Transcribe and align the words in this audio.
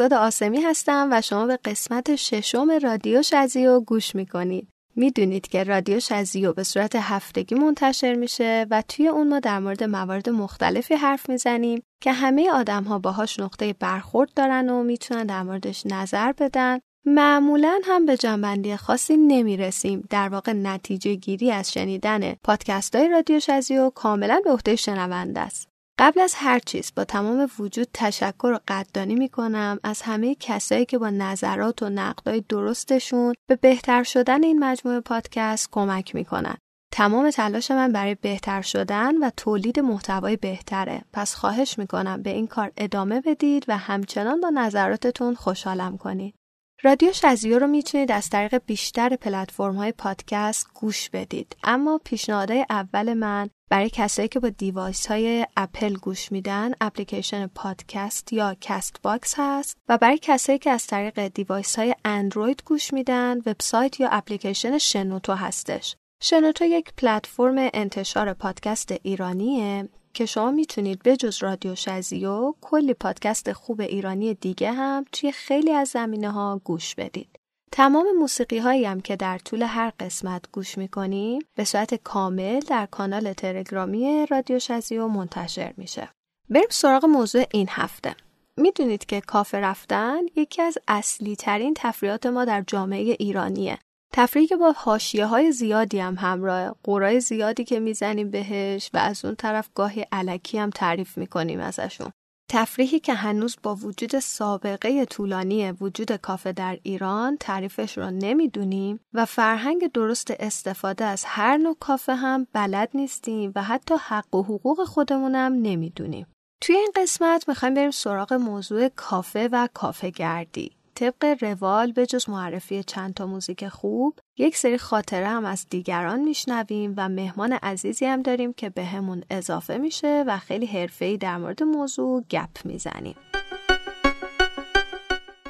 شهرزاد 0.00 0.26
آسمی 0.26 0.60
هستم 0.60 1.08
و 1.12 1.20
شما 1.20 1.46
به 1.46 1.58
قسمت 1.64 2.16
ششم 2.16 2.70
رادیو 2.70 3.22
شزیو 3.22 3.80
گوش 3.80 4.14
می‌کنید. 4.14 4.68
می‌دونید 4.96 5.48
که 5.48 5.64
رادیو 5.64 6.00
شزیو 6.00 6.52
به 6.52 6.62
صورت 6.62 6.96
هفتگی 6.96 7.54
منتشر 7.54 8.14
میشه 8.14 8.66
و 8.70 8.82
توی 8.88 9.08
اون 9.08 9.28
ما 9.28 9.40
در 9.40 9.58
مورد 9.58 9.84
موارد 9.84 10.30
مختلفی 10.30 10.94
حرف 10.94 11.28
می‌زنیم 11.28 11.82
که 12.02 12.12
همه 12.12 12.50
آدم 12.50 12.84
ها 12.84 12.98
باهاش 12.98 13.40
نقطه 13.40 13.72
برخورد 13.72 14.30
دارن 14.36 14.68
و 14.68 14.82
می‌تونن 14.82 15.24
در 15.26 15.42
موردش 15.42 15.86
نظر 15.86 16.32
بدن. 16.32 16.78
معمولا 17.06 17.80
هم 17.84 18.06
به 18.06 18.16
جنبندی 18.16 18.76
خاصی 18.76 19.16
نمی‌رسیم. 19.16 20.04
در 20.10 20.28
واقع 20.28 20.52
نتیجه 20.52 21.14
گیری 21.14 21.50
از 21.50 21.72
شنیدن 21.72 22.34
پادکست 22.44 22.96
های 22.96 23.08
رادیو 23.08 23.40
شزیو 23.40 23.90
کاملا 23.90 24.40
به 24.44 24.50
عهده 24.50 24.76
شنونده 24.76 25.40
است. 25.40 25.69
قبل 26.00 26.20
از 26.20 26.34
هر 26.36 26.58
چیز 26.58 26.92
با 26.96 27.04
تمام 27.04 27.48
وجود 27.58 27.88
تشکر 27.94 28.46
و 28.46 28.60
قدردانی 28.68 29.14
می 29.14 29.28
کنم 29.28 29.78
از 29.84 30.02
همه 30.02 30.34
کسایی 30.34 30.84
که 30.84 30.98
با 30.98 31.10
نظرات 31.10 31.82
و 31.82 31.88
نقدای 31.88 32.44
درستشون 32.48 33.34
به 33.48 33.56
بهتر 33.56 34.02
شدن 34.02 34.44
این 34.44 34.64
مجموعه 34.64 35.00
پادکست 35.00 35.68
کمک 35.72 36.14
می 36.14 36.24
کنن. 36.24 36.56
تمام 36.92 37.30
تلاش 37.30 37.70
من 37.70 37.92
برای 37.92 38.14
بهتر 38.14 38.62
شدن 38.62 39.16
و 39.18 39.30
تولید 39.36 39.80
محتوای 39.80 40.36
بهتره. 40.36 41.02
پس 41.12 41.34
خواهش 41.34 41.78
می 41.78 41.86
کنم 41.86 42.22
به 42.22 42.30
این 42.30 42.46
کار 42.46 42.72
ادامه 42.76 43.20
بدید 43.20 43.64
و 43.68 43.76
همچنان 43.76 44.40
با 44.40 44.50
نظراتتون 44.50 45.34
خوشحالم 45.34 45.96
کنید. 45.96 46.34
رادیو 46.82 47.12
شزیو 47.12 47.58
رو 47.58 47.66
می‌تونید 47.66 48.12
از 48.12 48.30
طریق 48.30 48.62
بیشتر 48.66 49.16
پلتفرم 49.16 49.74
های 49.74 49.92
پادکست 49.92 50.66
گوش 50.74 51.10
بدید. 51.10 51.56
اما 51.64 52.00
پیشنهادهای 52.04 52.66
اول 52.70 53.14
من 53.14 53.50
برای 53.70 53.90
کسایی 53.90 54.28
که 54.28 54.40
با 54.40 54.48
device 54.48 55.06
های 55.06 55.46
اپل 55.56 55.94
گوش 55.94 56.32
میدن 56.32 56.72
اپلیکیشن 56.80 57.46
پادکست 57.46 58.32
یا 58.32 58.56
Castbox 58.60 59.34
هست 59.38 59.76
و 59.88 59.98
برای 59.98 60.18
کسایی 60.22 60.58
که 60.58 60.70
از 60.70 60.86
طریق 60.86 61.28
device 61.28 61.78
های 61.78 61.94
اندروید 62.04 62.62
گوش 62.66 62.92
میدن 62.92 63.38
وبسایت 63.38 64.00
یا 64.00 64.08
اپلیکیشن 64.08 64.78
شنوتو 64.78 65.32
هستش. 65.34 65.96
شنوتو 66.22 66.64
یک 66.64 66.92
پلتفرم 66.96 67.70
انتشار 67.74 68.32
پادکست 68.32 68.94
ایرانیه 69.02 69.88
که 70.14 70.26
شما 70.26 70.50
می‌تونید 70.50 71.02
به 71.02 71.16
جز 71.16 71.42
رادیو 71.42 71.74
شزیو 71.74 72.54
کلی 72.60 72.94
پادکست 72.94 73.52
خوب 73.52 73.80
ایرانی 73.80 74.34
دیگه 74.34 74.72
هم 74.72 75.04
توی 75.12 75.32
خیلی 75.32 75.72
از 75.72 75.88
زمینه 75.88 76.30
ها 76.30 76.60
گوش 76.64 76.94
بدید. 76.94 77.40
تمام 77.72 78.06
موسیقی 78.18 78.58
هایی 78.58 78.84
هم 78.84 79.00
که 79.00 79.16
در 79.16 79.38
طول 79.38 79.62
هر 79.62 79.92
قسمت 80.00 80.44
گوش 80.52 80.78
می‌کنیم 80.78 81.42
به 81.54 81.64
صورت 81.64 81.94
کامل 81.94 82.60
در 82.60 82.86
کانال 82.86 83.32
تلگرامی 83.32 84.26
رادیو 84.26 84.58
شزیو 84.58 85.08
منتشر 85.08 85.74
میشه. 85.76 86.08
بریم 86.50 86.68
سراغ 86.70 87.04
موضوع 87.04 87.44
این 87.52 87.66
هفته. 87.70 88.14
می‌دونید 88.56 89.06
که 89.06 89.20
کافه 89.20 89.58
رفتن 89.58 90.20
یکی 90.36 90.62
از 90.62 90.78
اصلی 90.88 91.36
ترین 91.36 91.74
تفریحات 91.76 92.26
ما 92.26 92.44
در 92.44 92.64
جامعه 92.66 93.16
ایرانیه 93.18 93.78
تفریحی 94.12 94.46
که 94.46 94.56
با 94.56 94.72
حاشیه 94.76 95.26
های 95.26 95.52
زیادی 95.52 95.98
هم 95.98 96.14
همراه 96.18 96.76
قرای 96.84 97.20
زیادی 97.20 97.64
که 97.64 97.80
می‌زنیم 97.80 98.30
بهش 98.30 98.90
و 98.94 98.98
از 98.98 99.24
اون 99.24 99.34
طرف 99.34 99.68
گاهی 99.74 100.06
علکی 100.12 100.58
هم 100.58 100.70
تعریف 100.70 101.18
می‌کنیم 101.18 101.60
ازشون 101.60 102.10
تفریحی 102.52 103.00
که 103.00 103.14
هنوز 103.14 103.56
با 103.62 103.74
وجود 103.74 104.18
سابقه 104.18 105.04
طولانی 105.04 105.70
وجود 105.70 106.12
کافه 106.12 106.52
در 106.52 106.78
ایران 106.82 107.36
تعریفش 107.36 107.98
رو 107.98 108.10
نمی‌دونیم 108.10 109.00
و 109.14 109.26
فرهنگ 109.26 109.92
درست 109.92 110.30
استفاده 110.30 111.04
از 111.04 111.24
هر 111.26 111.56
نوع 111.56 111.76
کافه 111.80 112.14
هم 112.14 112.46
بلد 112.52 112.90
نیستیم 112.94 113.52
و 113.54 113.62
حتی 113.62 113.94
حق 114.00 114.34
و 114.34 114.42
حقوق 114.42 114.84
خودمونم 114.84 115.52
نمی‌دونیم. 115.52 116.26
توی 116.60 116.76
این 116.76 116.92
قسمت 116.96 117.48
می‌خوایم 117.48 117.74
بریم 117.74 117.90
سراغ 117.90 118.32
موضوع 118.32 118.88
کافه 118.88 119.48
و 119.52 119.68
کافه 119.74 120.10
گردی. 120.10 120.79
طبق 121.00 121.36
روال 121.40 121.92
به 121.92 122.06
جز 122.06 122.28
معرفی 122.28 122.82
چند 122.82 123.14
تا 123.14 123.26
موزیک 123.26 123.68
خوب 123.68 124.18
یک 124.38 124.56
سری 124.56 124.78
خاطره 124.78 125.28
هم 125.28 125.44
از 125.44 125.66
دیگران 125.70 126.20
میشنویم 126.20 126.94
و 126.96 127.08
مهمان 127.08 127.52
عزیزی 127.52 128.06
هم 128.06 128.22
داریم 128.22 128.52
که 128.52 128.68
به 128.68 128.84
همون 128.84 129.24
اضافه 129.30 129.78
میشه 129.78 130.24
و 130.26 130.38
خیلی 130.38 130.66
حرفه‌ای 130.66 131.16
در 131.16 131.36
مورد 131.36 131.62
موضوع 131.62 132.24
گپ 132.30 132.64
می‌زنیم. 132.64 133.14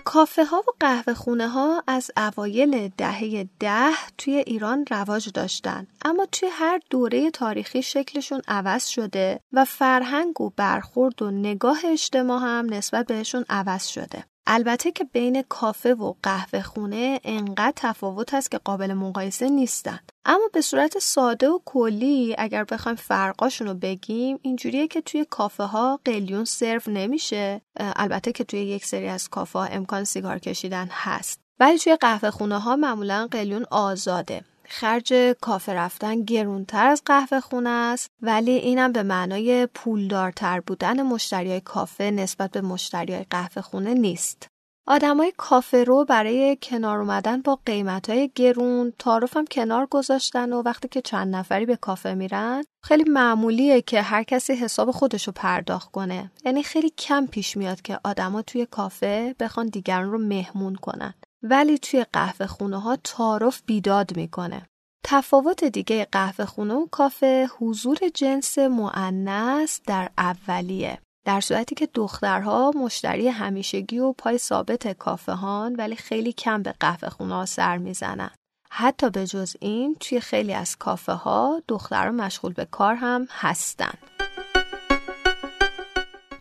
کافه 0.04 0.44
ها 0.44 0.58
و 0.58 0.72
قهوه 0.80 1.14
خونه 1.14 1.48
ها 1.48 1.82
از 1.86 2.10
اوایل 2.16 2.88
دهه 2.88 3.48
ده 3.60 3.94
توی 4.18 4.34
ایران 4.36 4.84
رواج 4.90 5.30
داشتن 5.34 5.86
اما 6.04 6.26
توی 6.26 6.48
هر 6.52 6.80
دوره 6.90 7.30
تاریخی 7.30 7.82
شکلشون 7.82 8.40
عوض 8.48 8.86
شده 8.86 9.40
و 9.52 9.64
فرهنگ 9.64 10.40
و 10.40 10.50
برخورد 10.56 11.22
و 11.22 11.30
نگاه 11.30 11.78
اجتماع 11.84 12.40
هم 12.40 12.74
نسبت 12.74 13.06
بهشون 13.06 13.44
عوض 13.48 13.86
شده 13.86 14.24
البته 14.52 14.90
که 14.90 15.04
بین 15.04 15.42
کافه 15.42 15.94
و 15.94 16.14
قهوه 16.22 16.62
خونه 16.62 17.20
انقدر 17.24 17.72
تفاوت 17.76 18.34
هست 18.34 18.50
که 18.50 18.58
قابل 18.58 18.92
مقایسه 18.92 19.48
نیستن. 19.48 19.98
اما 20.24 20.48
به 20.52 20.60
صورت 20.60 20.98
ساده 20.98 21.48
و 21.48 21.58
کلی 21.64 22.34
اگر 22.38 22.64
بخوایم 22.64 22.96
فرقاشون 22.96 23.66
رو 23.66 23.74
بگیم 23.74 24.38
اینجوریه 24.42 24.88
که 24.88 25.00
توی 25.00 25.26
کافه 25.30 25.64
ها 25.64 26.00
قلیون 26.04 26.44
سرو 26.44 26.80
نمیشه. 26.86 27.60
البته 27.76 28.32
که 28.32 28.44
توی 28.44 28.60
یک 28.60 28.86
سری 28.86 29.08
از 29.08 29.28
کافه 29.28 29.58
ها 29.58 29.64
امکان 29.64 30.04
سیگار 30.04 30.38
کشیدن 30.38 30.88
هست. 30.90 31.40
ولی 31.60 31.78
توی 31.78 31.96
قهوه 31.96 32.30
خونه 32.30 32.58
ها 32.58 32.76
معمولا 32.76 33.28
قلیون 33.30 33.66
آزاده. 33.70 34.44
خرج 34.70 35.12
کافه 35.40 35.72
رفتن 35.74 36.22
گرونتر 36.22 36.86
از 36.86 37.02
قهوه 37.06 37.40
خونه 37.40 37.70
است 37.70 38.10
ولی 38.22 38.50
اینم 38.50 38.92
به 38.92 39.02
معنای 39.02 39.66
پولدارتر 39.66 40.60
بودن 40.60 41.02
مشتری 41.02 41.60
کافه 41.60 42.10
نسبت 42.10 42.50
به 42.50 42.60
مشتری 42.60 43.18
قهوه 43.30 43.62
خونه 43.62 43.94
نیست. 43.94 44.46
آدمای 44.86 45.32
کافه 45.36 45.84
رو 45.84 46.04
برای 46.04 46.58
کنار 46.62 46.98
اومدن 46.98 47.42
با 47.42 47.58
قیمت 47.66 48.10
های 48.10 48.30
گرون 48.34 48.92
تعارف 48.98 49.36
هم 49.36 49.44
کنار 49.44 49.86
گذاشتن 49.86 50.52
و 50.52 50.62
وقتی 50.62 50.88
که 50.88 51.02
چند 51.02 51.36
نفری 51.36 51.66
به 51.66 51.76
کافه 51.76 52.14
میرن 52.14 52.64
خیلی 52.84 53.04
معمولیه 53.10 53.82
که 53.82 54.02
هر 54.02 54.22
کسی 54.22 54.52
حساب 54.52 54.90
خودش 54.90 55.26
رو 55.26 55.32
پرداخت 55.36 55.90
کنه 55.90 56.30
یعنی 56.44 56.62
خیلی 56.62 56.90
کم 56.90 57.26
پیش 57.26 57.56
میاد 57.56 57.82
که 57.82 57.98
آدما 58.04 58.42
توی 58.42 58.66
کافه 58.66 59.34
بخوان 59.40 59.66
دیگران 59.66 60.10
رو 60.10 60.18
مهمون 60.18 60.74
کنن 60.74 61.14
ولی 61.42 61.78
توی 61.78 62.04
قهوه 62.12 62.46
خونه 62.46 62.80
ها 62.80 62.96
تعارف 62.96 63.62
بیداد 63.66 64.16
می‌کنه. 64.16 64.66
تفاوت 65.04 65.64
دیگه 65.64 66.06
قهوه 66.12 66.44
خونه 66.44 66.74
و 66.74 66.86
کافه 66.86 67.48
حضور 67.58 67.98
جنس 68.14 68.58
معنس 68.58 69.80
در 69.86 70.10
اولیه. 70.18 70.98
در 71.24 71.40
صورتی 71.40 71.74
که 71.74 71.88
دخترها 71.94 72.70
مشتری 72.76 73.28
همیشگی 73.28 73.98
و 73.98 74.12
پای 74.12 74.38
ثابت 74.38 74.88
کافه 74.88 75.32
هان 75.32 75.76
ولی 75.76 75.96
خیلی 75.96 76.32
کم 76.32 76.62
به 76.62 76.74
قهوه 76.80 77.08
خونه 77.08 77.34
ها 77.34 77.46
سر 77.46 77.76
می‌زنن. 77.76 78.30
حتی 78.70 79.10
به 79.10 79.26
جز 79.26 79.56
این 79.60 79.96
توی 80.00 80.20
خیلی 80.20 80.54
از 80.54 80.76
کافه 80.76 81.12
ها 81.12 81.62
دخترها 81.68 82.12
مشغول 82.12 82.52
به 82.52 82.64
کار 82.64 82.94
هم 82.94 83.28
هستن. 83.30 83.94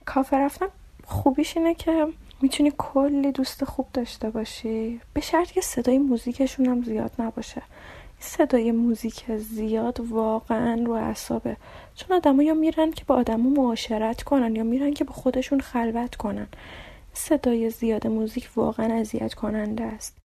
کافه 0.05 0.37
رفتن 0.37 0.67
خوبیش 1.05 1.57
اینه 1.57 1.73
که 1.75 2.07
می‌تونی 2.41 2.71
کلی 2.77 3.31
دوست 3.31 3.63
خوب 3.63 3.87
داشته 3.93 4.29
باشی. 4.29 5.01
به 5.13 5.21
شرط 5.21 5.51
که 5.51 5.61
صدای 5.61 5.97
موزیکشون 5.97 6.65
هم 6.65 6.83
زیاد 6.83 7.11
نباشه. 7.19 7.61
صدای 8.19 8.71
موزیک 8.71 9.35
زیاد 9.37 9.99
واقعا 10.09 10.83
رو 10.85 10.91
اعصابه. 10.91 11.57
چون 11.95 12.17
آدما 12.17 12.43
یا 12.43 12.53
میرن 12.53 12.91
که 12.91 13.05
با 13.07 13.15
آدما 13.15 13.49
معاشرت 13.49 14.23
کنن 14.23 14.55
یا 14.55 14.63
میرن 14.63 14.93
که 14.93 15.03
با 15.03 15.13
خودشون 15.13 15.59
خلوت 15.59 16.15
کنن. 16.15 16.47
صدای 17.13 17.69
زیاد 17.69 18.07
موزیک 18.07 18.49
واقعا 18.55 18.93
اذیت 18.93 19.33
کننده 19.33 19.83
است. 19.83 20.17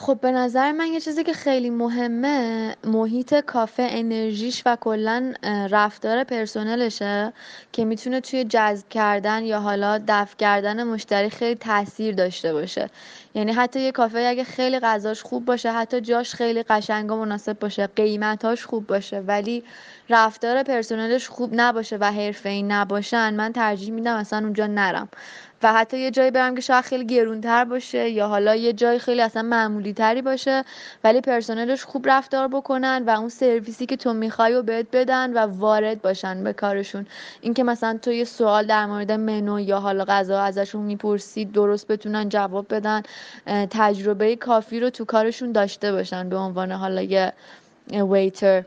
خب 0.00 0.18
به 0.22 0.32
نظر 0.32 0.72
من 0.72 0.86
یه 0.86 1.00
چیزی 1.00 1.24
که 1.24 1.32
خیلی 1.32 1.70
مهمه 1.70 2.76
محیط 2.84 3.34
کافه 3.34 3.86
انرژیش 3.90 4.62
و 4.66 4.76
کلا 4.80 5.34
رفتار 5.70 6.24
پرسنلشه 6.24 7.32
که 7.72 7.84
می‌تونه 7.84 8.20
توی 8.20 8.44
جذب 8.44 8.88
کردن 8.88 9.44
یا 9.44 9.60
حالا 9.60 10.00
دفع 10.08 10.36
کردن 10.36 10.84
مشتری 10.84 11.30
خیلی 11.30 11.54
تاثیر 11.54 12.14
داشته 12.14 12.52
باشه. 12.52 12.90
یعنی 13.34 13.52
حتی 13.52 13.80
یه 13.80 13.92
کافه 13.92 14.18
اگه 14.18 14.44
خیلی 14.44 14.78
غذاش 14.78 15.22
خوب 15.22 15.44
باشه 15.44 15.72
حتی 15.72 16.00
جاش 16.00 16.34
خیلی 16.34 16.62
قشنگ 16.62 17.12
و 17.12 17.16
مناسب 17.16 17.58
باشه 17.58 17.86
قیمتاش 17.86 18.66
خوب 18.66 18.86
باشه 18.86 19.20
ولی 19.20 19.64
رفتار 20.10 20.62
پرسنلش 20.62 21.28
خوب 21.28 21.50
نباشه 21.52 21.96
و 22.00 22.12
حرفه‌ای 22.12 22.62
نباشن 22.62 23.34
من 23.34 23.52
ترجیح 23.52 23.90
میدم 23.92 24.16
اصلا 24.16 24.38
اونجا 24.38 24.66
نرم. 24.66 25.08
و 25.62 25.72
حتی 25.72 25.98
یه 25.98 26.10
جایی 26.10 26.30
برم 26.30 26.54
که 26.54 26.60
شاید 26.60 26.84
خیلی 26.84 27.06
گرونتر 27.06 27.64
باشه 27.64 28.10
یا 28.10 28.28
حالا 28.28 28.54
یه 28.54 28.72
جای 28.72 28.98
خیلی 28.98 29.20
اصلا 29.20 29.42
معمولی 29.42 29.92
تری 29.92 30.22
باشه 30.22 30.64
ولی 31.04 31.20
پرسنلش 31.20 31.84
خوب 31.84 32.08
رفتار 32.08 32.48
بکنن 32.48 33.04
و 33.06 33.10
اون 33.10 33.28
سرویسی 33.28 33.86
که 33.86 33.96
تو 33.96 34.12
می‌خوای 34.12 34.54
و 34.54 34.62
بهت 34.62 34.86
بدن 34.92 35.32
و 35.32 35.38
وارد 35.38 36.02
باشن 36.02 36.44
به 36.44 36.52
کارشون. 36.52 37.06
اینکه 37.40 37.64
مثلا 37.64 37.98
تو 38.02 38.12
یه 38.12 38.24
سوال 38.24 38.66
در 38.66 38.86
مورد 38.86 39.12
منو 39.12 39.60
یا 39.60 39.80
حالا 39.80 40.04
غذا 40.04 40.40
ازشون 40.40 40.82
می‌پرسی 40.82 41.44
درست 41.44 41.88
بتونن 41.88 42.28
جواب 42.28 42.74
بدن 42.74 43.02
تجربه 43.70 44.36
کافی 44.36 44.80
رو 44.80 44.90
تو 44.90 45.04
کارشون 45.04 45.52
داشته 45.52 45.92
باشن 45.92 46.28
به 46.28 46.36
عنوان 46.36 46.72
حالا 46.72 47.02
یه 47.02 47.32
ویتر 47.92 48.64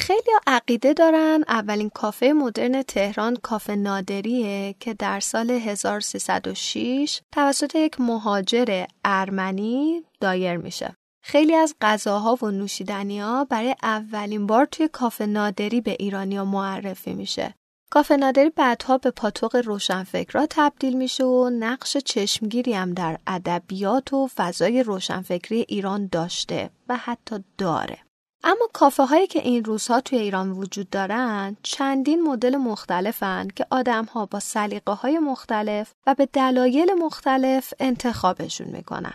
خیلی 0.00 0.30
عقیده 0.46 0.92
دارن 0.92 1.44
اولین 1.48 1.90
کافه 1.90 2.32
مدرن 2.32 2.82
تهران 2.82 3.36
کافه 3.36 3.74
نادریه 3.74 4.74
که 4.80 4.94
در 4.94 5.20
سال 5.20 5.50
1306 5.50 7.20
توسط 7.32 7.74
یک 7.74 8.00
مهاجر 8.00 8.84
ارمنی 9.04 10.04
دایر 10.20 10.56
میشه. 10.56 10.94
خیلی 11.22 11.54
از 11.54 11.74
غذاها 11.80 12.38
و 12.42 12.50
نوشیدنیها 12.50 13.44
برای 13.44 13.74
اولین 13.82 14.46
بار 14.46 14.66
توی 14.66 14.88
کافه 14.88 15.26
نادری 15.26 15.80
به 15.80 15.96
ایرانیا 15.98 16.44
معرفی 16.44 17.14
میشه. 17.14 17.54
کافه 17.90 18.16
نادری 18.16 18.50
بعدها 18.50 18.98
به 18.98 19.10
پاتوق 19.10 19.56
روشنفکرا 19.56 20.46
تبدیل 20.50 20.96
میشه 20.96 21.24
و 21.24 21.50
نقش 21.50 21.96
چشمگیری 21.96 22.72
هم 22.72 22.94
در 22.94 23.18
ادبیات 23.26 24.12
و 24.12 24.28
فضای 24.36 24.82
روشنفکری 24.82 25.64
ایران 25.68 26.08
داشته 26.12 26.70
و 26.88 26.96
حتی 26.96 27.44
داره. 27.58 27.98
اما 28.44 28.68
کافه 28.72 29.02
هایی 29.02 29.26
که 29.26 29.38
این 29.38 29.64
روزها 29.64 30.00
توی 30.00 30.18
ایران 30.18 30.50
وجود 30.50 30.90
دارن 30.90 31.56
چندین 31.62 32.22
مدل 32.22 32.56
مختلفن 32.56 33.48
که 33.48 33.66
آدم 33.70 34.04
ها 34.04 34.26
با 34.26 34.40
سلیقه 34.40 34.92
های 34.92 35.18
مختلف 35.18 35.94
و 36.06 36.14
به 36.14 36.26
دلایل 36.26 36.94
مختلف 36.94 37.74
انتخابشون 37.80 38.66
می‌کنن. 38.66 39.14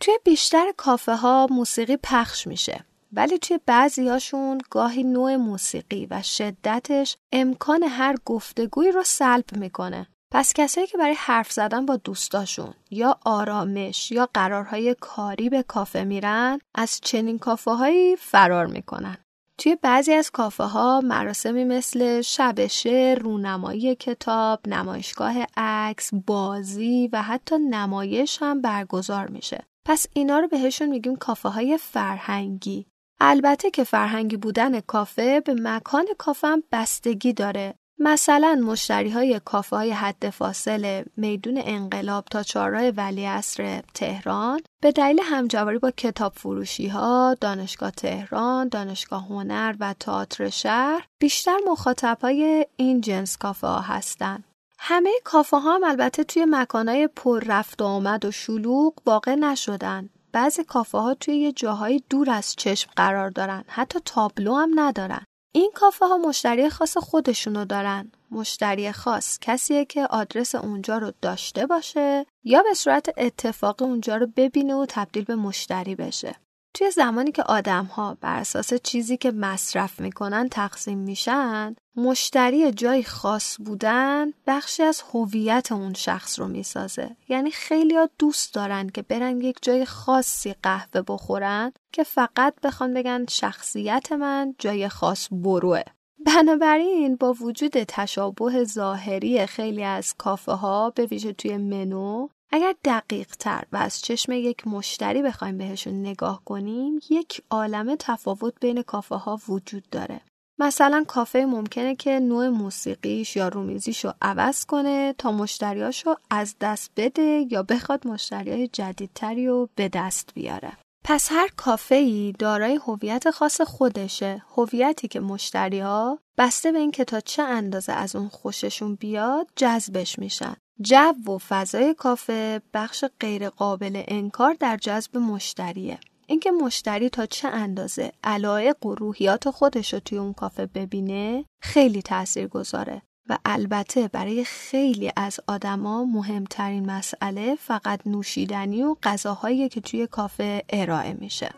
توی 0.00 0.14
بیشتر 0.24 0.72
کافه 0.76 1.14
ها 1.14 1.46
موسیقی 1.50 1.96
پخش 1.96 2.46
میشه 2.46 2.84
ولی 3.12 3.38
توی 3.38 3.60
بعضی 3.66 4.08
هاشون 4.08 4.60
گاهی 4.70 5.02
نوع 5.02 5.36
موسیقی 5.36 6.06
و 6.10 6.22
شدتش 6.22 7.16
امکان 7.32 7.82
هر 7.82 8.16
گفتگوی 8.24 8.92
رو 8.92 9.02
سلب 9.02 9.56
می‌کنه. 9.56 10.06
پس 10.32 10.52
کسایی 10.52 10.86
که 10.86 10.98
برای 10.98 11.14
حرف 11.18 11.52
زدن 11.52 11.86
با 11.86 11.96
دوستاشون 11.96 12.74
یا 12.90 13.18
آرامش 13.24 14.12
یا 14.12 14.28
قرارهای 14.34 14.96
کاری 15.00 15.48
به 15.48 15.62
کافه 15.62 16.04
میرن 16.04 16.58
از 16.74 17.00
چنین 17.02 17.38
کافه 17.38 17.70
هایی 17.70 18.16
فرار 18.16 18.66
می‌کنن. 18.66 19.16
توی 19.58 19.76
بعضی 19.76 20.12
از 20.12 20.30
کافه 20.30 20.64
ها 20.64 21.00
مراسمی 21.00 21.64
مثل 21.64 22.20
شب 22.20 22.66
شعر، 22.66 23.18
رونمایی 23.18 23.94
کتاب، 23.94 24.60
نمایشگاه 24.68 25.34
عکس، 25.56 26.10
بازی 26.26 27.08
و 27.12 27.22
حتی 27.22 27.58
نمایش 27.58 28.38
هم 28.42 28.60
برگزار 28.60 29.26
میشه. 29.26 29.64
پس 29.86 30.06
اینا 30.12 30.38
رو 30.38 30.48
بهشون 30.48 30.88
میگیم 30.88 31.16
کافه 31.16 31.48
های 31.48 31.78
فرهنگی. 31.78 32.86
البته 33.20 33.70
که 33.70 33.84
فرهنگی 33.84 34.36
بودن 34.36 34.80
کافه 34.80 35.40
به 35.40 35.54
مکان 35.58 36.06
کافه 36.18 36.46
هم 36.48 36.62
بستگی 36.72 37.32
داره. 37.32 37.74
مثلا 38.02 38.60
مشتری 38.64 39.10
های 39.10 39.40
کافه 39.44 39.76
های 39.76 39.90
حد 39.90 40.30
فاصله 40.30 41.04
میدون 41.16 41.60
انقلاب 41.64 42.24
تا 42.24 42.42
چهارراه 42.42 42.88
ولیعصر 42.88 43.82
تهران 43.94 44.60
به 44.82 44.92
دلیل 44.92 45.20
همجواری 45.24 45.78
با 45.78 45.90
کتاب 45.90 46.32
فروشی 46.32 46.88
ها، 46.88 47.36
دانشگاه 47.40 47.90
تهران، 47.90 48.68
دانشگاه 48.68 49.26
هنر 49.26 49.74
و 49.80 49.94
تئاتر 50.00 50.48
شهر 50.48 51.06
بیشتر 51.18 51.56
مخاطب 51.66 52.18
های 52.22 52.66
این 52.76 53.00
جنس 53.00 53.36
کافه 53.36 53.66
ها 53.66 53.80
هستند. 53.80 54.44
همه 54.78 55.10
کافه 55.24 55.56
ها 55.56 55.74
هم 55.74 55.84
البته 55.84 56.24
توی 56.24 56.46
مکانهای 56.48 57.08
پر 57.08 57.44
رفت 57.46 57.82
و 57.82 57.84
آمد 57.84 58.24
و 58.24 58.30
شلوغ 58.30 58.94
واقع 59.06 59.34
نشدن. 59.34 60.08
بعضی 60.32 60.64
کافه 60.64 60.98
ها 60.98 61.14
توی 61.14 61.36
یه 61.36 61.52
جاهای 61.52 62.02
دور 62.10 62.30
از 62.30 62.56
چشم 62.56 62.90
قرار 62.96 63.30
دارن. 63.30 63.64
حتی 63.68 63.98
تابلو 64.04 64.54
هم 64.54 64.80
ندارن. 64.80 65.24
این 65.52 65.70
کافه 65.74 66.06
ها 66.06 66.18
مشتری 66.18 66.70
خاص 66.70 66.96
خودشونو 66.96 67.64
دارن. 67.64 68.12
مشتری 68.30 68.92
خاص 68.92 69.38
کسیه 69.40 69.84
که 69.84 70.06
آدرس 70.06 70.54
اونجا 70.54 70.98
رو 70.98 71.12
داشته 71.22 71.66
باشه 71.66 72.26
یا 72.44 72.62
به 72.62 72.74
صورت 72.74 73.10
اتفاقی 73.16 73.84
اونجا 73.84 74.16
رو 74.16 74.26
ببینه 74.36 74.74
و 74.74 74.86
تبدیل 74.88 75.24
به 75.24 75.34
مشتری 75.34 75.94
بشه. 75.94 76.36
توی 76.74 76.90
زمانی 76.90 77.32
که 77.32 77.42
آدم 77.42 77.84
ها 77.84 78.16
بر 78.20 78.36
اساس 78.36 78.74
چیزی 78.74 79.16
که 79.16 79.30
مصرف 79.30 80.00
می‌کنن 80.00 80.48
تقسیم 80.48 80.98
میشن 80.98 81.76
مشتری 81.96 82.72
جای 82.72 83.02
خاص 83.02 83.56
بودن 83.64 84.32
بخشی 84.46 84.82
از 84.82 85.02
هویت 85.14 85.72
اون 85.72 85.94
شخص 85.94 86.38
رو 86.38 86.48
می‌سازه. 86.48 87.16
یعنی 87.28 87.50
خیلی 87.50 87.96
ها 87.96 88.08
دوست 88.18 88.54
دارن 88.54 88.88
که 88.88 89.02
برن 89.02 89.40
یک 89.40 89.56
جای 89.62 89.84
خاصی 89.84 90.54
قهوه 90.62 91.02
بخورن 91.02 91.72
که 91.92 92.02
فقط 92.02 92.54
بخوان 92.62 92.94
بگن 92.94 93.26
شخصیت 93.28 94.12
من 94.12 94.54
جای 94.58 94.88
خاص 94.88 95.28
بروه. 95.32 95.82
بنابراین 96.26 97.16
با 97.16 97.32
وجود 97.32 97.82
تشابه 97.82 98.64
ظاهری 98.64 99.46
خیلی 99.46 99.84
از 99.84 100.14
کافه 100.18 100.52
ها 100.52 100.90
به 100.90 101.06
ویژه 101.06 101.32
توی 101.32 101.56
منو 101.56 102.28
اگر 102.50 102.74
دقیق 102.84 103.36
تر 103.36 103.64
و 103.72 103.76
از 103.76 104.02
چشم 104.02 104.32
یک 104.32 104.66
مشتری 104.66 105.22
بخوایم 105.22 105.58
بهشون 105.58 106.00
نگاه 106.00 106.42
کنیم 106.44 107.00
یک 107.10 107.42
عالم 107.50 107.96
تفاوت 107.98 108.54
بین 108.60 108.82
کافه 108.82 109.14
ها 109.14 109.40
وجود 109.48 109.90
داره. 109.90 110.20
مثلا 110.58 111.04
کافه 111.08 111.44
ممکنه 111.44 111.96
که 111.96 112.20
نوع 112.20 112.48
موسیقیش 112.48 113.36
یا 113.36 113.48
رومیزیش 113.48 114.04
رو 114.04 114.12
عوض 114.22 114.64
کنه 114.64 115.14
تا 115.18 115.32
مشتریاش 115.32 116.06
رو 116.06 116.16
از 116.30 116.54
دست 116.60 116.90
بده 116.96 117.46
یا 117.50 117.62
بخواد 117.62 118.06
مشتریای 118.06 118.68
جدیدتری 118.68 119.46
رو 119.46 119.68
به 119.74 119.88
دست 119.88 120.30
بیاره. 120.34 120.72
پس 121.04 121.28
هر 121.32 121.48
کافه 121.56 121.94
ای 121.94 122.34
دارای 122.38 122.74
هویت 122.86 123.30
خاص 123.30 123.60
خودشه 123.60 124.42
هویتی 124.56 125.08
که 125.08 125.20
مشتری 125.20 125.80
ها 125.80 126.18
بسته 126.38 126.72
به 126.72 126.78
اینکه 126.78 127.04
تا 127.04 127.20
چه 127.20 127.42
اندازه 127.42 127.92
از 127.92 128.16
اون 128.16 128.28
خوششون 128.28 128.94
بیاد 128.94 129.48
جذبش 129.56 130.18
میشن. 130.18 130.56
جو 130.82 131.32
و 131.32 131.38
فضای 131.38 131.94
کافه 131.94 132.62
بخش 132.74 133.04
غیرقابل 133.20 134.02
انکار 134.08 134.56
در 134.60 134.76
جذب 134.76 135.16
مشتریه. 135.16 135.98
اینکه 136.26 136.50
مشتری 136.50 137.08
تا 137.08 137.26
چه 137.26 137.48
اندازه 137.48 138.12
علایق 138.24 138.86
و 138.86 138.94
روحیات 138.94 139.50
خودش 139.50 139.94
رو 139.94 140.00
توی 140.00 140.18
اون 140.18 140.32
کافه 140.32 140.66
ببینه 140.66 141.44
خیلی 141.62 142.02
تأثیر 142.02 142.46
گذاره 142.46 143.02
و 143.28 143.38
البته 143.44 144.08
برای 144.08 144.44
خیلی 144.44 145.12
از 145.16 145.40
آدما 145.46 146.04
مهمترین 146.04 146.90
مسئله 146.90 147.54
فقط 147.54 148.00
نوشیدنی 148.06 148.82
و 148.82 148.96
غذاهایی 149.02 149.68
که 149.68 149.80
توی 149.80 150.06
کافه 150.06 150.64
ارائه 150.70 151.12
میشه. 151.12 151.50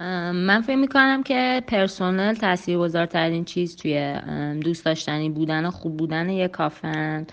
من 0.00 0.60
فکر 0.60 0.76
می‌کنم 0.76 1.22
که 1.22 1.62
پرسونل 1.66 2.34
تاثیرگذارترین 2.34 3.44
چیز 3.44 3.76
توی 3.76 4.14
دوست 4.62 4.84
داشتنی 4.84 5.30
بودن 5.30 5.66
و 5.66 5.70
خوب 5.70 5.96
بودن 5.96 6.30
یک 6.30 6.50
کافه 6.50 7.26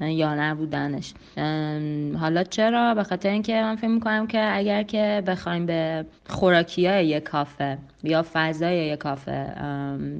یا 0.00 0.34
نبودنش 0.34 1.14
حالا 2.20 2.44
چرا؟ 2.44 2.94
به 2.94 3.02
خاطر 3.02 3.28
اینکه 3.28 3.52
من 3.52 3.76
فکر 3.76 3.88
می‌کنم 3.88 4.26
که 4.26 4.56
اگر 4.56 4.82
که 4.82 5.22
بخوایم 5.26 5.66
به 5.66 6.06
خوراکی 6.28 6.86
های 6.86 7.06
یک 7.06 7.22
کافه 7.22 7.78
یا 8.04 8.24
فضای 8.32 8.96
کافه 8.96 9.54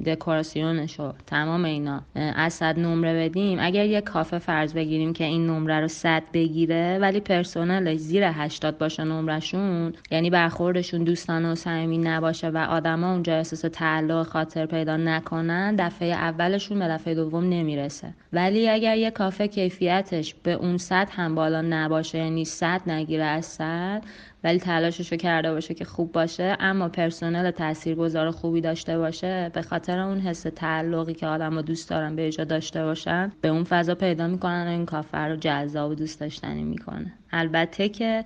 دکوراسیونش 0.05 0.99
و 0.99 1.11
تمام 1.27 1.65
اینا 1.65 2.01
از 2.15 2.53
صد 2.53 2.79
نمره 2.79 3.29
بدیم. 3.29 3.57
اگر 3.61 3.85
یک 3.85 4.03
کافه 4.03 4.39
فرض 4.39 4.73
بگیریم 4.73 5.13
که 5.13 5.23
این 5.23 5.47
نمره 5.47 5.79
رو 5.79 5.87
صد 5.87 6.23
بگیره 6.33 6.97
ولی 7.01 7.19
پرسنلش 7.19 7.97
زیر 7.97 8.23
80 8.25 8.77
باشه 8.77 9.03
نمرشون 9.03 9.93
یعنی 10.11 10.29
برخوردشون 10.29 11.03
دوستانه 11.03 11.51
و 11.51 11.55
صمیمی 11.55 11.97
نباشه 11.97 12.49
و 12.49 12.57
آدما 12.57 13.11
اونجا 13.11 13.35
احساس 13.35 13.61
تعلق 13.61 14.27
خاطر 14.27 14.65
پیدا 14.65 14.97
نکنن 14.97 15.75
دفعه 15.75 16.07
اولشون 16.07 16.79
به 16.79 16.87
دفعه 16.87 17.15
دوم 17.15 17.43
نمی‌رسه. 17.49 18.13
ولی 18.33 18.69
اگر 18.69 18.97
یک 18.97 19.13
کافه 19.13 19.47
کیفیتش 19.47 20.35
به 20.43 20.53
اون 20.53 20.77
صد 20.77 21.07
هم 21.11 21.35
بالا 21.35 21.61
نباشه 21.61 22.17
یعنی 22.17 22.45
صد 22.45 22.81
نگیره 22.87 23.23
از 23.23 23.45
صد 23.45 24.03
ولی 24.43 24.59
تلاشش 24.59 25.11
رو 25.11 25.17
کرده 25.17 25.53
باشه 25.53 25.73
که 25.73 25.85
خوب 25.85 26.11
باشه 26.11 26.57
اما 26.59 26.89
پرسنل 26.89 27.51
تاثیرگذار 27.51 28.31
خوبی 28.31 28.61
داشته 28.61 28.97
باشه 28.97 29.51
به 29.53 29.61
خاطر 29.61 29.99
اون 29.99 30.19
حس 30.19 30.41
تعلقی 30.41 31.13
که 31.13 31.27
آدم 31.27 31.61
دوست 31.61 31.89
دارن 31.89 32.15
به 32.15 32.27
اجا 32.27 32.43
داشته 32.43 32.83
باشن 32.83 33.31
به 33.41 33.47
اون 33.47 33.63
فضا 33.63 33.95
پیدا 33.95 34.27
می‌کنن 34.27 34.67
و 34.67 34.69
این 34.69 34.85
کافه 34.85 35.17
رو 35.17 35.35
جذاب 35.35 35.91
و 35.91 35.95
دوست 35.95 36.19
داشتنی 36.19 36.63
می‌کنه. 36.63 37.13
البته 37.31 37.89
که 37.89 38.25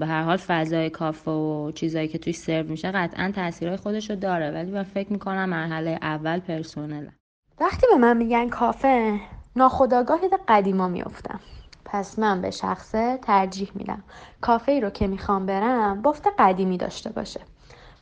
به 0.00 0.06
هر 0.06 0.22
حال 0.22 0.36
فضای 0.36 0.90
کافه 0.90 1.30
و 1.30 1.72
چیزایی 1.74 2.08
که 2.08 2.18
توی 2.18 2.32
سرو 2.32 2.68
میشه 2.68 2.90
قطعا 2.90 3.32
تاثیرهای 3.34 3.76
خودش 3.76 4.10
رو 4.10 4.16
داره 4.16 4.50
ولی 4.50 4.70
من 4.70 4.82
فکر 4.82 5.12
می‌کنم 5.12 5.48
مرحله 5.48 5.98
اول 6.02 6.40
پرسنله. 6.40 7.12
وقتی 7.60 7.86
به 7.92 7.98
من 7.98 8.16
میگن 8.16 8.48
کافه 8.48 9.20
ناخداگاه 9.56 10.20
قدیما 10.48 10.88
میافتم. 10.88 11.40
پس 11.86 12.18
من 12.18 12.40
به 12.40 12.50
شخصه 12.50 13.18
ترجیح 13.22 13.70
میدم. 13.74 14.02
کافه 14.40 14.80
رو 14.80 14.90
که 14.90 15.06
می‌خوام 15.06 15.46
برم 15.46 16.02
بافت 16.02 16.26
قدیمی 16.38 16.78
داشته 16.78 17.10
باشه. 17.10 17.40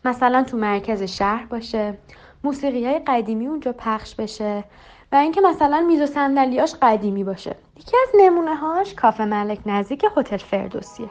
مثلا 0.05 0.43
تو 0.43 0.57
مرکز 0.57 1.03
شهر 1.03 1.47
باشه 1.47 1.99
موسیقی 2.45 2.87
های 2.87 2.99
قدیمی 3.07 3.47
اونجا 3.47 3.73
پخش 3.73 4.15
بشه 4.15 4.65
و 5.13 5.17
اینکه 5.17 5.41
مثلا 5.41 5.81
میز 5.81 6.01
و 6.01 6.07
صندلیاش 6.07 6.75
قدیمی 6.83 7.25
باشه. 7.25 7.57
یکی 7.77 7.97
از 8.03 8.09
نمونه 8.21 8.57
هاش 8.57 8.95
کافه 8.95 9.25
ملک 9.25 9.61
نزدیک 9.67 10.05
هتل 10.17 10.37
فردوسیه. 10.37 11.11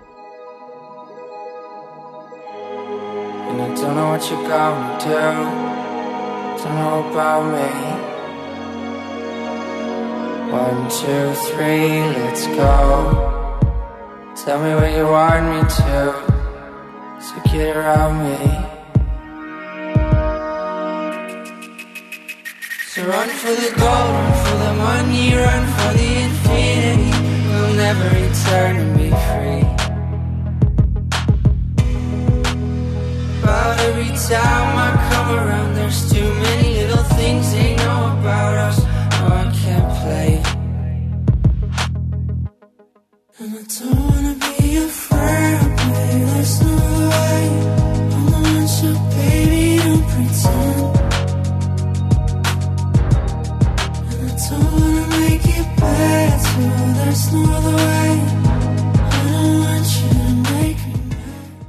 One, 10.53 10.87
two, 10.87 11.33
three, 11.49 11.89
let's 12.21 12.45
go. 12.45 12.69
Tell 14.35 14.61
me 14.61 14.75
where 14.75 14.95
you 14.95 15.07
want 15.07 15.45
me 15.49 15.61
to. 15.61 16.13
So 17.19 17.33
get 17.51 17.75
around 17.75 18.21
me. 18.21 18.37
So 22.85 23.01
run 23.07 23.29
for 23.29 23.55
the 23.63 23.73
gold, 23.81 24.09
run 24.13 24.33
for 24.45 24.57
the 24.63 24.73
money, 24.77 25.33
run 25.33 25.65
for 25.73 25.91
the 25.97 26.09
infinity. 26.21 27.11
We'll 27.49 27.73
never 27.73 28.05
return 28.21 28.75
and 28.77 28.91
be 28.95 29.09
free. 29.25 29.65
But 33.41 33.79
every 33.87 34.13
time 34.29 34.77
I 34.77 34.89
come 35.09 35.29
around, 35.35 35.73
there's 35.73 36.11
too 36.13 36.31
many 36.45 36.75
little 36.75 37.03
things 37.17 37.51
they 37.53 37.75
know 37.77 38.15
about 38.19 38.53
us. 38.69 38.79
Oh, 39.25 39.52
I 39.73 39.79
can't 39.79 39.91
play. 40.01 40.31
And 43.39 43.51
I 43.57 43.63
don't 43.75 43.99
wanna 44.09 44.35
be 44.45 44.77
afraid, 44.87 45.59
baby. 45.77 46.19
There's 46.29 46.55
no 46.61 46.75
way. 47.13 47.39
I'm 48.15 48.25
the 48.31 48.39
one, 48.49 48.99
baby, 49.17 49.65
don't 49.85 50.05
pretend. 50.11 50.79
And 54.11 54.21
I 54.25 54.33
don't 54.47 54.69
wanna 54.77 55.05
make 55.21 55.45
it 55.57 55.67
better. 55.81 56.69
There's 56.97 57.25
no 57.33 57.41
other 57.57 57.75
way. 57.85 58.09
I 59.17 59.35
want 59.63 59.87
you 59.99 60.09
to 60.21 60.33
make 60.53 60.81
me. 60.87 60.99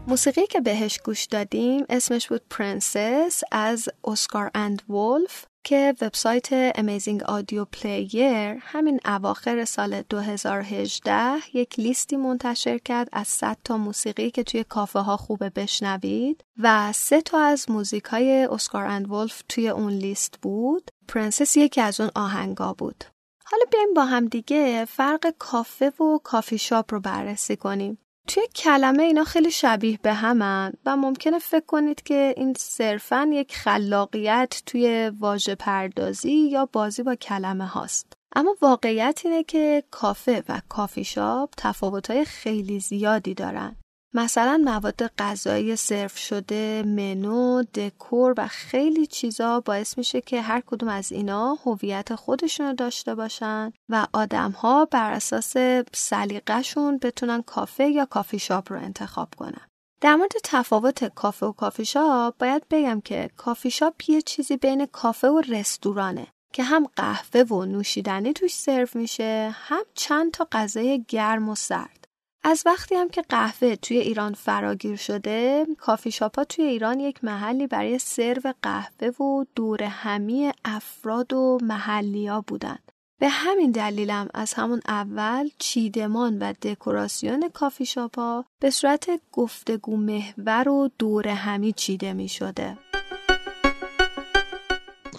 موسیقی 0.06 0.46
که 0.46 0.60
بهش 0.60 0.98
گوش 1.04 1.24
دادیم 1.24 1.84
اسمش 1.90 2.28
بود 2.28 2.42
Princess 2.50 3.42
از 3.52 3.88
Oscar 4.04 4.50
and 4.54 4.82
Wolf 4.90 5.44
که 5.64 5.94
وبسایت 6.00 6.48
Amazing 6.52 7.22
Audio 7.22 7.64
Player 7.64 8.56
همین 8.60 9.00
اواخر 9.04 9.64
سال 9.64 10.02
2018 10.02 11.56
یک 11.56 11.80
لیستی 11.80 12.16
منتشر 12.16 12.78
کرد 12.78 13.08
از 13.12 13.28
100 13.28 13.56
تا 13.64 13.76
موسیقی 13.76 14.30
که 14.30 14.42
توی 14.42 14.64
کافه 14.64 14.98
ها 14.98 15.16
خوبه 15.16 15.50
بشنوید 15.50 16.44
و 16.58 16.92
سه 16.92 17.20
تا 17.20 17.40
از 17.40 17.70
موزیک 17.70 18.04
های 18.04 18.48
Oscar 18.50 18.86
and 18.86 19.10
Wolf 19.10 19.42
توی 19.48 19.68
اون 19.68 19.92
لیست 19.92 20.38
بود. 20.42 20.90
Princess 21.08 21.56
یکی 21.56 21.80
از 21.80 22.00
اون 22.00 22.10
آهنگا 22.14 22.72
بود. 22.72 23.04
حالا 23.44 23.64
بیایم 23.72 23.94
با 23.94 24.04
هم 24.04 24.26
دیگه 24.26 24.84
فرق 24.84 25.34
کافه 25.38 25.90
و 25.90 26.18
کافی 26.24 26.58
شاپ 26.58 26.94
رو 26.94 27.00
بررسی 27.00 27.56
کنیم. 27.56 27.98
توی 28.28 28.42
کلمه 28.54 29.02
اینا 29.02 29.24
خیلی 29.24 29.50
شبیه 29.50 29.98
به 30.02 30.12
همن 30.12 30.72
و 30.86 30.96
ممکنه 30.96 31.38
فکر 31.38 31.66
کنید 31.66 32.02
که 32.02 32.34
این 32.36 32.54
صرفا 32.58 33.30
یک 33.32 33.56
خلاقیت 33.56 34.62
توی 34.66 35.12
واژه 35.18 35.54
پردازی 35.54 36.32
یا 36.32 36.68
بازی 36.72 37.02
با 37.02 37.14
کلمه 37.14 37.66
هاست. 37.66 38.12
اما 38.36 38.56
واقعیت 38.62 39.20
اینه 39.24 39.42
که 39.42 39.82
کافه 39.90 40.42
و 40.48 40.60
کافی 40.68 41.04
شاپ 41.04 41.50
تفاوتهای 41.56 42.24
خیلی 42.24 42.80
زیادی 42.80 43.34
دارن. 43.34 43.76
مثلا 44.14 44.62
مواد 44.64 45.06
غذایی 45.18 45.76
سرو 45.76 46.08
شده، 46.08 46.82
منو، 46.86 47.62
دکور 47.62 48.34
و 48.36 48.48
خیلی 48.48 49.06
چیزا 49.06 49.60
باعث 49.60 49.98
میشه 49.98 50.20
که 50.20 50.40
هر 50.40 50.60
کدوم 50.66 50.88
از 50.88 51.12
اینا 51.12 51.54
هویت 51.54 52.14
خودشون 52.14 52.66
رو 52.66 52.72
داشته 52.72 53.14
باشن 53.14 53.72
و 53.88 54.06
آدمها 54.12 54.84
بر 54.84 55.12
اساس 55.12 55.54
سلیقه‌شون 55.92 56.98
بتونن 56.98 57.42
کافه 57.42 57.88
یا 57.88 58.04
کافی 58.04 58.38
شاپ 58.38 58.72
رو 58.72 58.78
انتخاب 58.78 59.28
کنن. 59.36 59.66
در 60.00 60.16
مورد 60.16 60.32
تفاوت 60.44 61.04
کافه 61.04 61.46
و 61.46 61.52
کافی 61.52 61.84
شاپ 61.84 62.38
باید 62.38 62.62
بگم 62.70 63.00
که 63.00 63.30
کافی 63.36 63.70
شاپ 63.70 64.10
یه 64.10 64.22
چیزی 64.22 64.56
بین 64.56 64.86
کافه 64.86 65.28
و 65.28 65.40
رستورانه 65.40 66.26
که 66.52 66.62
هم 66.62 66.86
قهوه 66.96 67.40
و 67.40 67.64
نوشیدنی 67.64 68.32
توش 68.32 68.54
سرو 68.54 68.86
میشه 68.94 69.54
هم 69.54 69.82
چند 69.94 70.30
تا 70.30 70.48
غذای 70.52 71.04
گرم 71.08 71.48
و 71.48 71.54
سرد. 71.54 72.03
از 72.46 72.62
وقتی 72.66 72.94
هم 72.94 73.08
که 73.08 73.22
قهوه 73.22 73.76
توی 73.76 73.98
ایران 73.98 74.34
فراگیر 74.34 74.96
شده 74.96 75.66
کافی 75.78 76.10
شاپا 76.10 76.44
توی 76.44 76.64
ایران 76.64 77.00
یک 77.00 77.24
محلی 77.24 77.66
برای 77.66 77.98
سرو 77.98 78.54
قهوه 78.62 79.08
و 79.08 79.44
دور 79.54 79.82
همی 79.82 80.52
افراد 80.64 81.32
و 81.32 81.58
محلیا 81.62 82.44
بودن 82.46 82.78
به 83.20 83.28
همین 83.28 83.70
دلیلم 83.70 84.28
از 84.34 84.54
همون 84.54 84.80
اول 84.88 85.48
چیدمان 85.58 86.38
و 86.38 86.52
دکوراسیون 86.52 87.48
کافی 87.48 87.86
شاپا 87.86 88.44
به 88.60 88.70
صورت 88.70 89.10
گفتگو 89.32 89.96
محور 89.96 90.68
و 90.68 90.90
دور 90.98 91.28
همی 91.28 91.72
چیده 91.72 92.12
می 92.12 92.28
شده. 92.28 92.78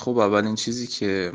خب 0.05 0.17
اولین 0.17 0.55
چیزی 0.55 0.87
که 0.87 1.31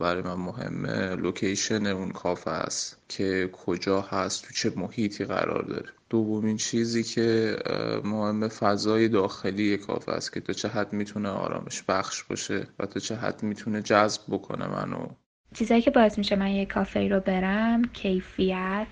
برای 0.00 0.22
من 0.22 0.34
مهمه 0.34 1.16
لوکیشن 1.16 1.86
اون 1.86 2.10
کافه 2.10 2.50
است 2.50 2.98
که 3.08 3.50
کجا 3.52 4.00
هست 4.00 4.44
تو 4.44 4.54
چه 4.54 4.72
محیطی 4.76 5.24
قرار 5.24 5.62
داره. 5.62 5.88
دومین 6.10 6.56
چیزی 6.56 7.02
که 7.02 7.56
مهم 8.04 8.48
فضای 8.48 9.08
داخلی 9.08 9.76
کافه 9.76 10.12
است 10.12 10.32
که 10.32 10.40
تا 10.40 10.52
چه 10.52 10.68
حد 10.68 10.92
می‌تونه 10.92 11.28
آرامش 11.28 11.82
بخش 11.82 12.22
باشه 12.22 12.66
و 12.78 12.86
تا 12.86 13.00
چه 13.00 13.16
حد 13.16 13.42
می‌تونه 13.42 13.82
جذب 13.82 14.22
بکنه 14.28 14.66
منو. 14.66 15.06
چیزایی 15.54 15.82
که 15.82 15.90
باعث 15.90 16.18
میشه 16.18 16.36
من 16.36 16.50
یه 16.50 16.66
کافه 16.66 17.08
رو 17.08 17.20
برم 17.20 17.82
کیفیت 17.84 18.86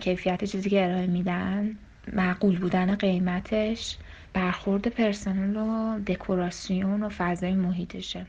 کیفیت 0.00 0.44
چیزی 0.44 0.70
که 0.70 0.84
ارائه 0.84 1.06
میدن 1.06 1.76
معقول 2.12 2.58
بودن 2.58 2.94
قیمتش. 2.94 3.98
برخورد 4.32 4.88
پرسنل 4.88 5.56
و 5.56 5.98
دکوراسیون 5.98 7.02
و 7.02 7.08
فضای 7.08 7.54
محیطشه. 7.54 8.26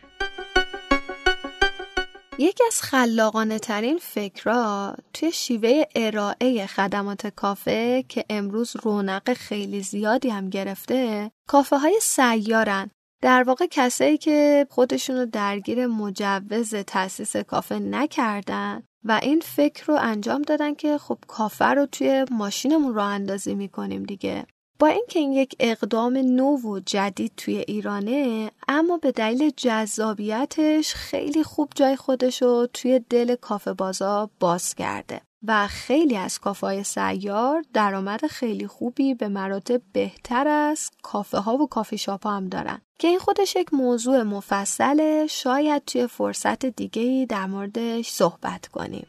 یکی 2.39 2.63
از 2.67 2.81
خلاقانه 2.81 3.60
ترین 3.60 3.98
فکرها 4.01 4.96
توی 5.13 5.31
شیوه 5.31 5.84
ارائه 5.96 6.65
خدمات 6.65 7.27
کافه 7.27 8.03
که 8.10 8.25
امروز 8.29 8.75
رونق 8.84 9.34
خیلی 9.34 9.81
زیادی 9.84 10.29
هم 10.29 10.50
گرفته 10.50 11.31
کافه 11.48 11.77
های 11.77 12.00
سیارن. 12.01 12.89
در 13.22 13.43
واقع 13.43 13.65
کسایی 13.72 14.17
که 14.17 14.67
خودشونو 14.70 15.25
درگیر 15.25 15.88
مجوز 15.88 16.75
تأسیس 16.75 17.36
کافه 17.36 17.79
نکردن 17.79 18.84
و 19.03 19.20
این 19.24 19.39
فکر 19.39 19.86
رو 19.86 19.98
انجام 20.01 20.41
دادن 20.41 20.74
که 20.74 20.98
خب 20.98 21.17
کافه 21.27 21.65
رو 21.65 21.86
توی 21.86 22.25
ماشینمون 22.31 22.93
راه 22.93 23.12
اندازی 23.12 23.55
می‌کنیم 23.55 24.03
دیگه. 24.03 24.46
با 24.81 24.88
اینکه 24.88 25.19
این 25.19 25.31
یک 25.31 25.55
اقدام 25.59 26.17
نو 26.17 26.57
و 26.57 26.79
جدید 26.79 27.31
توی 27.38 27.57
ایرانه 27.57 28.51
اما 28.67 28.97
به 28.97 29.11
دلیل 29.11 29.51
جذابیتش 29.57 30.93
خیلی 30.93 31.43
خوب 31.43 31.71
جای 31.75 31.95
خودش 31.95 32.41
رو 32.41 32.67
توی 32.73 33.01
دل 33.09 33.35
کافه 33.35 33.73
بازا 33.73 34.29
باز 34.39 34.75
کرده 34.75 35.21
و 35.47 35.67
خیلی 35.67 36.15
از 36.15 36.39
کافه 36.39 36.67
های 36.67 36.83
سیار 36.83 37.63
درآمد 37.73 38.25
خیلی 38.25 38.67
خوبی 38.67 39.13
به 39.13 39.27
مراتب 39.27 39.81
بهتر 39.93 40.47
از 40.47 40.89
کافه 41.03 41.38
ها 41.38 41.57
و 41.57 41.67
کافی 41.67 41.97
شاپ 41.97 42.23
ها 42.23 42.38
هم 42.38 42.47
دارن. 42.47 42.81
که 43.00 43.07
این 43.07 43.19
خودش 43.19 43.55
یک 43.55 43.73
موضوع 43.73 44.23
مفصله 44.23 45.27
شاید 45.29 45.85
توی 45.85 46.07
فرصت 46.07 46.65
دیگه 46.65 47.25
در 47.29 47.45
موردش 47.45 48.09
صحبت 48.09 48.67
کنیم. 48.67 49.07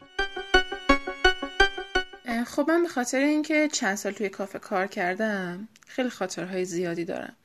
خب 2.45 2.65
من 2.69 2.83
به 2.83 2.89
خاطر 2.89 3.19
اینکه 3.19 3.69
چند 3.73 3.95
سال 3.95 4.13
توی 4.13 4.29
کافه 4.29 4.59
کار 4.59 4.87
کردم 4.87 5.69
خیلی 5.87 6.11
خاطرهای 6.11 6.65
زیادی 6.65 7.05
دارم. 7.05 7.37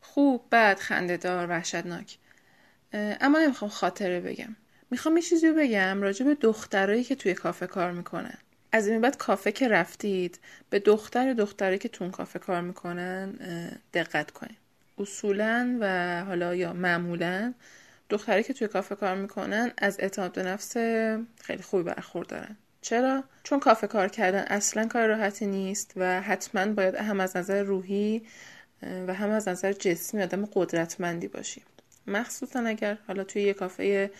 خوب 0.00 0.44
بد 0.52 0.78
خندهدار 0.78 1.50
وحشتناک. 1.50 2.18
اما 2.92 3.38
نمی‌خوام 3.38 3.70
خاطره 3.70 4.20
بگم. 4.20 4.56
می‌خوام 4.90 5.16
یه 5.16 5.22
چیزی 5.22 5.52
بگم 5.52 6.02
راجع 6.02 6.26
به 6.26 6.34
دخترایی 6.34 7.04
که 7.04 7.14
توی 7.14 7.34
کافه 7.34 7.66
کار 7.66 7.92
می‌کنن. 7.92 8.38
از 8.72 8.88
این 8.88 9.00
بعد 9.00 9.16
کافه 9.16 9.52
که 9.52 9.68
رفتید 9.68 10.38
به 10.70 10.78
دختر 10.78 11.32
دختری 11.32 11.78
که 11.78 11.88
تون 11.88 12.10
کافه 12.10 12.38
کار 12.38 12.60
می‌کنن 12.60 13.32
دقت 13.94 14.30
کنید. 14.30 14.58
اصولا 14.98 15.76
و 15.80 16.24
حالا 16.24 16.54
یا 16.54 16.72
معمولا 16.72 17.54
دختری 18.10 18.42
که 18.42 18.52
توی 18.52 18.68
کافه 18.68 18.94
کار 18.94 19.14
می‌کنن 19.14 19.72
از 19.78 19.96
اعتماد 20.00 20.32
به 20.32 20.42
نفس 20.42 20.76
خیلی 21.42 21.62
خوبی 21.62 21.82
برخوردارن. 21.82 22.56
چرا؟ 22.80 23.24
چون 23.42 23.60
کافه 23.60 23.86
کار 23.86 24.08
کردن 24.08 24.44
اصلا 24.48 24.86
کار 24.86 25.06
راحتی 25.06 25.46
نیست 25.46 25.92
و 25.96 26.20
حتما 26.22 26.66
باید 26.66 26.94
هم 26.94 27.20
از 27.20 27.36
نظر 27.36 27.62
روحی 27.62 28.22
و 28.82 29.14
هم 29.14 29.30
از 29.30 29.48
نظر 29.48 29.72
جسمی 29.72 30.22
آدم 30.22 30.48
قدرتمندی 30.54 31.28
باشی 31.28 31.62
مخصوصا 32.06 32.60
اگر 32.60 32.98
حالا 33.06 33.24
توی 33.24 33.42
یه 33.42 33.54
کافه 33.54 34.10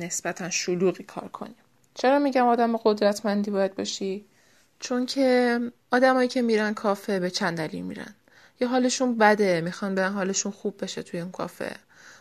نسبتا 0.00 0.50
شلوغی 0.50 1.04
کار 1.04 1.28
کنی 1.28 1.54
چرا 1.94 2.18
میگم 2.18 2.46
آدم 2.46 2.76
قدرتمندی 2.76 3.50
باید 3.50 3.74
باشی؟ 3.74 4.24
چون 4.80 5.06
که 5.06 5.60
آدمایی 5.90 6.28
که 6.28 6.42
میرن 6.42 6.74
کافه 6.74 7.20
به 7.20 7.30
چند 7.30 7.58
دلیل 7.58 7.82
میرن 7.82 8.14
یا 8.60 8.68
حالشون 8.68 9.18
بده 9.18 9.60
می‌خوان 9.60 9.94
به 9.94 10.04
حالشون 10.04 10.52
خوب 10.52 10.82
بشه 10.84 11.02
توی 11.02 11.20
اون 11.20 11.30
کافه 11.30 11.76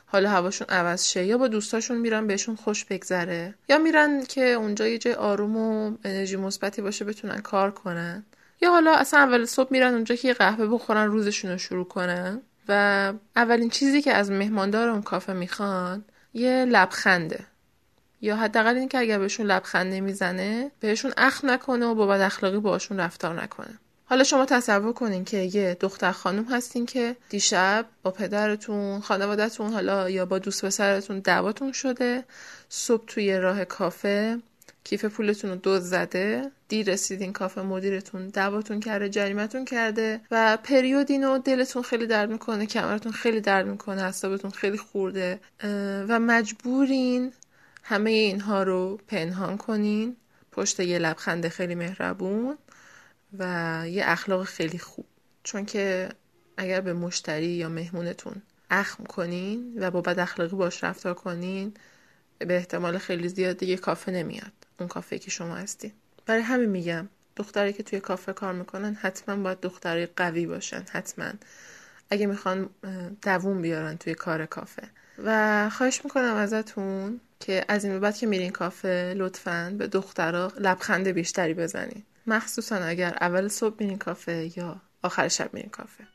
حالا 0.06 0.30
هواشون 0.30 0.68
عوض 0.70 1.06
شه 1.06 1.26
یا 1.26 1.38
با 1.38 1.48
دوستاشون 1.48 1.98
میرن 1.98 2.28
بهشون 2.28 2.56
خوش 2.56 2.86
بگذره 2.86 3.54
یا 3.70 3.78
میرن 3.78 4.24
که 4.24 4.46
اونجا 4.46 4.88
یه 4.88 4.98
جای 4.98 5.14
آروم 5.14 5.58
و 5.58 5.98
انرژی 6.04 6.36
مثبتی 6.36 6.82
باشه 6.82 7.06
بتونن 7.06 7.42
کار 7.42 7.72
کنن. 7.72 8.26
یا 8.62 8.72
حالا 8.72 8.96
اصلا 8.96 9.20
اول 9.20 9.46
صبح 9.46 9.68
میرن 9.72 9.94
اونجا 9.94 10.16
که 10.16 10.28
یه 10.28 10.34
قهوه 10.34 10.68
بخورن 10.68 11.06
روزشون 11.06 11.52
رو 11.52 11.58
شروع 11.58 11.88
کنن. 11.88 12.42
و 12.68 13.14
اولین 13.36 13.70
چیزی 13.70 14.02
که 14.02 14.14
از 14.14 14.32
مهماندار 14.32 14.90
اون 14.90 15.02
کافه 15.02 15.34
می‌خوان 15.34 16.04
یه 16.34 16.66
لبخنده. 16.66 17.40
یا 18.22 18.36
حداقل 18.36 18.76
اینکه 18.76 18.98
اگر 18.98 19.20
بهشون 19.20 19.46
لبخند 19.46 19.94
نمی‌زنه 19.94 20.72
بهشون 20.80 21.14
اخم 21.18 21.50
نکنه 21.50 21.86
و 21.86 21.96
با 21.96 22.08
بد 22.08 22.22
اخلاقی 22.22 22.60
باشون 22.60 23.00
رفتار 23.00 23.42
نکنه. 23.42 23.80
حالا 24.06 24.24
شما 24.24 24.46
تصور 24.46 24.94
کنین 24.94 25.26
که 25.26 25.38
یه 25.38 25.78
دختر 25.80 26.12
خانم 26.12 26.44
هستین 26.44 26.86
که 26.86 27.16
دیشب 27.30 27.86
با 28.04 28.12
پدرتون 28.12 29.00
خانوادهتون 29.00 29.74
حالا 29.74 30.10
یا 30.10 30.26
با 30.26 30.40
دوست 30.40 30.66
پسرتون 30.66 31.20
دعواتون 31.20 31.72
شده 31.72 32.24
صبح 32.70 33.06
توی 33.08 33.38
راه 33.38 33.66
کافه 33.66 34.40
کیف 34.84 35.06
پولتون 35.06 35.50
رو 35.50 35.56
دوز 35.56 35.82
زده 35.82 36.52
دیر 36.68 36.92
رسیدین 36.92 37.34
کافه 37.34 37.62
مدیرتون 37.62 38.28
دعواتون 38.28 38.80
کرده 38.80 39.10
جریمتون 39.10 39.66
کرده 39.66 40.22
و 40.32 40.58
پریودین 40.64 41.28
و 41.28 41.38
دلتون 41.38 41.84
خیلی 41.84 42.08
درد 42.08 42.30
می‌کنه 42.30 42.66
کمرتون 42.66 43.12
خیلی 43.12 43.42
درد 43.42 43.68
می‌کنه 43.68 44.04
حسابتون 44.04 44.52
خیلی 44.52 44.78
خورده 44.78 45.40
و 46.08 46.20
مجبورین 46.20 47.34
همه 47.84 48.10
اینها 48.10 48.64
رو 48.64 49.00
پنهان 49.08 49.58
کنین. 49.58 50.16
پشت 50.52 50.80
یه 50.80 51.00
لبخند 51.00 51.48
خیلی 51.48 51.76
مهربون. 51.76 52.58
و 53.40 53.84
یه 53.88 54.04
اخلاق 54.06 54.44
خیلی 54.44 54.78
خوب. 54.80 55.06
چون 55.44 55.66
که 55.66 56.10
اگر 56.58 56.82
به 56.82 56.94
مشتری 56.94 57.48
یا 57.48 57.70
مهمونتون 57.70 58.42
اخم 58.70 59.04
کنین 59.04 59.74
و 59.80 59.92
با 59.92 60.02
بد 60.02 60.20
اخلاقی 60.20 60.56
باش 60.56 60.84
رفتار 60.84 61.14
کنین 61.14 61.74
به 62.40 62.56
احتمال 62.56 62.98
خیلی 62.98 63.30
زیاد 63.30 63.58
دیگه 63.58 63.78
کافه 63.78 64.12
نمیاد. 64.12 64.52
اون 64.80 64.90
کافه 64.90 65.20
که 65.20 65.32
شما 65.32 65.56
هستین. 65.56 65.92
برای 66.26 66.42
همین 66.42 66.70
میگم 66.70 67.10
دختری 67.36 67.74
که 67.74 67.84
توی 67.84 68.00
کافه 68.00 68.34
کار 68.34 68.54
می‌کنن 68.54 68.94
حتما 68.94 69.36
باید 69.36 69.60
دختری 69.60 70.06
قوی 70.06 70.46
باشن 70.46 70.84
حتما. 70.92 71.32
اگه 72.10 72.26
می‌خوان 72.26 72.70
دووم 73.22 73.62
بیارن 73.62 73.98
توی 73.98 74.14
کار 74.14 74.46
کافه. 74.46 74.84
و 75.24 75.70
خواهش 75.70 76.02
می‌کنم 76.04 76.36
ازتون 76.36 77.20
که 77.40 77.66
از 77.68 77.86
این 77.86 78.00
بعد 78.00 78.16
که 78.18 78.28
میرین 78.28 78.52
کافه 78.52 79.14
لطفا 79.18 79.76
به 79.78 79.88
دخترها 79.88 80.52
لبخند 80.60 81.08
بیشتری 81.08 81.54
بزنین. 81.54 82.04
مخصوصا 82.28 82.76
اگر 82.76 83.18
اول 83.22 83.48
صبح 83.48 83.76
میرین 83.80 83.98
کافه 83.98 84.52
یا 84.58 84.82
آخر 85.04 85.28
شب 85.28 85.54
میرین 85.54 85.70
کافه. 85.70 86.08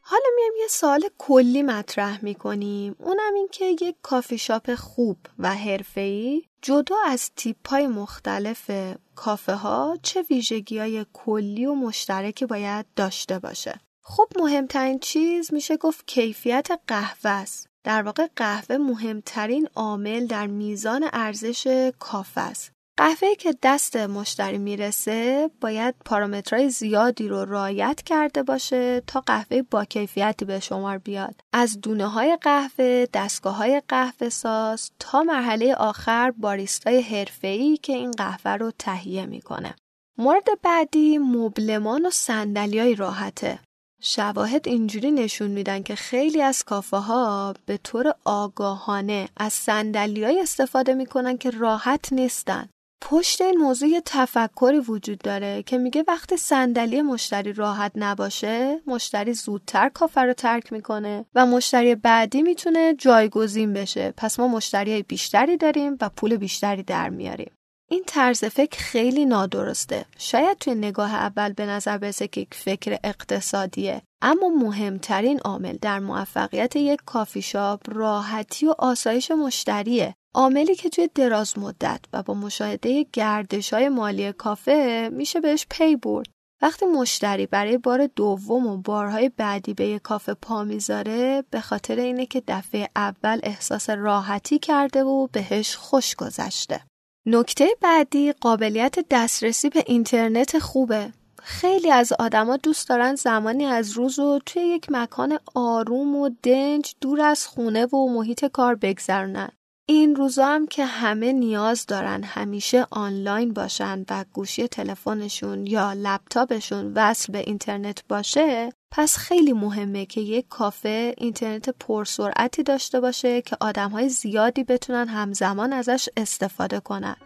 حالا 0.00 0.26
میایم 0.36 0.52
یه 0.60 0.68
سوال 0.68 1.08
کلی 1.18 1.62
مطرح 1.62 2.24
می‌کنیم. 2.24 2.96
اونم 2.98 3.34
این 3.34 3.48
که 3.52 3.64
یک 3.64 3.96
کافی 4.02 4.38
شاپ 4.38 4.74
خوب 4.74 5.18
و 5.38 5.54
حرفه‌ای 5.54 6.42
جدا 6.62 6.96
از 7.06 7.30
تیپ 7.36 7.68
های 7.68 7.86
مختلف 7.86 8.70
کافه 9.14 9.54
ها 9.54 9.98
چه 10.02 10.22
ویژگی 10.30 10.78
های 10.78 11.06
کلی 11.12 11.66
و 11.66 11.74
مشترکی 11.74 12.46
باید 12.46 12.86
داشته 12.96 13.38
باشه؟ 13.38 13.80
خب 14.02 14.28
مهمترین 14.36 14.98
چیز 14.98 15.52
میشه 15.52 15.76
گفت 15.76 16.06
کیفیت 16.06 16.68
قهوه 16.86 17.30
است. 17.30 17.68
در 17.84 18.02
واقع 18.02 18.26
قهوه 18.36 18.76
مهمترین 18.76 19.68
عامل 19.74 20.26
در 20.26 20.46
میزان 20.46 21.08
ارزش 21.12 21.92
کافه 21.98 22.40
است. 22.40 22.73
قهوه 22.96 23.34
که 23.34 23.54
دست 23.62 23.96
مشتری 23.96 24.58
می‌رسه 24.58 25.50
باید 25.60 25.94
پارامترهای 26.04 26.70
زیادی 26.70 27.28
رو 27.28 27.44
رعایت 27.44 28.02
کرده 28.02 28.42
باشه 28.42 29.02
تا 29.06 29.20
قهوه 29.20 29.62
با 29.62 29.84
کیفیتی 29.84 30.44
به 30.44 30.60
شمار 30.60 30.98
بیاد. 30.98 31.40
از 31.52 31.80
دونه 31.80 32.06
های 32.06 32.38
قهوه 32.40 33.06
دستگاه 33.12 33.56
های 33.56 33.82
قهوه 33.88 34.28
ساز 34.28 34.90
تا 34.98 35.22
مرحله 35.22 35.74
آخر 35.74 36.30
باریستای 36.30 37.00
حرفه‌ای 37.00 37.76
که 37.76 37.92
این 37.92 38.10
قهوه 38.10 38.50
رو 38.50 38.72
تهیه 38.78 39.26
می‌کنه. 39.26 39.74
مورد 40.18 40.48
بعدی 40.62 41.18
مبلمان 41.18 42.06
و 42.06 42.10
صندلی 42.10 42.94
راحته. 42.94 43.58
شواهد 44.02 44.68
اینجوری 44.68 45.10
نشون 45.10 45.50
میدن 45.50 45.82
که 45.82 45.94
خیلی 45.94 46.42
از 46.42 46.64
کافه 46.64 46.96
ها 46.96 47.54
به 47.66 47.76
طور 47.76 48.14
آگاهانه 48.24 49.28
از 49.36 49.52
صندلی 49.52 50.40
استفاده 50.40 50.94
می‌کنن 50.94 51.38
که 51.38 51.50
راحت 51.50 52.12
نیستن. 52.12 52.68
پشت 53.00 53.40
این 53.40 53.58
موضوع 53.58 54.00
تفکری 54.04 54.78
وجود 54.78 55.18
داره 55.18 55.62
که 55.62 55.78
میگه 55.78 56.04
وقتی 56.08 56.36
صندلی 56.36 57.02
مشتری 57.02 57.52
راحت 57.52 57.92
نباشه 57.94 58.80
مشتری 58.86 59.34
زودتر 59.34 59.88
کافه 59.88 60.20
رو 60.20 60.32
ترک 60.32 60.72
می‌کنه 60.72 61.24
و 61.34 61.46
مشتری 61.46 61.94
بعدی 61.94 62.42
می‌تونه 62.42 62.94
جایگزین 62.94 63.72
بشه. 63.72 64.14
پس 64.16 64.40
ما 64.40 64.48
مشتری 64.48 65.02
بیشتری 65.02 65.56
داریم 65.56 65.96
و 66.00 66.08
پول 66.08 66.36
بیشتری 66.36 66.82
در 66.82 67.08
میاریم. 67.08 67.52
این 67.90 68.02
طرز 68.06 68.44
فکر 68.44 68.78
خیلی 68.78 69.24
نادرسته. 69.24 70.04
شاید 70.18 70.58
توی 70.58 70.74
نگاه 70.74 71.14
اول 71.14 71.52
به 71.52 71.66
نظر 71.66 71.98
برسه 71.98 72.28
که 72.28 72.40
یک 72.40 72.54
فکر 72.54 72.98
اقتصادیه 73.04 74.02
اما 74.22 74.48
مهمترین 74.48 75.40
عامل 75.40 75.76
در 75.82 75.98
موفقیت 75.98 76.76
یک 76.76 77.00
کافی 77.06 77.42
شاپ 77.42 77.80
راحتی 77.86 78.66
و 78.66 78.74
آسایش 78.78 79.30
مشتریه. 79.30 80.14
عاملی 80.34 80.74
که 80.74 80.88
توی 80.88 81.08
دراز 81.14 81.58
مدت 81.58 82.00
و 82.12 82.22
با 82.22 82.34
مشاهده 82.34 83.06
گردش 83.12 83.72
های 83.72 83.88
مالی 83.88 84.32
کافه 84.32 85.10
میشه 85.12 85.40
بهش 85.40 85.66
پی 85.70 85.96
برد. 85.96 86.26
وقتی 86.62 86.86
مشتری 86.86 87.46
برای 87.46 87.78
بار 87.78 88.06
دوم 88.06 88.66
و 88.66 88.76
بارهای 88.76 89.28
بعدی 89.28 89.74
به 89.74 89.86
یک 89.86 90.02
کافه 90.02 90.34
پا 90.34 90.64
می‌ذاره 90.64 91.44
به 91.50 91.60
خاطر 91.60 91.96
اینه 91.96 92.26
که 92.26 92.42
دفعه 92.48 92.88
اول 92.96 93.40
احساس 93.42 93.90
راحتی 93.90 94.58
کرده 94.58 95.04
و 95.04 95.26
بهش 95.26 95.76
خوش 95.76 96.16
گذشته. 96.16 96.80
نکته 97.26 97.68
بعدی 97.80 98.32
قابلیت 98.32 98.98
دسترسی 99.10 99.68
به 99.68 99.84
اینترنت 99.86 100.58
خوبه. 100.58 101.12
خیلی 101.42 101.90
از 101.90 102.12
آدما 102.12 102.56
دوست 102.56 102.88
دارن 102.88 103.14
زمانی 103.14 103.64
از 103.64 103.90
روز 103.90 104.18
و 104.18 104.38
توی 104.46 104.62
یک 104.62 104.86
مکان 104.90 105.38
آروم 105.54 106.16
و 106.16 106.30
دنج 106.42 106.94
دور 107.00 107.20
از 107.20 107.46
خونه 107.46 107.86
و 107.86 108.08
محیط 108.08 108.44
کار 108.44 108.74
بگذرونن. 108.74 109.48
این 109.86 110.16
روزا 110.16 110.46
هم 110.46 110.66
که 110.66 110.84
همه 110.84 111.32
نیاز 111.32 111.86
دارن 111.86 112.22
همیشه 112.22 112.86
آنلاین 112.90 113.52
باشن 113.52 114.04
و 114.10 114.24
گوشی 114.32 114.68
تلفنشون 114.68 115.66
یا 115.66 115.92
لپتاپشون 115.92 116.92
وصل 116.94 117.32
به 117.32 117.38
اینترنت 117.38 118.02
باشه 118.08 118.72
پس 118.90 119.16
خیلی 119.16 119.52
مهمه 119.52 120.06
که 120.06 120.20
یک 120.20 120.48
کافه 120.48 121.14
اینترنت 121.18 121.68
پرسرعتی 121.68 122.62
داشته 122.62 123.00
باشه 123.00 123.42
که 123.42 123.56
آدمهای 123.60 124.08
زیادی 124.08 124.64
بتونن 124.64 125.08
همزمان 125.08 125.72
ازش 125.72 126.08
استفاده 126.16 126.80
کنن. 126.80 127.16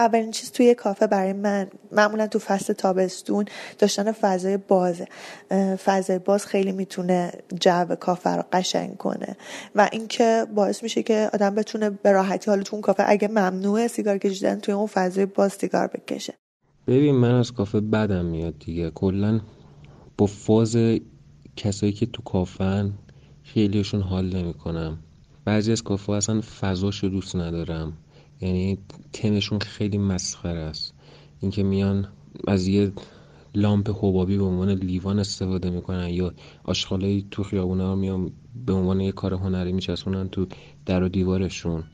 اولین 0.00 0.30
چیز 0.30 0.52
توی 0.52 0.74
کافه 0.74 1.06
برای 1.06 1.32
من 1.32 1.66
معمولا 1.92 2.26
تو 2.26 2.38
فصل 2.38 2.72
تابستون 2.72 3.44
داشتن 3.78 4.12
فضای 4.12 4.56
بازه 4.56 5.06
فضای 5.84 6.18
باز 6.18 6.46
خیلی 6.46 6.72
می‌تونه 6.72 7.32
جو 7.60 7.84
کافه 7.84 8.30
رو 8.30 8.42
قشنگ 8.52 8.96
کنه 8.96 9.36
و 9.74 9.88
اینکه 9.92 10.46
باعث 10.54 10.82
میشه 10.82 11.02
که 11.02 11.30
آدم 11.34 11.54
بتونه 11.54 11.90
به 11.90 12.12
راحتی 12.12 12.50
حالا 12.50 12.62
تو 12.62 12.76
اون 12.76 12.82
کافه 12.82 13.04
اگه 13.06 13.28
ممنوعه 13.28 13.88
سیگار 13.88 14.18
کشیدن 14.18 14.60
توی 14.60 14.74
اون 14.74 14.86
فضای 14.86 15.26
باز 15.26 15.52
سیگار 15.52 15.86
بکشه. 15.86 16.34
ببین 16.86 17.14
من 17.14 17.34
از 17.34 17.52
کافه 17.52 17.80
بدم 17.80 18.24
میاد 18.24 18.58
دیگه. 18.58 18.90
کلا 18.90 19.40
با 20.18 20.26
فاز 20.26 20.76
کسایی 21.56 21.92
که 21.92 22.06
تو 22.06 22.22
کافن 22.22 22.92
خیلیشون 23.42 24.02
حال 24.02 24.36
نمی‌کنم. 24.36 24.98
بعضی 25.44 25.72
از 25.72 25.82
کافه 25.82 26.12
اصلا 26.12 26.40
فضاشو 26.40 27.08
دوست 27.08 27.36
ندارم. 27.36 27.92
یعنی 28.40 28.78
تمشون 29.12 29.58
خیلی 29.58 29.98
مسخره 29.98 30.60
است. 30.60 30.94
اینکه 31.40 31.62
میان 31.62 32.08
از 32.48 32.66
یه 32.66 32.92
لامپ 33.54 33.90
حبابی 33.90 34.36
به 34.36 34.44
عنوان 34.44 34.70
لیوان 34.70 35.18
استفاده 35.18 35.70
می‌کنن 35.70 36.08
یا 36.08 36.34
آشغالای 36.64 37.24
تو 37.30 37.42
خیابونا 37.42 37.94
میان 37.94 38.32
به 38.66 38.72
عنوان 38.72 39.00
یه 39.00 39.12
کار 39.12 39.34
هنری 39.34 39.72
میچسبونن 39.72 40.28
تو 40.28 40.46
در 40.86 41.02
و 41.02 41.08
دیوارشون. 41.08 41.84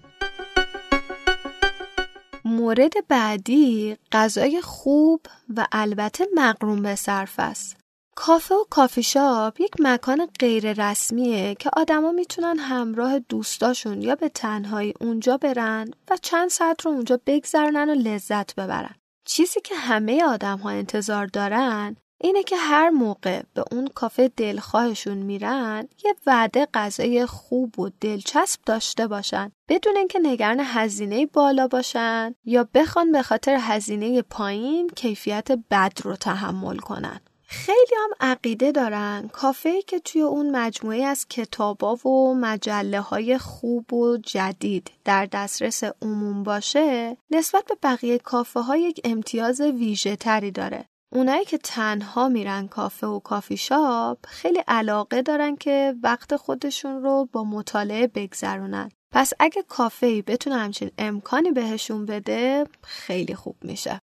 مورد 2.44 2.92
بعدی 3.08 3.96
غذای 4.12 4.60
خوب 4.62 5.20
و 5.56 5.66
البته 5.72 6.24
مقروم 6.34 6.82
به 6.82 6.94
صرف 6.94 7.34
است. 7.38 7.85
کافه 8.18 8.54
و 8.54 8.64
کافی 8.70 9.02
شاپ 9.02 9.60
یک 9.60 9.72
مکان 9.78 10.28
غیر 10.38 10.88
رسمیه 10.88 11.54
که 11.54 11.70
آدما 11.76 12.12
می‌تونن 12.12 12.58
همراه 12.58 13.18
دوستاشون 13.18 14.02
یا 14.02 14.14
به 14.14 14.28
تنهایی 14.28 14.94
اونجا 15.00 15.36
برن 15.36 15.90
و 16.10 16.16
چند 16.22 16.48
ساعت 16.48 16.86
رو 16.86 16.90
اونجا 16.90 17.20
بگذرنن 17.26 17.90
و 17.90 17.94
لذت 17.94 18.54
ببرن. 18.54 18.94
چیزی 19.24 19.60
که 19.60 19.74
همه 19.74 20.24
آدم 20.24 20.58
ها 20.58 20.70
انتظار 20.70 21.26
دارن 21.26 21.96
اینه 22.20 22.42
که 22.42 22.56
هر 22.56 22.90
موقع 22.90 23.42
به 23.54 23.64
اون 23.72 23.86
کافه 23.86 24.28
دلخواهشون 24.36 25.18
میرن 25.18 25.88
یه 26.04 26.14
وعده 26.26 26.68
غذای 26.74 27.26
خوب 27.26 27.78
و 27.78 27.90
دلچسب 28.00 28.60
داشته 28.66 29.06
باشن 29.06 29.52
بدون 29.68 29.96
اینکه 29.96 30.18
نگران 30.22 30.60
هزینه 30.64 31.26
بالا 31.26 31.68
باشن 31.68 32.34
یا 32.44 32.68
بخوان 32.74 33.12
به 33.12 33.22
خاطر 33.22 33.58
هزینه 33.60 34.22
پایین 34.22 34.88
کیفیت 34.88 35.48
بد 35.70 35.92
رو 36.02 36.16
تحمل 36.16 36.76
کنن. 36.76 37.20
خیلی 37.48 37.94
هم 38.04 38.10
عقیده 38.30 38.72
دارن 38.72 39.30
کافه 39.32 39.82
که 39.82 39.98
توی 39.98 40.20
اون 40.20 40.56
مجموعه 40.56 41.04
از 41.04 41.28
کتابا 41.28 41.94
و 41.96 42.34
مجله 42.34 43.00
های 43.00 43.38
خوب 43.38 43.92
و 43.92 44.16
جدید 44.16 44.90
در 45.04 45.26
دسترس 45.26 45.84
عموم 46.02 46.42
باشه 46.42 47.16
نسبت 47.30 47.64
به 47.64 47.76
بقیه 47.82 48.18
کافه 48.18 48.60
ها 48.60 48.76
یک 48.76 49.00
امتیاز 49.04 49.60
ویژه 49.60 50.16
تری 50.16 50.50
داره. 50.50 50.84
اونایی 51.12 51.44
که 51.44 51.58
تنها 51.58 52.28
میرن 52.28 52.68
کافه 52.68 53.06
و 53.06 53.18
کافی 53.18 53.56
شاپ 53.56 54.18
خیلی 54.26 54.62
علاقه 54.68 55.22
دارن 55.22 55.56
که 55.56 55.94
وقت 56.02 56.36
خودشون 56.36 57.02
رو 57.02 57.28
با 57.32 57.44
مطالعه 57.44 58.06
بگذرونن 58.06 58.90
پس 59.12 59.32
اگه 59.38 59.62
کافه 59.62 60.22
بتونه 60.22 60.56
همچین 60.56 60.90
امکانی 60.98 61.50
بهشون 61.50 62.06
بده 62.06 62.64
خیلی 62.82 63.34
خوب 63.34 63.56
میشه. 63.62 64.00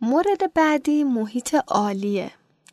مورد 0.00 0.54
بعدی 0.54 1.04
محیط 1.04 1.56
عالیه. 1.68 2.30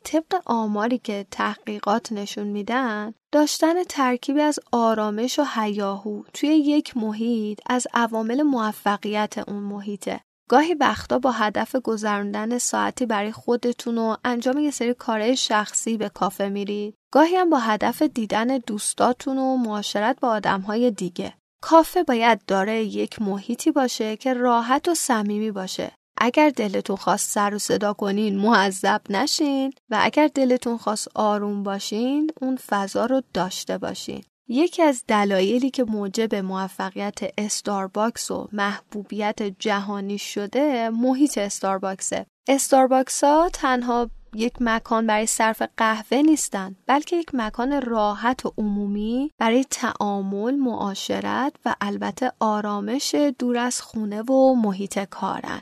طبق 0.08 0.42
آماری 0.46 0.98
که 0.98 1.26
تحقیقات 1.32 2.12
نشون 2.12 2.48
میدن 2.48 3.14
داشتن 3.32 3.84
ترکیبی 3.84 4.42
از 4.42 4.60
آرامش 4.72 5.40
و 5.40 5.44
هیاهو 5.56 6.24
توی 6.34 6.50
یک 6.50 6.98
محیط 6.98 7.60
از 7.66 7.88
عوامل 7.94 8.42
موفقیت 8.42 9.38
اون 9.48 9.64
محیطه. 9.64 10.22
گاهی 10.50 10.74
وقتا 10.74 11.20
با 11.20 11.32
هدف 11.32 11.76
گذراندن 11.76 12.58
ساعتی 12.58 13.06
برای 13.06 13.32
خودتون 13.32 13.98
و 13.98 14.16
انجام 14.26 14.58
یه 14.58 14.72
سری 14.72 14.94
کارهای 14.94 15.38
شخصی 15.38 15.98
به 15.98 16.10
کافه 16.10 16.50
میرید. 16.50 16.96
گاهی 17.14 17.36
هم 17.36 17.50
با 17.50 17.58
هدف 17.58 18.02
دیدن 18.02 18.58
دوستاتون 18.58 19.38
و 19.38 19.58
معاشرت 19.58 20.20
با 20.20 20.28
آدمهای 20.30 20.92
دیگه. 20.92 21.34
کافه 21.62 22.04
باید 22.04 22.42
دارای 22.48 22.84
یک 22.84 23.22
محیطی 23.22 23.72
باشه 23.72 24.18
که 24.18 24.34
راحت 24.34 24.88
و 24.88 24.96
صمیمی 24.96 25.52
باشه. 25.52 25.92
اگر 26.18 26.50
دلتون 26.50 26.96
خواست 26.96 27.30
سر 27.30 27.54
و 27.56 27.60
صدا 27.60 27.94
کنین 27.94 28.38
معذب 28.38 29.02
نشین 29.10 29.74
و 29.90 29.98
اگر 30.02 30.28
دلتون 30.28 30.78
خواست 30.78 31.08
آروم 31.16 31.64
باشین 31.64 32.32
اون 32.42 32.56
فضا 32.56 33.06
رو 33.06 33.22
داشته 33.34 33.78
باشین. 33.78 34.24
یکی 34.48 34.84
از 34.84 35.04
دلایلی 35.08 35.70
که 35.70 35.84
موجب 35.84 36.36
موفقیت 36.36 37.20
Starbucks 37.38 38.32
و 38.32 38.48
محبوبیت 38.52 39.44
جهانی 39.44 40.18
شده 40.18 40.90
محیط 40.90 41.38
Starbucks 41.38 42.10
ه. 42.10 42.26
Starbucks 42.48 43.24
ها 43.24 43.50
تنها 43.54 44.10
یک 44.36 44.54
مکان 44.60 45.08
برای 45.08 45.26
صرف 45.26 45.62
قهوه 45.78 46.18
نیستند 46.18 46.76
بلکه 46.86 47.16
یک 47.16 47.30
مکان 47.34 47.82
راحت 47.82 48.46
و 48.46 48.54
عمومی 48.58 49.32
برای 49.38 49.66
تعامل، 49.70 50.56
معاشرت 50.56 51.56
و 51.66 51.76
البته 51.82 52.32
آرامش 52.40 53.16
دور 53.40 53.58
از 53.58 53.82
خونه 53.82 54.22
و 54.22 54.56
محیط 54.56 55.00
کارن. 55.00 55.62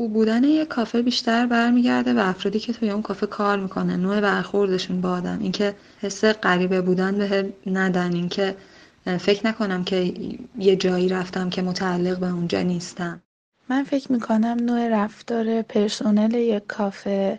خوب 0.00 0.12
بودن 0.12 0.44
یه 0.44 0.64
کافه 0.64 1.02
بیشتر 1.02 1.46
برمیگرده 1.46 2.14
به 2.14 2.28
افرادی 2.28 2.58
که 2.58 2.72
توی 2.72 2.90
اون 2.90 3.02
کافه 3.02 3.26
کار 3.26 3.58
می‌کنن 3.58 4.00
نوع 4.00 4.20
برخوردشون 4.20 5.00
با 5.00 5.10
آدم. 5.10 5.38
اینکه 5.40 5.74
حس 6.00 6.24
غریبه 6.24 6.80
بودن 6.80 7.18
به 7.18 7.52
ندن 7.66 8.12
اینکه 8.12 8.56
فکر 9.18 9.46
نکنم 9.46 9.84
که 9.84 10.14
یه 10.58 10.76
جایی 10.76 11.08
رفتم 11.08 11.50
که 11.50 11.62
متعلق 11.62 12.18
به 12.18 12.26
اونجا 12.26 12.62
نیستم. 12.62 13.22
من 13.68 13.84
فکر 13.84 14.12
می‌کنم 14.12 14.56
نوع 14.60 14.88
رفتار 14.88 15.62
پرسنل 15.62 16.34
یک 16.34 16.66
کافه 16.66 17.38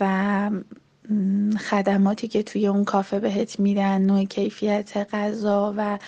و 0.00 0.50
خدماتی 1.70 2.28
که 2.28 2.42
توی 2.42 2.66
اون 2.66 2.84
کافه 2.84 3.20
بهت 3.20 3.60
میدن 3.60 4.02
نوع 4.02 4.24
کیفیت 4.24 5.06
غذا 5.12 5.74
و 5.76 5.98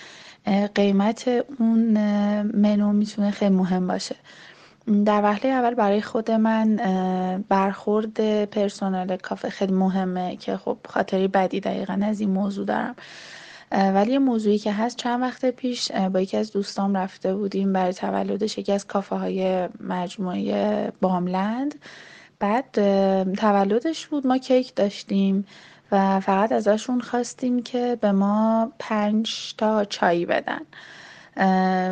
قیمت 0.75 1.29
اون 1.59 1.99
منو 2.43 2.93
می‌تونه 2.93 3.31
خیلی 3.31 3.55
مهم 3.55 3.87
باشه. 3.87 4.17
در 4.87 5.23
وهله 5.23 5.51
اول 5.51 5.75
برای 5.75 6.03
خود 6.03 6.31
من 6.31 6.77
برخورد 7.49 8.45
پرسنل 8.45 9.17
کافه 9.17 9.51
خیلی 9.51 9.73
مهمه 9.73 10.37
که 10.37 10.57
خب 10.57 10.79
خاطری 10.89 11.29
بدی 11.29 11.61
دقیقا 11.61 12.01
از 12.03 12.21
این 12.21 12.31
موضوع 12.31 12.67
دارم. 12.67 12.97
ولی 13.73 14.13
یه 14.13 14.19
موضوعی 14.19 14.59
که 14.59 14.73
هست 14.73 14.97
چند 14.97 15.23
وقت 15.23 15.45
پیش 15.45 15.93
با 15.93 16.21
یکی 16.21 16.37
از 16.37 16.53
دوستام 16.53 16.97
رفته 16.97 17.35
بودیم 17.35 17.73
برای 17.73 17.93
تولدش 17.93 18.59
یکی 18.59 18.73
از 18.73 18.87
کافه 18.87 19.17
های 19.17 19.69
مجموعه 19.81 20.93
باملند. 21.01 21.75
بعد 22.39 22.71
تولدش 23.35 24.07
بود 24.07 24.27
ما 24.27 24.39
کیک 24.39 24.75
داشتیم 24.75 25.47
و 25.93 26.21
فقط 26.21 26.53
ازشون 26.53 27.01
خواستیم 27.01 27.63
که 27.63 27.99
به 28.01 28.13
ما 28.13 28.73
پنج 28.79 29.55
تا 29.59 29.85
چایی 29.85 30.27
بدن. 30.27 30.61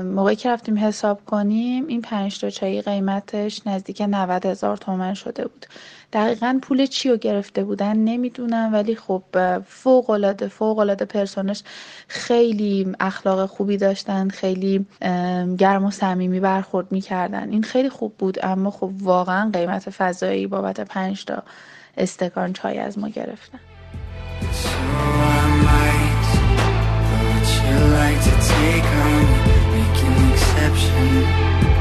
موقعی 0.05 0.37
که 0.37 0.51
رفتیم 0.51 0.79
حساب 0.79 1.25
کنیم 1.25 1.87
این 1.87 2.03
پنج 2.03 2.41
تا 2.41 2.51
چایی 2.51 2.83
قیمتش 2.83 3.67
نزدیک 3.67 4.03
90 4.09 4.47
هزار 4.47 4.77
تومن 4.77 5.15
شده 5.15 5.43
بود. 5.43 5.67
دقیقا 6.13 6.59
پول 6.63 6.87
چی 6.87 7.09
رو 7.11 7.17
گرفته 7.17 7.65
بودن 7.65 7.97
نمی‌دونم 7.97 8.73
ولی 8.73 8.97
خب 8.97 9.23
فوق 9.61 10.11
العاده 10.11 10.49
فوق 10.49 10.79
العاده 10.79 11.05
پرسونش 11.05 11.63
خیلی 12.09 12.93
اخلاق 13.01 13.47
خوبی 13.47 13.77
داشتن 13.77 14.29
خیلی 14.29 14.87
گرم 15.59 15.85
و 15.85 15.91
صمیمی 15.91 16.41
برخورد 16.41 16.93
می‌کردن. 16.93 17.51
این 17.51 17.63
خیلی 17.63 17.89
خوب 17.89 18.15
بود 18.19 18.39
اما 18.43 18.71
خب 18.71 18.91
واقعا 19.01 19.51
قیمت 19.51 19.91
فضایی 19.91 20.47
بابت 20.47 20.81
پنج 20.81 21.25
تا 21.25 21.43
استکان 21.97 22.53
چای 22.53 22.79
از 22.79 22.99
ما 22.99 23.09
گرفتن. 23.09 23.61
deception 30.65 31.74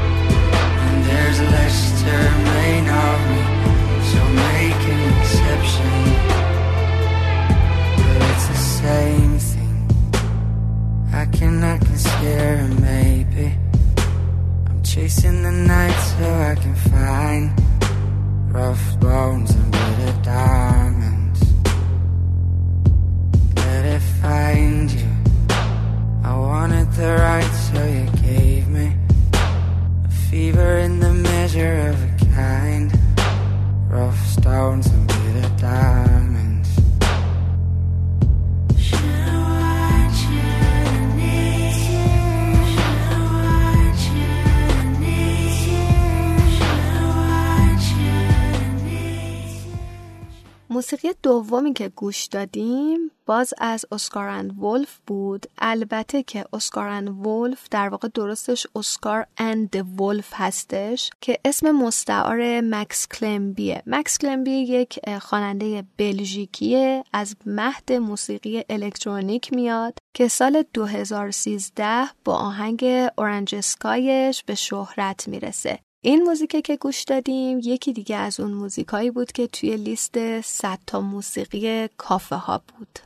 که 51.74 51.88
گوش 51.88 52.24
دادیم 52.24 53.10
باز 53.26 53.54
از 53.58 53.84
Oscar 53.92 54.28
and 54.28 54.62
Wolf 54.62 54.98
بود. 55.06 55.46
البته 55.58 56.22
که 56.22 56.44
Oscar 56.52 56.88
and 56.88 57.26
Wolf 57.26 57.68
در 57.70 57.88
واقع 57.88 58.08
درستش 58.14 58.66
Oscar 58.76 59.26
and 59.38 59.69
the 59.69 60.00
Wolf 60.00 60.30
هستش 60.32 61.10
که 61.20 61.38
اسم 61.44 61.70
مستعار 61.70 62.60
مکس 62.60 63.08
کلمبیه. 63.08 63.82
مکس 63.86 64.18
کلمبی 64.18 64.50
یک 64.50 65.18
خواننده 65.18 65.84
بلژیکیه 65.96 67.04
از 67.12 67.36
مهد 67.46 67.92
موسیقی 67.92 68.64
الکترونیک 68.68 69.52
میاد 69.52 69.98
که 70.14 70.28
سال 70.28 70.64
2013 70.72 72.04
با 72.24 72.34
آهنگ 72.34 72.84
Orange 73.18 73.54
Sky 73.54 74.07
ش 74.07 74.42
به 74.42 74.54
شهرت 74.54 75.28
می‌رسه. 75.28 75.78
این 76.06 76.22
موزیکی 76.22 76.62
که 76.62 76.76
گوش 76.76 77.02
دادیم 77.02 77.60
یکی 77.62 77.92
دیگه 77.92 78.16
از 78.16 78.40
اون 78.40 78.52
موزیکایی 78.52 79.10
بود 79.10 79.32
که 79.32 79.46
توی 79.46 79.76
لیست 79.76 80.40
100 80.40 80.78
تا 80.86 81.00
موسیقی 81.00 81.88
کافه 81.96 82.36
ها 82.36 82.58
بود. 82.58 82.98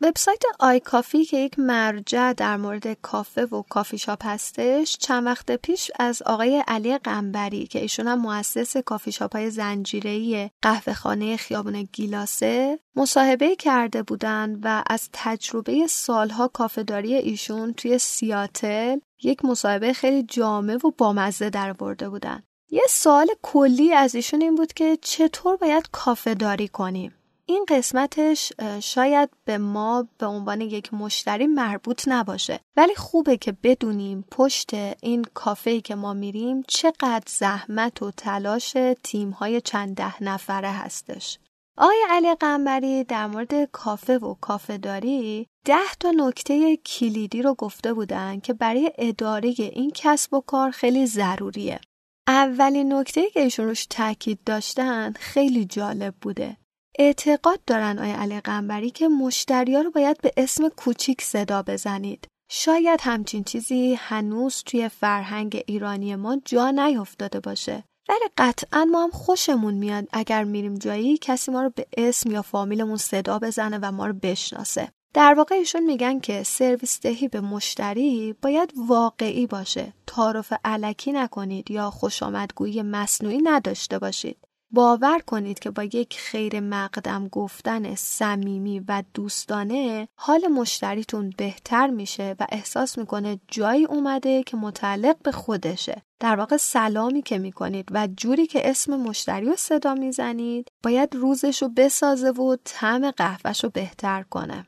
وبسایت 0.00 0.42
آی 0.60 0.80
کافی 0.80 1.24
که 1.24 1.36
یک 1.36 1.58
مرجع 1.58 2.32
در 2.32 2.56
مورد 2.56 2.92
کافه 2.92 3.44
و 3.44 3.62
کافی 3.62 3.98
شاپ 3.98 4.26
هستش 4.26 4.96
چند 4.96 5.26
وقت 5.26 5.52
پیش 5.56 5.90
از 5.98 6.22
آقای 6.22 6.64
علی 6.68 6.98
قنبری 6.98 7.66
که 7.66 7.80
ایشون 7.80 8.06
هم 8.08 8.18
مؤسس 8.18 8.76
کافی 8.76 9.12
شاپ 9.12 9.36
های 9.36 9.50
زنجیره‌ای 9.50 10.50
قهوه 10.62 10.94
خانه 10.94 11.36
خیابون 11.36 11.82
گیلاسه 11.82 12.78
مصاحبه 12.96 13.56
کرده 13.56 14.02
بودن 14.02 14.60
و 14.62 14.82
از 14.86 15.08
تجربه 15.12 15.86
سالها 15.86 16.48
کافه‌داری 16.48 17.14
ایشون 17.14 17.72
توی 17.72 17.98
سیاتل 17.98 18.98
یک 19.22 19.44
مصاحبه 19.44 19.92
خیلی 19.92 20.22
جامع 20.22 20.74
و 20.74 20.90
بامزه 20.98 21.50
در 21.50 21.72
آورده 21.72 22.08
بودن. 22.08 22.42
یه 22.70 22.82
سوال 22.88 23.28
کلی 23.42 23.92
از 23.92 24.14
ایشون 24.14 24.42
این 24.42 24.54
بود 24.54 24.72
که 24.72 24.98
چطور 25.02 25.56
باید 25.56 25.88
کافه 25.92 26.34
داری 26.34 26.68
کنیم؟ 26.68 27.17
این 27.50 27.64
قسمتش 27.68 28.52
شاید 28.80 29.30
به 29.44 29.58
ما 29.58 30.08
به 30.18 30.26
عنوان 30.26 30.60
یک 30.60 30.94
مشتری 30.94 31.46
مربوط 31.46 32.04
نباشه 32.06 32.60
ولی 32.76 32.94
خوبه 32.94 33.36
که 33.36 33.56
بدونیم 33.62 34.24
پشت 34.30 34.70
این 35.02 35.24
کافه 35.34 35.80
که 35.80 35.94
ما 35.94 36.12
میریم 36.12 36.62
چقدر 36.68 37.22
زحمت 37.26 38.02
و 38.02 38.10
تلاش 38.10 38.76
تیمهای 39.02 39.60
چند 39.60 39.96
ده 39.96 40.22
نفره 40.22 40.70
هستش 40.70 41.38
آقای 41.78 42.06
علی 42.10 42.34
قنبری 42.34 43.04
در 43.04 43.26
مورد 43.26 43.64
کافه 43.64 44.18
و 44.18 44.34
کافه 44.34 44.78
داری 44.78 45.46
ده 45.64 45.94
تا 46.00 46.10
نکته 46.10 46.76
کلیدی 46.76 47.42
رو 47.42 47.54
گفته 47.54 47.92
بودن 47.92 48.40
که 48.40 48.52
برای 48.52 48.92
اداره 48.98 49.54
این 49.58 49.90
کسب 49.94 50.34
و 50.34 50.40
کار 50.40 50.70
خیلی 50.70 51.06
ضروریه. 51.06 51.80
اولین 52.28 52.92
نکته 52.92 53.30
که 53.30 53.40
ایشون 53.40 53.66
روش 53.66 53.86
تاکید 53.86 54.38
داشتن 54.46 55.12
خیلی 55.12 55.64
جالب 55.64 56.14
بوده. 56.20 56.56
اعتقاد 57.00 57.60
دارن 57.66 57.98
آیا 57.98 58.20
علی 58.20 58.40
قنبری 58.40 58.90
که 58.90 59.08
مشتریا 59.08 59.80
رو 59.80 59.90
باید 59.90 60.20
به 60.22 60.32
اسم 60.36 60.68
کوچیک 60.68 61.22
صدا 61.22 61.62
بزنید. 61.62 62.26
شاید 62.50 63.00
همچین 63.02 63.44
چیزی 63.44 63.94
هنوز 63.94 64.62
توی 64.66 64.88
فرهنگ 64.88 65.62
ایرانی 65.66 66.16
ما 66.16 66.36
جا 66.44 66.70
نیفتاده 66.70 67.40
باشه. 67.40 67.84
ولی 68.08 68.28
قطعا 68.38 68.84
ما 68.84 69.04
هم 69.04 69.10
خوشمون 69.10 69.74
میاد 69.74 70.08
اگر 70.12 70.44
میریم 70.44 70.74
جایی 70.74 71.18
کسی 71.18 71.50
ما 71.50 71.62
رو 71.62 71.70
به 71.74 71.86
اسم 71.96 72.30
یا 72.30 72.42
فامیلمون 72.42 72.96
صدا 72.96 73.38
بزنه 73.38 73.78
و 73.82 73.92
ما 73.92 74.06
رو 74.06 74.12
بشناسه. 74.12 74.88
در 75.14 75.34
واقع 75.34 75.54
ایشون 75.54 75.84
میگن 75.84 76.20
که 76.20 76.42
سرویس 76.42 77.00
دهی 77.00 77.28
به 77.28 77.40
مشتری 77.40 78.34
باید 78.42 78.72
واقعی 78.88 79.46
باشه. 79.46 79.92
تعارف 80.06 80.52
علکی 80.64 81.12
نکنید 81.12 81.70
یا 81.70 81.90
خوش 81.90 82.22
آمدگویی 82.22 82.82
مصنوعی 82.82 83.38
نداشته 83.42 83.98
باشید. 83.98 84.47
باور 84.70 85.18
کنید 85.26 85.58
که 85.58 85.70
با 85.70 85.82
یک 85.82 86.18
خیر 86.18 86.60
مقدم 86.60 87.28
گفتن 87.28 87.94
صمیمی 87.94 88.80
و 88.88 89.02
دوستانه 89.14 90.08
حال 90.14 90.48
مشتریتون 90.48 91.32
بهتر 91.36 91.86
میشه 91.86 92.36
و 92.40 92.46
احساس 92.52 92.98
می‌کنه 92.98 93.40
جایی 93.48 93.84
اومده 93.84 94.42
که 94.42 94.56
متعلق 94.56 95.16
به 95.22 95.32
خودشه. 95.32 96.02
در 96.20 96.36
واقع 96.36 96.56
سلامی 96.56 97.22
که 97.22 97.38
می‌کنید 97.38 97.88
و 97.90 98.08
جوری 98.16 98.46
که 98.46 98.70
اسم 98.70 98.96
مشتری 98.96 99.46
رو 99.46 99.56
صدا 99.56 99.94
می‌زنید 99.94 100.68
باید 100.82 101.14
روزش 101.14 101.62
رو 101.62 101.68
بسازه 101.68 102.30
و 102.30 102.56
طعم 102.64 103.10
قهوهش 103.10 103.64
رو 103.64 103.70
بهتر 103.70 104.22
کنه. 104.22 104.66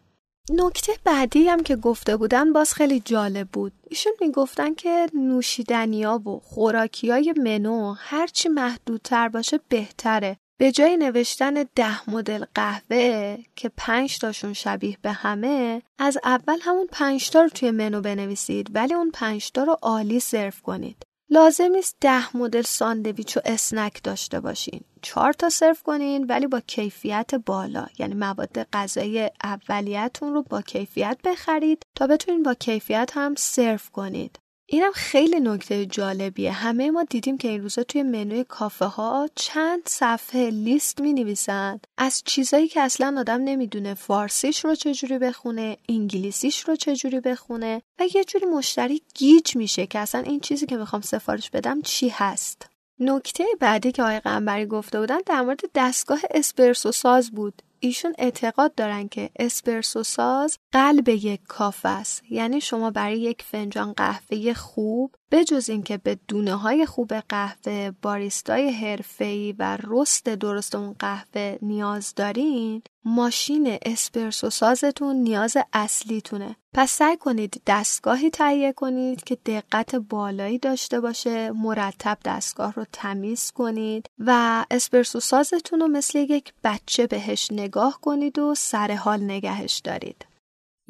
نکته 0.50 0.92
بعدی 1.05 1.48
هم 1.48 1.62
که 1.62 1.76
گفته 1.76 2.16
بودن 2.16 2.53
باز 2.53 2.74
خیلی 2.74 3.00
جالب 3.00 3.48
بود. 3.48 3.72
ایشون 3.88 4.12
می‌گفتن 4.20 4.74
که 4.74 5.07
نوشیدنیا 5.14 6.18
و 6.18 6.40
خوراکی 6.40 7.11
های 7.11 7.35
منو 7.37 7.94
هرچی 7.98 8.48
محدودتر 8.48 9.29
باشه 9.29 9.61
بهتره. 9.68 10.37
به 10.61 10.72
جای 10.72 10.96
نوشتن 10.96 11.64
ده 11.74 12.11
مدل 12.11 12.44
قهوه 12.55 13.38
که 13.57 13.70
پنج 13.76 14.18
تاشون 14.18 14.53
شبیه 14.53 14.96
به 15.03 15.12
همه 15.12 15.83
از 15.98 16.18
اول 16.24 16.59
همون 16.61 16.87
پنج 16.92 17.31
تا 17.31 17.42
رو 17.42 17.48
توی 17.48 17.70
منو 17.70 18.00
بنویسید 18.00 18.70
ولی 18.74 18.94
اون 18.94 19.11
پنج 19.11 19.50
تا 19.53 19.62
رو 19.64 19.76
عالی 19.83 20.20
سرو 20.20 20.53
کنید. 20.62 21.03
لازم 21.33 21.73
نیست 21.73 21.97
ده 22.01 22.37
مدل 22.37 22.62
ساندویچ 22.62 23.37
و 23.37 23.40
اسنک 23.45 24.03
داشته 24.03 24.40
باشین. 24.40 24.81
چهار 25.03 25.33
تا 25.33 25.49
سرو 25.49 25.75
کنین 25.85 26.25
ولی 26.25 26.47
با 26.47 26.61
کیفیت 26.61 27.35
بالا. 27.35 27.87
یعنی 27.99 28.14
مواد 28.14 28.62
غذایی 28.73 29.29
اولیتون 29.45 30.35
رو 30.35 30.43
با 30.43 30.62
کیفیت 30.62 31.19
بخرید 31.25 31.83
تا 31.97 32.07
بتونین 32.07 32.43
با 32.43 32.55
کیفیت 32.55 33.11
هم 33.14 33.35
سرو 33.38 33.79
کنید. 33.93 34.38
اینم 34.72 34.92
خیلی 34.94 35.40
نکته 35.40 35.87
جالبیه. 35.87 36.52
همه 36.52 36.90
ما 36.90 37.04
دیدیم 37.04 37.38
که 37.38 37.48
این 37.48 37.62
روزا 37.62 37.83
توی 37.83 38.02
منوی 38.02 38.44
کافه 38.44 38.85
ها 38.85 39.28
چند 39.35 39.83
صفحه 39.87 40.50
لیست 40.50 41.00
می 41.00 41.12
نویسن 41.12 41.80
از 41.98 42.22
چیزایی 42.24 42.68
که 42.68 42.80
اصلا 42.80 43.16
آدم 43.18 43.40
نمی‌دونه. 43.44 43.94
فارسیش 43.94 44.64
رو 44.64 44.74
چجوری 44.74 45.18
بخونه 45.18 45.76
انگلیسیش 45.88 46.61
رو 46.61 46.76
چجوری 46.76 47.20
بخونه 47.20 47.83
و 48.00 48.04
یه 48.14 48.24
جوری 48.24 48.46
مشتری 48.46 49.02
گیج 49.14 49.56
میشه 49.56 49.87
که 49.87 49.98
اصلا 49.98 50.20
این 50.20 50.40
چیزی 50.40 50.66
که 50.66 50.76
می‌خوام 50.76 51.02
سفارش 51.02 51.50
بدم 51.50 51.83
چی 51.83 52.09
هست. 52.09 52.66
نکته 53.00 53.44
بعدی 53.61 53.92
که 53.92 54.02
آقای 54.02 54.20
قنبری 54.20 54.66
گفته 54.66 55.00
بودن 55.00 55.18
در 55.26 55.40
مورد 55.40 55.61
دستگاه 55.74 56.20
اسپرسو 56.30 56.92
ساز 56.92 57.30
بود. 57.30 57.62
ایشون 57.81 58.14
اعتقاد 58.19 58.75
دارن 58.75 59.09
که 59.09 59.31
اسپرسو 59.37 60.03
ساز 60.03 60.59
قلب 60.73 61.09
یک 61.09 61.40
کافه 61.49 61.88
است. 61.88 62.23
یعنی 62.31 62.61
شما 62.61 62.90
برای 62.90 63.21
یک 63.21 63.43
فنجان 63.43 63.93
قهوه 63.93 64.53
خوب 64.55 65.14
بجز 65.31 65.71
اینکه 65.71 65.97
به 65.97 66.19
دونه 66.29 66.55
های 66.55 66.87
خوب 66.87 67.14
قهوه 67.14 67.90
باریستای 68.03 68.71
حرفه‌ای 68.71 69.55
و 69.59 69.79
رست 69.85 70.25
درست 70.29 70.75
اون 70.75 70.97
قهوه 70.99 71.59
نیاز 71.62 72.14
دارین 72.14 72.83
ماشین 73.05 73.79
اسپرسو 73.83 74.51
سازتون 74.51 75.16
نیاز 75.16 75.57
اصلیتونه. 75.73 76.57
پس 76.75 76.90
سعی 76.90 77.16
کنید 77.16 77.62
دستگاهی 77.66 78.31
تهیه 78.31 78.73
کنید 78.73 79.25
که 79.25 79.38
دقت 79.47 79.97
بالایی 79.97 80.59
داشته 80.59 81.01
باشه 81.01 81.51
مرتب 81.51 82.19
دستگاه 82.25 82.73
رو 82.73 82.85
تمیز 82.93 83.51
کنید 83.51 84.07
و 84.19 84.64
اسپرسو 84.71 85.21
سازتون 85.21 85.81
رو 85.81 85.88
مثل 85.88 86.19
یک 86.19 86.53
بچه 86.64 87.07
بهش 87.07 87.49
نگاه 87.53 87.99
کنید 88.01 88.38
و 88.38 88.55
سر 88.55 88.93
حال 88.93 89.23
نگهش 89.23 89.79
دارید. 89.85 90.30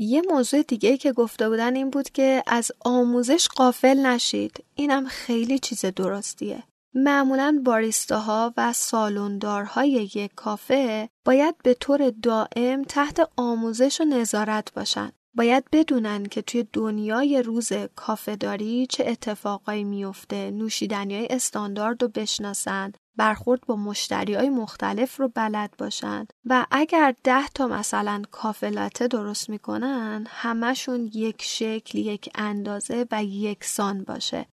یه 0.03 0.23
موضوع 0.31 0.63
دیگه 0.63 0.97
که 0.97 1.13
گفته 1.13 1.49
بودن 1.49 1.77
این 1.77 1.91
بود 1.91 2.11
که 2.11 2.43
از 2.47 2.73
آموزش 2.81 3.49
قافل 3.49 4.07
نشید. 4.07 4.65
اینم 4.75 5.07
خیلی 5.07 5.59
چیز 5.59 5.85
درستیه. 5.85 6.63
معمولا 6.95 7.63
باریستاها 7.65 8.55
و 8.57 8.73
سالوندارهای 8.73 10.11
یک 10.15 10.35
کافه 10.37 11.09
باید 11.25 11.55
به 11.65 11.75
طور 11.75 12.11
دائم 12.23 12.83
تحت 12.83 13.29
آموزش 13.37 14.01
و 14.01 14.05
نظارت 14.05 14.73
باشن. 14.73 15.13
باید 15.35 15.65
بدونن 15.73 16.25
که 16.25 16.43
توی 16.43 16.67
دنیای 16.73 17.43
روز 17.43 17.73
کافه 17.97 18.37
داری 18.37 18.87
چه 18.87 19.05
اتفاقایی 19.07 19.85
میفته 19.85 20.51
نوشیدنی 20.51 21.17
های 21.17 21.27
استاندارد 21.31 22.03
رو 22.03 22.09
بشناسن 22.09 22.93
برخورد 23.21 23.61
با 23.67 23.77
مشتری 23.77 24.35
های 24.35 24.49
مختلف 24.49 25.17
رو 25.17 25.29
بلد 25.29 25.75
باشن. 25.79 26.27
و 26.45 26.67
اگر 26.71 27.15
ده 27.25 27.49
تا 27.49 27.67
مثلا 27.67 28.23
کافلاته 28.31 29.09
درست 29.09 29.51
می‌کنن 29.51 30.27
همشون 30.29 31.11
یک 31.15 31.43
شکل 31.43 31.99
یک 31.99 32.31
اندازه 32.35 33.07
و 33.11 33.25
یکسان 33.25 34.05
باشه. 34.05 34.47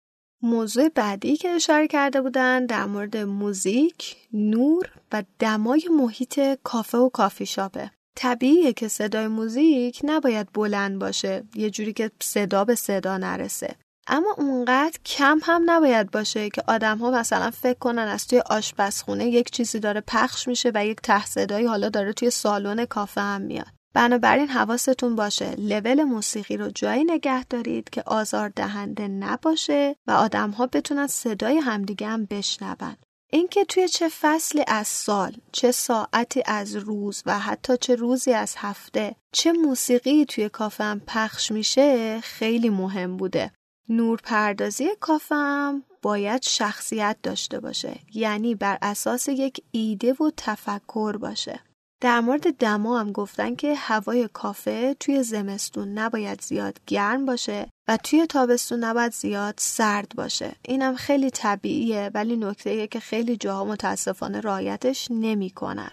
موضوع 0.42 0.88
بعدی 0.88 1.36
که 1.36 1.48
اشاره 1.48 1.88
کرده 1.88 2.22
بودن 2.22 2.66
در 2.66 2.86
مورد 2.86 3.16
موزیک، 3.16 4.16
نور 4.32 4.90
و 5.12 5.22
دمای 5.38 5.88
محیط 5.90 6.40
کافه 6.62 6.98
و 6.98 7.08
کافی 7.08 7.46
شاپه. 7.46 7.90
طبیعیه 8.16 8.72
که 8.72 8.88
صدای 8.88 9.28
موزیک 9.28 10.00
نباید 10.04 10.52
بلند 10.52 10.98
باشه 10.98 11.44
یه 11.54 11.70
جوری 11.70 11.92
که 11.92 12.10
صدا 12.22 12.64
به 12.64 12.74
صدا 12.74 13.18
نرسه. 13.18 13.76
اما 14.06 14.34
اونقدر 14.38 14.98
کم 15.04 15.38
هم 15.42 15.62
نباید 15.66 16.10
باشه 16.10 16.50
که 16.50 16.62
آدم 16.68 16.98
ها 16.98 17.10
مثلا 17.10 17.50
فکر 17.50 17.78
کنن 17.78 18.08
از 18.08 18.26
توی 18.26 18.38
آشپزخونه 18.38 19.26
یک 19.26 19.50
چیزی 19.50 19.80
داره 19.80 20.00
پخش 20.06 20.48
میشه 20.48 20.70
و 20.74 20.86
یک 20.86 21.00
ته 21.00 21.26
صدایی 21.26 21.66
حالا 21.66 21.88
داره 21.88 22.12
توی 22.12 22.30
سالن 22.30 22.84
کافه 22.84 23.20
هم 23.20 23.40
میاد 23.40 23.66
بنابراین 23.94 24.48
حواستون 24.48 25.16
باشه 25.16 25.54
لول 25.58 26.02
موسیقی 26.02 26.56
رو 26.56 26.70
جایی 26.70 27.04
نگه 27.04 27.44
دارید 27.44 27.90
که 27.90 28.02
آزار 28.06 28.48
دهنده 28.48 29.08
نباشه 29.08 29.96
و 30.06 30.10
آدم 30.12 30.50
ها 30.50 30.66
بتونن 30.66 31.06
صدای 31.06 31.56
همدیگه 31.56 32.06
هم 32.06 32.24
بشنون 32.24 32.96
اینکه 33.32 33.64
توی 33.64 33.88
چه 33.88 34.08
فصلی 34.20 34.64
از 34.66 34.88
سال، 34.88 35.36
چه 35.52 35.72
ساعتی 35.72 36.42
از 36.46 36.76
روز 36.76 37.22
و 37.26 37.38
حتی 37.38 37.76
چه 37.76 37.94
روزی 37.94 38.32
از 38.32 38.54
هفته، 38.58 39.16
چه 39.32 39.52
موسیقی 39.52 40.24
توی 40.24 40.48
کافم 40.48 41.02
پخش 41.06 41.52
میشه 41.52 42.20
خیلی 42.20 42.68
مهم 42.68 43.16
بوده. 43.16 43.52
نورپردازی 43.88 44.88
کافم 45.00 45.82
باید 46.02 46.42
شخصیت 46.42 47.16
داشته 47.22 47.60
باشه 47.60 47.98
یعنی 48.14 48.54
بر 48.54 48.78
اساس 48.82 49.28
یک 49.28 49.62
ایده 49.70 50.12
و 50.12 50.30
تفکر 50.36 51.16
باشه 51.16 51.60
در 52.00 52.20
مورد 52.20 52.56
دما 52.56 53.00
هم 53.00 53.12
گفتن 53.12 53.54
که 53.54 53.74
هوای 53.74 54.28
کافه 54.32 54.94
توی 55.00 55.22
زمستون 55.22 55.98
نباید 55.98 56.40
زیاد 56.40 56.78
گرم 56.86 57.26
باشه 57.26 57.68
و 57.88 57.96
توی 57.96 58.26
تابستون 58.26 58.84
نباید 58.84 59.12
زیاد 59.12 59.54
سرد 59.58 60.12
باشه 60.16 60.52
اینم 60.62 60.94
خیلی 60.94 61.30
طبیعیه 61.30 62.10
ولی 62.14 62.36
نکته 62.36 62.86
که 62.86 63.00
خیلی 63.00 63.36
جاها 63.36 63.64
متاسفانه 63.64 64.40
رایتش 64.40 65.08
نمی‌کنن. 65.10 65.90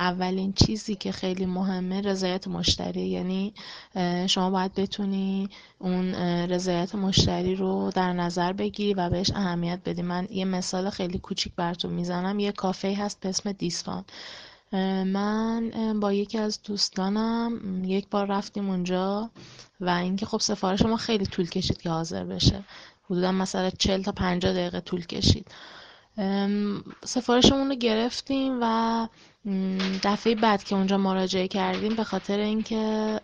اولین 0.00 0.52
چیزی 0.52 0.94
که 0.94 1.12
خیلی 1.12 1.46
مهمه 1.46 2.00
رضایت 2.00 2.48
مشتری. 2.48 3.08
یعنی 3.08 3.54
شما 4.26 4.50
باید 4.50 4.74
بتونی 4.74 5.48
اون 5.78 6.14
رضایت 6.50 6.94
مشتری 6.94 7.54
رو 7.54 7.90
در 7.94 8.12
نظر 8.12 8.52
بگیری 8.52 8.94
و 8.94 9.10
بهش 9.10 9.30
اهمیت 9.30 9.80
بدی. 9.84 10.02
من 10.02 10.28
یه 10.30 10.44
مثال 10.44 10.90
خیلی 10.90 11.18
کوچیک 11.18 11.52
براتون 11.56 11.92
می‌زنم. 11.92 12.38
یه 12.38 12.52
کافه 12.52 12.94
هست 12.94 13.20
به 13.20 13.28
اسم 13.28 13.52
دیسفان. 13.52 14.04
من 15.04 16.00
با 16.00 16.12
یکی 16.12 16.38
از 16.38 16.62
دوستانم 16.62 17.84
یک 17.84 18.08
بار 18.08 18.26
رفتیم 18.26 18.70
اونجا 18.70 19.30
و 19.80 19.90
اینکه 19.90 20.26
خب 20.26 20.40
سفارش 20.40 20.82
ما 20.82 20.96
خیلی 20.96 21.26
طول 21.26 21.48
کشید 21.48 21.82
که 21.82 21.90
حاضر 21.90 22.24
بشه. 22.24 22.64
حدودا 23.10 23.32
مثلا 23.32 23.70
40 23.70 24.02
تا 24.02 24.12
50 24.12 24.52
دقیقه 24.52 24.80
طول 24.80 25.06
کشید. 25.06 25.46
سفارشمون 27.04 27.68
رو 27.68 27.74
گرفتیم 27.74 28.58
و 28.62 29.08
دفعه 30.02 30.34
بعد 30.34 30.64
که 30.64 30.74
اونجا 30.74 30.98
مراجعه 30.98 31.48
کردیم 31.48 31.94
به 31.94 32.04
خاطر 32.04 32.38
اینکه 32.38 33.20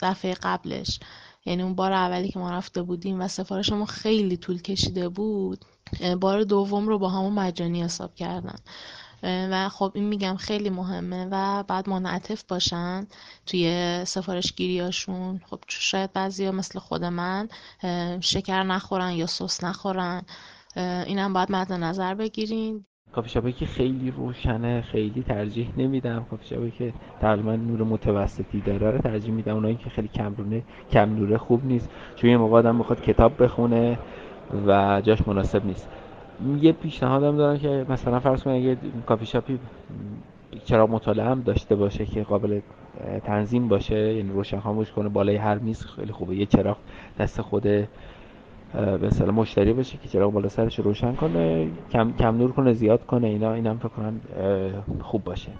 دفعه 0.00 0.34
قبلش. 0.34 1.00
یعنی 1.44 1.62
اون 1.62 1.74
بار 1.74 1.92
اولی 1.92 2.28
که 2.28 2.38
ما 2.38 2.50
رفته 2.50 2.82
بودیم 2.82 3.20
و 3.20 3.28
سفارشمون 3.28 3.86
خیلی 3.86 4.36
طول 4.36 4.62
کشیده 4.62 5.08
بود 5.08 5.64
بار 6.20 6.44
دوم 6.44 6.88
رو 6.88 6.98
با 6.98 7.08
همون 7.08 7.32
مجانی 7.32 7.82
حساب 7.82 8.14
کردن. 8.14 8.58
و 9.22 9.68
خب 9.68 9.92
این 9.94 10.04
میگم 10.04 10.36
خیلی 10.36 10.70
مهمه 10.70 11.28
و 11.30 11.62
بعد 11.62 11.88
منعطف 11.88 12.44
باشن 12.44 13.06
توی 13.46 14.04
سفارش 14.04 14.52
گیریاشون 14.52 15.40
خب 15.46 15.60
شاید 15.68 16.12
بعضی 16.12 16.46
ها 16.46 16.52
مثل 16.52 16.78
خود 16.78 17.04
من 17.04 17.48
شکر 18.20 18.62
نخورن 18.62 19.10
یا 19.12 19.26
سس 19.26 19.64
نخورن. 19.64 20.22
اینم 20.76 21.32
باید 21.32 21.52
مد 21.52 21.72
نظر 21.72 22.14
بگیرین. 22.14 22.86
کافی 23.12 23.28
شاپی 23.28 23.52
که 23.52 23.66
خیلی 23.66 24.10
روشنه 24.10 24.80
خیلی 24.80 25.22
ترجیح 25.22 25.68
نمیدم. 25.76 26.26
کافی 26.30 26.46
شاپی 26.46 26.70
که 26.70 26.92
تقریبا 27.20 27.56
نور 27.56 27.82
متوسطی 27.82 28.60
داره. 28.60 28.90
رو 28.90 28.98
ترجیح 28.98 29.34
میدم 29.34 29.54
اونایی 29.54 29.74
که 29.74 29.90
خیلی 29.90 30.08
کم 30.08 30.34
نوره 30.38 30.62
کم 30.90 31.16
نوره 31.16 31.38
خوب 31.38 31.66
نیست. 31.66 31.90
چون 32.16 32.30
یه 32.30 32.36
موقع 32.36 32.58
آدم 32.58 32.76
می‌خواد 32.76 33.02
کتاب 33.02 33.42
بخونه 33.42 33.98
و 34.66 35.00
جاش 35.04 35.28
مناسب 35.28 35.66
نیست. 35.66 35.88
یه 36.60 36.72
پیشنهادم 36.72 37.36
دارم 37.36 37.58
که 37.58 37.86
مثلا 37.88 38.20
فرض 38.20 38.42
کنید 38.42 38.78
اگه 38.78 38.90
کافی 39.06 39.26
شاپی 39.26 39.58
چراغ 40.64 40.90
مطالعه 40.90 41.26
هم 41.26 41.42
داشته 41.42 41.76
باشه 41.76 42.06
که 42.06 42.22
قابل 42.22 42.60
تنظیم 43.24 43.68
باشه 43.68 44.14
یعنی 44.14 44.32
روشن 44.32 44.60
خاموش 44.60 44.92
کنه 44.92 45.08
بالای 45.08 45.36
هر 45.36 45.58
میز 45.58 45.86
خیلی 45.86 46.12
خوبه. 46.12 46.36
یه 46.36 46.46
چراغ 46.46 46.76
دست 47.18 47.40
خود 47.40 47.66
به 48.72 49.24
مشتری 49.32 49.72
باشه 49.72 49.98
که 49.98 50.08
چراغ 50.08 50.32
بالا 50.32 50.48
سرش 50.48 50.78
روشن 50.78 51.14
کنه 51.14 51.70
کم 51.92 52.12
کم 52.12 52.36
نور 52.36 52.52
کنه 52.52 52.72
زیاد 52.72 53.06
کنه 53.06 53.26
اینا 53.26 53.52
اینم 53.52 53.78
فکر 53.78 53.88
کنم 53.88 54.20
خوب 55.02 55.24
باشه. 55.24 55.52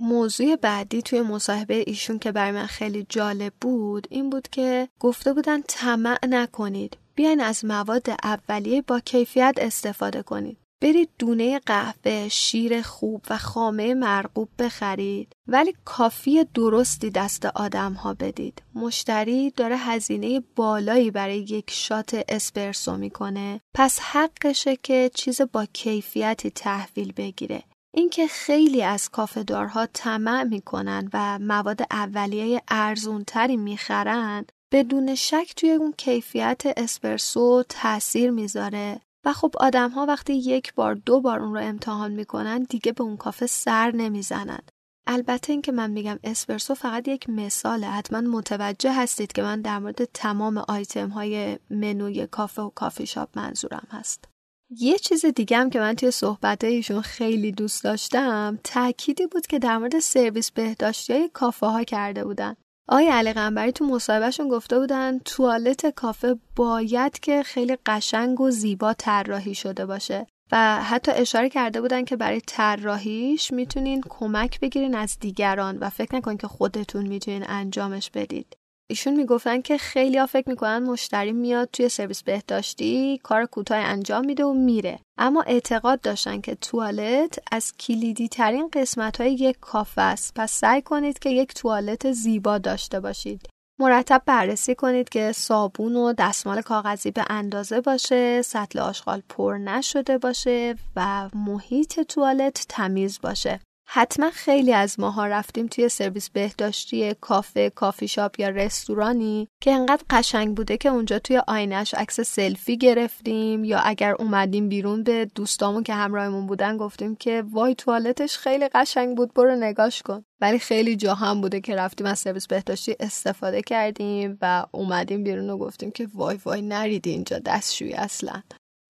موضوع 0.00 0.56
بعدی 0.56 1.02
توی 1.02 1.20
مصاحبه 1.20 1.84
ایشون 1.86 2.18
که 2.18 2.32
برای 2.32 2.52
من 2.52 2.66
خیلی 2.66 3.06
جالب 3.08 3.52
بود 3.60 4.06
این 4.10 4.30
بود 4.30 4.48
که 4.48 4.88
گفته 5.00 5.32
بودن 5.32 5.62
طمع 5.62 6.18
نکنید. 6.28 6.96
بیاین 7.14 7.40
از 7.40 7.64
مواد 7.64 8.06
اولیه 8.22 8.82
با 8.82 9.00
کیفیت 9.00 9.54
استفاده 9.60 10.22
کنید. 10.22 10.65
برید 10.82 11.10
دونه 11.18 11.58
قهوه، 11.58 12.28
شیر 12.28 12.82
خوب 12.82 13.24
و 13.30 13.38
خامه 13.38 13.94
مرغوب 13.94 14.48
بخرید 14.58 15.32
ولی 15.48 15.74
کافی 15.84 16.44
درستی 16.44 17.10
دست 17.10 17.46
آدم 17.46 17.92
ها 17.92 18.14
بدید. 18.14 18.62
مشتری 18.74 19.50
داره 19.50 19.76
هزینه 19.76 20.42
بالایی 20.56 21.10
برای 21.10 21.38
یک 21.38 21.70
شات 21.70 22.24
اسپرسو 22.28 22.96
می‌کنه 22.96 23.60
پس 23.74 24.00
حقشه 24.00 24.76
که 24.76 25.10
چیز 25.14 25.40
با 25.52 25.66
کیفیتی 25.72 26.50
تحویل 26.50 27.12
بگیره. 27.12 27.62
اینکه 27.94 28.26
خیلی 28.26 28.82
از 28.82 29.08
کافه 29.08 29.42
دارها 29.42 29.86
طمع 29.86 30.42
می‌کنن 30.42 31.10
و 31.12 31.38
مواد 31.38 31.82
اولیه 31.90 32.62
ارزونتری 32.68 33.56
می‌خرند 33.56 34.52
بدون 34.72 35.14
شک 35.14 35.52
توی 35.56 35.70
اون 35.70 35.94
کیفیت 35.98 36.62
اسپرسو 36.76 37.62
تاثیر 37.68 38.30
می‌ذاره 38.30 39.00
و 39.26 39.32
خب 39.32 39.54
آدم 39.60 39.90
ها 39.90 40.06
وقتی 40.06 40.34
یک 40.34 40.74
بار 40.74 40.94
دو 40.94 41.20
بار 41.20 41.40
اون 41.40 41.54
رو 41.54 41.60
امتحان 41.60 42.12
می‌کنن 42.12 42.62
دیگه 42.62 42.92
به 42.92 43.04
اون 43.04 43.16
کافه 43.16 43.46
سر 43.46 43.90
نمی‌زنند. 43.90 44.72
البته 45.06 45.52
اینکه 45.52 45.72
من 45.72 45.90
میگم 45.90 46.18
اسپرسو 46.24 46.74
فقط 46.74 47.08
یک 47.08 47.30
مثاله. 47.30 47.86
حتما 47.86 48.20
متوجه 48.20 48.92
هستید 48.92 49.32
که 49.32 49.42
من 49.42 49.60
در 49.60 49.78
مورد 49.78 50.04
تمام 50.04 50.58
آیتم 50.58 51.08
های 51.08 51.58
منوی 51.70 52.26
کافه 52.26 52.62
و 52.62 52.70
کافی 52.70 53.06
شاپ 53.06 53.38
منظورم 53.38 53.86
هست. 53.90 54.24
یه 54.70 54.98
چیز 54.98 55.24
دیگه 55.26 55.56
هم 55.56 55.70
که 55.70 55.80
من 55.80 55.94
توی 55.94 56.10
صحبت 56.10 56.64
ایشون 56.64 57.00
خیلی 57.00 57.52
دوست 57.52 57.84
داشتم 57.84 58.58
تأکیدی 58.64 59.26
بود 59.26 59.46
که 59.46 59.58
در 59.58 59.78
مورد 59.78 59.98
سرویس 59.98 60.50
بهداشتی 60.50 61.12
های 61.12 61.28
کافه 61.28 61.66
ها 61.66 61.84
کرده 61.84 62.24
بودن. 62.24 62.56
آقای 62.88 63.08
علی 63.08 63.32
قنبری 63.32 63.72
تو 63.72 63.84
مصاحبهشون 63.84 64.48
گفته 64.48 64.78
بودن 64.78 65.18
توالت 65.18 65.86
کافه 65.86 66.36
باید 66.56 67.20
که 67.20 67.42
خیلی 67.42 67.76
قشنگ 67.86 68.40
و 68.40 68.50
زیبا 68.50 68.94
طراحی 68.94 69.54
شده 69.54 69.86
باشه 69.86 70.26
و 70.52 70.82
حتی 70.82 71.12
اشاره 71.12 71.48
کرده 71.48 71.80
بودن 71.80 72.04
که 72.04 72.16
برای 72.16 72.40
طراحیش 72.40 73.52
می‌تونین 73.52 74.00
کمک 74.08 74.60
بگیرین 74.60 74.94
از 74.94 75.18
دیگران 75.20 75.78
و 75.78 75.90
فکر 75.90 76.14
نکنین 76.16 76.38
که 76.38 76.48
خودتون 76.48 77.06
می‌تونین 77.06 77.44
انجامش 77.48 78.10
بدید. 78.10 78.56
ایشون 78.90 79.16
می‌گفتن 79.16 79.60
که 79.60 79.78
خیلی 79.78 80.18
ها 80.18 80.26
فکر 80.26 80.48
می‌کنن 80.48 80.78
مشتری 80.78 81.32
میاد 81.32 81.68
توی 81.72 81.88
سرویس 81.88 82.22
بهداشتی 82.22 83.20
کار 83.22 83.46
کوتاه 83.46 83.78
انجام 83.78 84.24
میده 84.26 84.44
و 84.44 84.52
میره. 84.52 85.00
اما 85.18 85.42
اعتقاد 85.42 86.00
داشتن 86.00 86.40
که 86.40 86.54
توالت 86.54 87.38
از 87.52 87.76
کلیدی 87.76 88.28
ترین 88.28 88.68
قسمت 88.72 89.20
های 89.20 89.34
یک 89.34 89.56
کافه 89.60 90.02
است. 90.02 90.32
پس 90.34 90.52
سعی 90.52 90.82
کنید 90.82 91.18
که 91.18 91.30
یک 91.30 91.54
توالت 91.54 92.12
زیبا 92.12 92.58
داشته 92.58 93.00
باشید. 93.00 93.48
مرتب 93.80 94.22
بررسی 94.26 94.74
کنید 94.74 95.08
که 95.08 95.32
صابون 95.32 95.96
و 95.96 96.12
دستمال 96.12 96.62
کاغذی 96.62 97.10
به 97.10 97.24
اندازه 97.30 97.80
باشه، 97.80 98.42
سطل 98.42 98.78
آشغال 98.78 99.22
پر 99.28 99.56
نشده 99.56 100.18
باشه 100.18 100.74
و 100.96 101.30
محیط 101.34 102.00
توالت 102.00 102.66
تمیز 102.68 103.20
باشه. 103.22 103.60
حتما 103.88 104.30
خیلی 104.30 104.72
از 104.72 105.00
ماها 105.00 105.26
رفتیم 105.26 105.66
توی 105.66 105.88
سرویس 105.88 106.30
بهداشتی 106.30 107.14
کافه، 107.14 107.70
کافی 107.70 108.08
شاپ 108.08 108.40
یا 108.40 108.48
رستورانی 108.48 109.48
که 109.60 109.70
انقدر 109.72 110.02
قشنگ 110.10 110.56
بوده 110.56 110.76
که 110.76 110.88
اونجا 110.88 111.18
توی 111.18 111.42
آینش 111.46 111.94
عکس 111.94 112.20
سلفی 112.20 112.78
گرفتیم 112.78 113.64
یا 113.64 113.78
اگر 113.78 114.14
اومدیم 114.18 114.68
بیرون 114.68 115.02
به 115.02 115.24
دوستامون 115.34 115.82
که 115.82 115.94
همراهمون 115.94 116.46
بودن 116.46 116.76
گفتیم 116.76 117.16
که 117.16 117.44
وای 117.50 117.74
توالتش 117.74 118.38
خیلی 118.38 118.68
قشنگ 118.68 119.16
بود 119.16 119.34
برو 119.34 119.56
نگاش 119.56 120.02
کن. 120.02 120.24
ولی 120.40 120.58
خیلی 120.58 120.96
جا 120.96 121.14
هم 121.14 121.40
بوده 121.40 121.60
که 121.60 121.76
رفتیم 121.76 122.06
از 122.06 122.18
سرویس 122.18 122.46
بهداشتی 122.46 122.96
استفاده 123.00 123.62
کردیم 123.62 124.38
و 124.42 124.66
اومدیم 124.72 125.24
بیرون 125.24 125.50
و 125.50 125.58
گفتیم 125.58 125.90
که 125.90 126.08
وای 126.14 126.38
وای 126.44 126.62
نرید 126.62 127.10
اینجا 127.10 127.38
دستشویی 127.38 127.92
اصلا. 127.92 128.42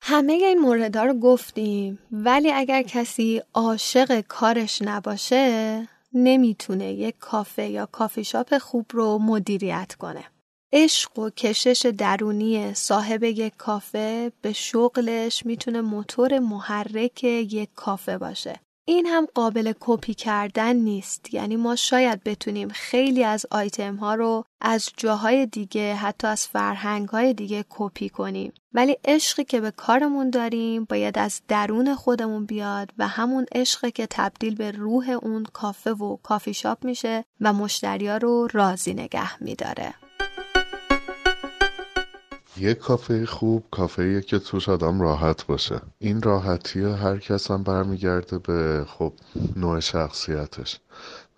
همه 0.02 0.32
این 0.32 0.58
موردها 0.58 1.04
رو 1.04 1.14
گفتیم 1.14 1.98
ولی 2.12 2.50
اگر 2.50 2.82
کسی 2.82 3.42
عاشق 3.54 4.20
کارش 4.20 4.82
نباشه 4.82 5.88
نمی‌تونه 6.12 6.92
یک 6.92 7.18
کافه 7.18 7.68
یا 7.68 7.86
کافی 7.86 8.24
شاپ 8.24 8.58
خوب 8.58 8.86
رو 8.90 9.18
مدیریت 9.18 9.94
کنه. 9.94 10.24
عشق 10.72 11.18
و 11.18 11.30
کشش 11.30 11.86
درونی 11.98 12.74
صاحب 12.74 13.22
یک 13.24 13.56
کافه 13.56 14.32
به 14.42 14.52
شغلش 14.52 15.46
می‌تونه 15.46 15.80
موتور 15.80 16.38
محرک 16.38 17.24
یک 17.24 17.68
کافه 17.74 18.18
باشه. 18.18 18.60
این 18.90 19.06
هم 19.06 19.26
قابل 19.34 19.72
کپی 19.80 20.14
کردن 20.14 20.76
نیست. 20.76 21.34
یعنی 21.34 21.56
ما 21.56 21.76
شاید 21.76 22.24
بتونیم 22.24 22.68
خیلی 22.68 23.24
از 23.24 23.46
آیتم 23.50 23.96
ها 23.96 24.14
رو 24.14 24.44
از 24.60 24.90
جاهای 24.96 25.46
دیگه 25.46 25.94
حتی 25.94 26.26
از 26.26 26.46
فرهنگ 26.46 27.08
های 27.08 27.34
دیگه 27.34 27.64
کپی 27.68 28.08
کنیم. 28.08 28.52
ولی 28.72 28.96
عشقی 29.04 29.44
که 29.44 29.60
به 29.60 29.70
کارمون 29.70 30.30
داریم 30.30 30.84
باید 30.84 31.18
از 31.18 31.42
درون 31.48 31.94
خودمون 31.94 32.46
بیاد 32.46 32.90
و 32.98 33.08
همون 33.08 33.46
عشقی 33.54 33.90
که 33.90 34.06
تبدیل 34.10 34.54
به 34.54 34.70
روح 34.70 35.10
اون 35.22 35.44
کافه 35.52 35.92
و 35.92 36.16
کافی 36.16 36.54
شاپ 36.54 36.84
میشه 36.84 37.24
و 37.40 37.52
مشتریا 37.52 38.16
رو 38.16 38.48
راضی 38.52 38.94
نگه 38.94 39.42
میداره. 39.42 39.94
یه 42.60 42.74
کافه 42.74 43.26
خوب 43.26 43.64
کافه 43.70 44.20
که 44.20 44.38
توش 44.38 44.68
آدم 44.68 45.00
راحت 45.00 45.46
باشه. 45.46 45.80
این 45.98 46.22
راحتی 46.22 46.80
هر 46.80 47.18
کس 47.18 47.50
هم 47.50 47.62
برمیگرده 47.62 48.38
به 48.38 48.84
خب 48.88 49.12
نوع 49.56 49.80
شخصیتش. 49.80 50.80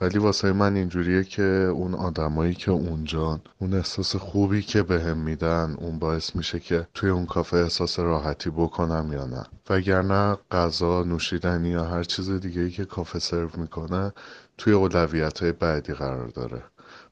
ولی 0.00 0.18
واسه 0.18 0.52
من 0.52 0.76
اینجوریه 0.76 1.24
که 1.24 1.42
اون 1.42 1.94
آدمایی 1.94 2.54
که 2.54 2.70
اونجان 2.70 3.40
اون 3.58 3.74
احساس 3.74 4.16
خوبی 4.16 4.62
که 4.62 4.82
بهم 4.82 5.08
هم 5.08 5.18
میدن 5.18 5.76
اون 5.78 5.98
باعث 5.98 6.36
میشه 6.36 6.60
که 6.60 6.86
توی 6.94 7.10
اون 7.10 7.26
کافه 7.26 7.56
احساس 7.56 7.98
راحتی 7.98 8.50
بکنم 8.50 9.12
یا 9.12 9.26
نه. 9.26 9.44
وگرنه 9.70 10.36
غذا 10.50 11.02
نوشیدنی 11.02 11.68
یا 11.68 11.84
هر 11.84 12.02
چیز 12.02 12.30
دیگه 12.30 12.60
ای 12.60 12.70
که 12.70 12.84
کافه 12.84 13.18
سرو 13.18 13.48
می‌کنه 13.56 14.12
توی 14.58 14.72
اولویت 14.72 15.42
های 15.42 15.52
بعدی 15.52 15.92
قرار 15.92 16.28
داره. 16.28 16.62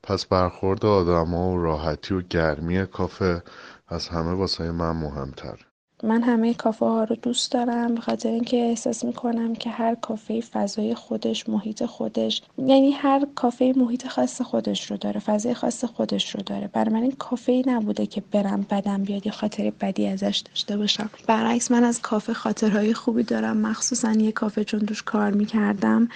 پس 0.03 0.27
برخورد 0.27 0.87
آدما 0.87 1.51
و 1.51 1.63
راحتی 1.63 2.15
و 2.15 2.21
گرمی 2.21 2.87
کافه 2.87 3.43
از 3.91 4.09
همه 4.09 4.33
واسه 4.33 4.71
من 4.73 4.97
مهمتر. 4.97 5.70
من 6.03 6.23
همه 6.23 6.55
کافه 6.55 6.87
ها 6.87 7.05
رو 7.05 7.17
دوست 7.17 7.53
دارم 7.53 7.95
به 7.95 8.01
خاطر 8.01 8.29
اینکه 8.29 8.57
احساس 8.57 9.05
می‌کنم 9.05 9.55
که 9.55 9.71
هر 9.71 9.95
کافه 9.95 10.41
فضای 10.41 10.95
خودش 10.95 11.49
محیط 11.49 11.85
خودش 11.85 12.43
یعنی 12.59 12.91
هر 12.91 13.27
کافه 13.35 13.73
محیط 13.77 14.07
خاص 14.07 14.43
خودش 14.43 14.91
رو 14.91 14.97
داره 14.97 15.21
فضای 15.21 15.55
خاص 15.55 15.85
خودش 15.85 16.35
رو 16.35 16.43
داره. 16.43 16.69
برای 16.73 16.95
من 16.95 17.03
این 17.03 17.13
کافه 17.13 17.53
ای 17.53 17.65
نبوده 17.67 18.07
که 18.07 18.23
برم 18.33 18.67
بدم 18.71 19.03
بیاد 19.03 19.27
یا 19.27 19.33
خاطر 19.33 19.73
بدی 19.81 20.07
ازش 20.07 20.43
داشته 20.49 20.77
باشم. 20.77 21.11
برعکس 21.27 21.71
من 21.71 21.85
از 21.85 22.03
کافه 22.03 22.33
خاطرهای 22.35 22.95
خوبی 22.95 23.23
دارم. 23.23 23.57
مخصوصا 23.57 24.13
یه 24.13 24.33
کافه 24.33 24.65
چون 24.65 24.81
دوش 24.81 25.03
کار 25.03 25.31
می‌کردم 25.31 26.09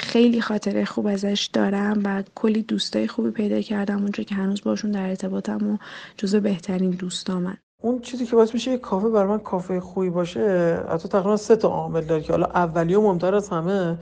خیلی 0.00 0.40
خاطره 0.40 0.84
خوب 0.84 1.06
ازش 1.06 1.50
دارم 1.52 2.00
و 2.04 2.22
کلی 2.34 2.62
دوستای 2.62 3.08
خوبی 3.08 3.30
پیدا 3.30 3.60
کردم 3.60 4.02
اونجا 4.02 4.24
که 4.24 4.34
هنوز 4.34 4.62
باشون 4.62 4.90
در 4.90 5.08
ارتباطم 5.08 5.70
و 5.70 5.78
جزو 6.16 6.40
بهترین 6.40 6.90
دوستامن. 6.90 7.56
اون 7.84 8.00
چیزی 8.00 8.26
که 8.26 8.36
باعث 8.36 8.54
میشه 8.54 8.70
یه 8.70 8.78
کافه 8.78 9.08
برای 9.08 9.28
من 9.28 9.38
کافه 9.38 9.80
خوبی 9.80 10.10
باشه 10.10 10.78
حتی 10.90 11.08
تقریبا 11.08 11.36
سه 11.36 11.56
تا 11.56 11.68
عامل 11.68 12.00
داره 12.00 12.22
که 12.22 12.32
حالا 12.32 12.46
اولی 12.46 12.94
و 12.94 13.00
مهمتر 13.00 13.34
از 13.34 13.48
همه 13.48 13.98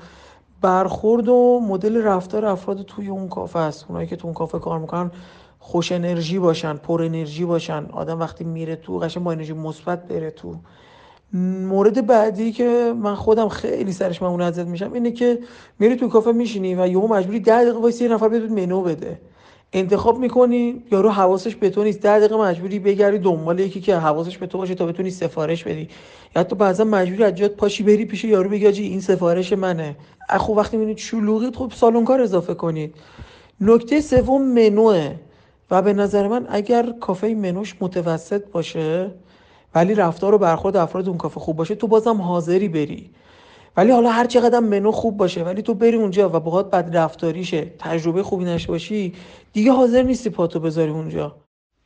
برخورد 0.60 1.28
و 1.28 1.60
مدل 1.68 2.02
رفتار 2.02 2.46
افراد 2.46 2.82
توی 2.82 3.08
اون 3.08 3.28
کافه 3.28 3.58
است. 3.58 3.86
اونایی 3.88 4.06
که 4.06 4.16
تو 4.16 4.26
اون 4.26 4.34
کافه 4.34 4.58
کار 4.58 4.78
می‌کنن 4.78 5.10
خوش 5.58 5.92
انرژی 5.92 6.38
باشن 6.38 6.76
پر 6.76 7.02
انرژی 7.02 7.44
باشن. 7.44 7.86
آدم 7.92 8.20
وقتی 8.20 8.44
میره 8.44 8.76
تو 8.76 8.98
قشنگ 8.98 9.24
با 9.24 9.32
انرژی 9.32 9.52
مثبت 9.52 10.08
بره 10.08 10.30
تو. 10.30 10.56
مورد 11.68 12.06
بعدی 12.06 12.52
که 12.52 12.94
من 13.02 13.14
خودم 13.14 13.48
خیلی 13.48 13.92
سرش 13.92 14.22
من 14.22 14.40
اذیت 14.40 14.66
میشم 14.66 14.92
اینه 14.92 15.10
که 15.10 15.38
میری 15.78 15.96
تو 15.96 16.08
کافه 16.08 16.32
میشینی 16.32 16.74
و 16.74 16.86
یهو 16.86 17.06
مجبوری 17.06 17.40
ده 17.40 17.64
دقیقه 17.64 17.78
وایسی 17.78 18.04
یه 18.04 18.12
نفر 18.12 18.28
بهت 18.28 18.50
منو 18.50 18.82
بده. 18.82 19.20
انتخاب 19.72 20.18
می‌کنی 20.18 20.82
یارو 20.92 21.10
حواسش 21.10 21.56
به 21.56 21.70
تو 21.70 21.84
نیست. 21.84 22.00
ده 22.00 22.18
دقیقه 22.18 22.36
مجبوری 22.36 22.78
بگردی 22.78 23.18
دنبال 23.18 23.60
یکی 23.60 23.80
که 23.80 23.96
حواسش 23.96 24.38
به 24.38 24.46
تو 24.46 24.58
باشه 24.58 24.74
تا 24.74 24.86
بتونی 24.86 25.10
سفارش 25.10 25.64
بدی. 25.64 25.88
یا 26.36 26.44
تو 26.44 26.56
بعضا 26.56 26.84
مجبوری 26.84 27.24
از 27.24 27.34
جات 27.34 27.50
پاشی 27.50 27.82
بری 27.82 28.04
پیش 28.04 28.24
یارو 28.24 28.50
بگی 28.50 28.66
آجی 28.66 28.82
این 28.82 29.00
سفارش 29.00 29.52
منه. 29.52 29.96
خب 30.28 30.50
وقتی 30.50 30.76
می‌بینید 30.76 30.98
شلوغید 30.98 31.56
خب 31.56 31.72
سالن 31.74 32.04
کار 32.04 32.20
اضافه 32.20 32.54
کنید 32.54 32.94
نکته 33.60 34.00
سوم 34.00 34.42
منوه. 34.42 35.14
و 35.70 35.82
به 35.82 35.92
نظر 35.92 36.28
من 36.28 36.46
اگر 36.48 36.92
کافه 37.00 37.34
منوش 37.34 37.76
متوسط 37.80 38.42
باشه 38.52 39.10
ولی 39.74 39.94
رفتار 39.94 40.34
و 40.34 40.38
برخورد 40.38 40.76
افراد 40.76 41.08
اون 41.08 41.18
کافه 41.18 41.40
خوب 41.40 41.56
باشه 41.56 41.74
تو 41.74 41.86
بازم 41.86 42.20
حاضری 42.20 42.68
بری. 42.68 43.10
ولی 43.76 43.90
حالا 43.92 44.10
هر 44.10 44.24
چقدر 44.24 44.60
منو 44.60 44.92
خوب 44.92 45.16
باشه 45.16 45.44
ولی 45.44 45.62
تو 45.62 45.74
بری 45.74 45.96
اونجا 45.96 46.28
و 46.28 46.40
باهات 46.40 46.70
بد 46.70 46.96
رفتاریشه 46.96 47.72
تجربه 47.78 48.22
خوبی 48.22 48.44
نشه 48.44 48.68
باشی 48.68 49.12
دیگه 49.52 49.72
حاضر 49.72 50.02
نیستی 50.02 50.30
پاتو 50.30 50.60
بذاری 50.60 50.90
اونجا. 50.90 51.36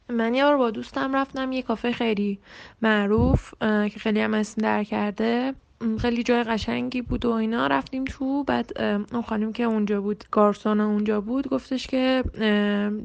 من 0.09 0.35
یه 0.35 0.45
بار 0.45 0.57
با 0.57 0.71
دوستم 0.71 1.17
رفتم 1.17 1.53
یه 1.53 1.63
کافه 1.63 1.93
خیلی 1.93 2.39
معروف 2.83 3.55
که 3.61 3.99
خیلی 3.99 4.21
هم 4.21 4.35
اسم 4.35 4.63
در 4.63 4.85
کرده. 4.85 5.55
خیلی 5.99 6.23
جای 6.23 6.43
قشنگی 6.43 7.03
بود 7.03 7.25
و 7.25 7.31
اینا. 7.31 7.67
رفتیم 7.67 8.05
تو 8.05 8.45
بعد 8.45 8.81
اون 9.13 9.23
خانم 9.23 9.53
که 9.53 9.63
اونجا 9.63 10.01
بود 10.01 10.25
گارسون 10.31 10.81
اونجا 10.81 11.21
بود 11.21 11.49
گفتش 11.49 11.87
که 11.87 12.25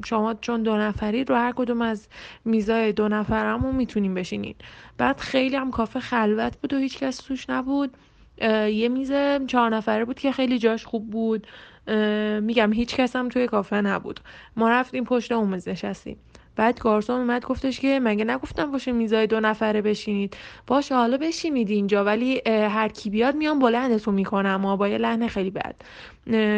شما 0.04 0.34
چون 0.34 0.62
دو 0.62 0.76
نفرید 0.76 1.30
رو 1.30 1.36
هر 1.36 1.52
کدوم 1.52 1.82
از 1.82 2.08
میزای 2.44 2.92
دو 2.92 3.08
نفرمون 3.08 3.74
می‌تونیم 3.74 4.14
بشینین. 4.14 4.54
بعد 4.98 5.18
خیلی 5.18 5.56
هم 5.56 5.70
کافه 5.70 6.00
خلوت 6.00 6.56
بود 6.56 6.72
و 6.72 6.76
هیچ 6.76 6.98
کس 6.98 7.16
توش 7.16 7.50
نبود. 7.50 7.96
یه 8.38 8.88
میز 8.88 9.12
چهار 9.46 9.76
نفره 9.76 10.04
بود 10.04 10.18
که 10.18 10.32
خیلی 10.32 10.58
جاش 10.58 10.86
خوب 10.86 11.10
بود. 11.10 11.46
میگم 12.40 12.72
هیچ 12.72 12.96
کس 12.96 13.16
هم 13.16 13.28
توی 13.28 13.46
کافه 13.46 13.80
نبود. 13.80 14.20
ما 14.56 14.70
رفتیم 14.70 15.04
پشت 15.04 15.32
اون 15.32 15.48
میز 15.48 15.68
نشستیم. 15.68 16.16
بعد 16.56 16.80
گارسون 16.80 17.20
اومد 17.20 17.44
گفتش 17.44 17.80
که 17.80 18.00
مگه 18.02 18.24
نگفتم 18.24 18.70
باشه 18.70 18.92
میزای 18.92 19.26
دو 19.26 19.40
نفره 19.40 19.82
بشینید؟ 19.82 20.36
باشه 20.66 20.94
حالا 20.94 21.16
بشینید 21.16 21.70
اینجا 21.70 22.04
ولی 22.04 22.42
هر 22.46 22.88
کی 22.88 23.10
بیاد 23.10 23.34
میام 23.34 23.58
بلندتون 23.58 24.14
می‌کنم 24.14 24.56
ما 24.56 24.76
با 24.76 24.88
یه 24.88 24.98
لحن 24.98 25.28
خیلی 25.28 25.50
بد. 25.50 25.74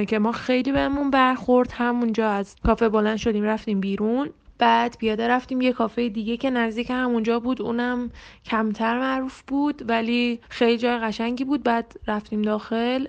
که 0.07 0.18
ما 0.18 0.33
خیلی 0.33 0.72
بهمون 0.72 1.11
برخورد 1.11 1.72
همونجا 1.72 2.31
از 2.31 2.57
کافه 2.66 2.89
بلند 2.89 3.16
شدیم 3.16 3.45
رفتیم 3.45 3.81
بیرون. 3.81 4.31
بعد 4.59 4.96
پیاده 4.98 5.28
رفتیم 5.28 5.61
یه 5.61 5.72
کافه 5.72 6.09
دیگه 6.09 6.36
که 6.36 6.50
نزدیک 6.50 6.90
همونجا 6.90 7.40
بود. 7.40 7.62
اونم 7.62 8.11
کمتر 8.44 8.98
معروف 8.98 9.42
بود 9.46 9.90
ولی 9.90 10.40
خیلی 10.48 10.78
جای 10.78 10.98
قشنگی 10.98 11.44
بود. 11.44 11.62
بعد 11.62 11.92
رفتیم 12.07 12.42
داخل. 12.42 13.07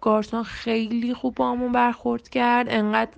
گارسون 0.00 0.42
خیلی 0.42 1.14
خوب 1.14 1.34
با 1.34 1.52
همون 1.52 1.72
برخورد 1.72 2.28
کرد. 2.28 2.66
انقدر 2.70 3.12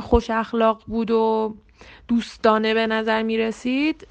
خوش 0.00 0.30
اخلاق 0.30 0.82
بود 0.86 1.10
و 1.10 1.54
دوستانه 2.08 2.74
به 2.74 2.86
نظر 2.86 3.22
می 3.22 3.38
رسید 3.38 4.06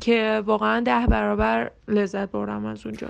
که 0.00 0.42
واقعا 0.46 0.80
ده 0.80 1.06
برابر 1.06 1.70
لذت 1.88 2.30
بردم 2.30 2.66
از 2.66 2.86
اونجا. 2.86 3.08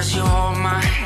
Cause 0.00 0.16
you 0.16 0.22
hold 0.22 0.56
my 0.56 0.99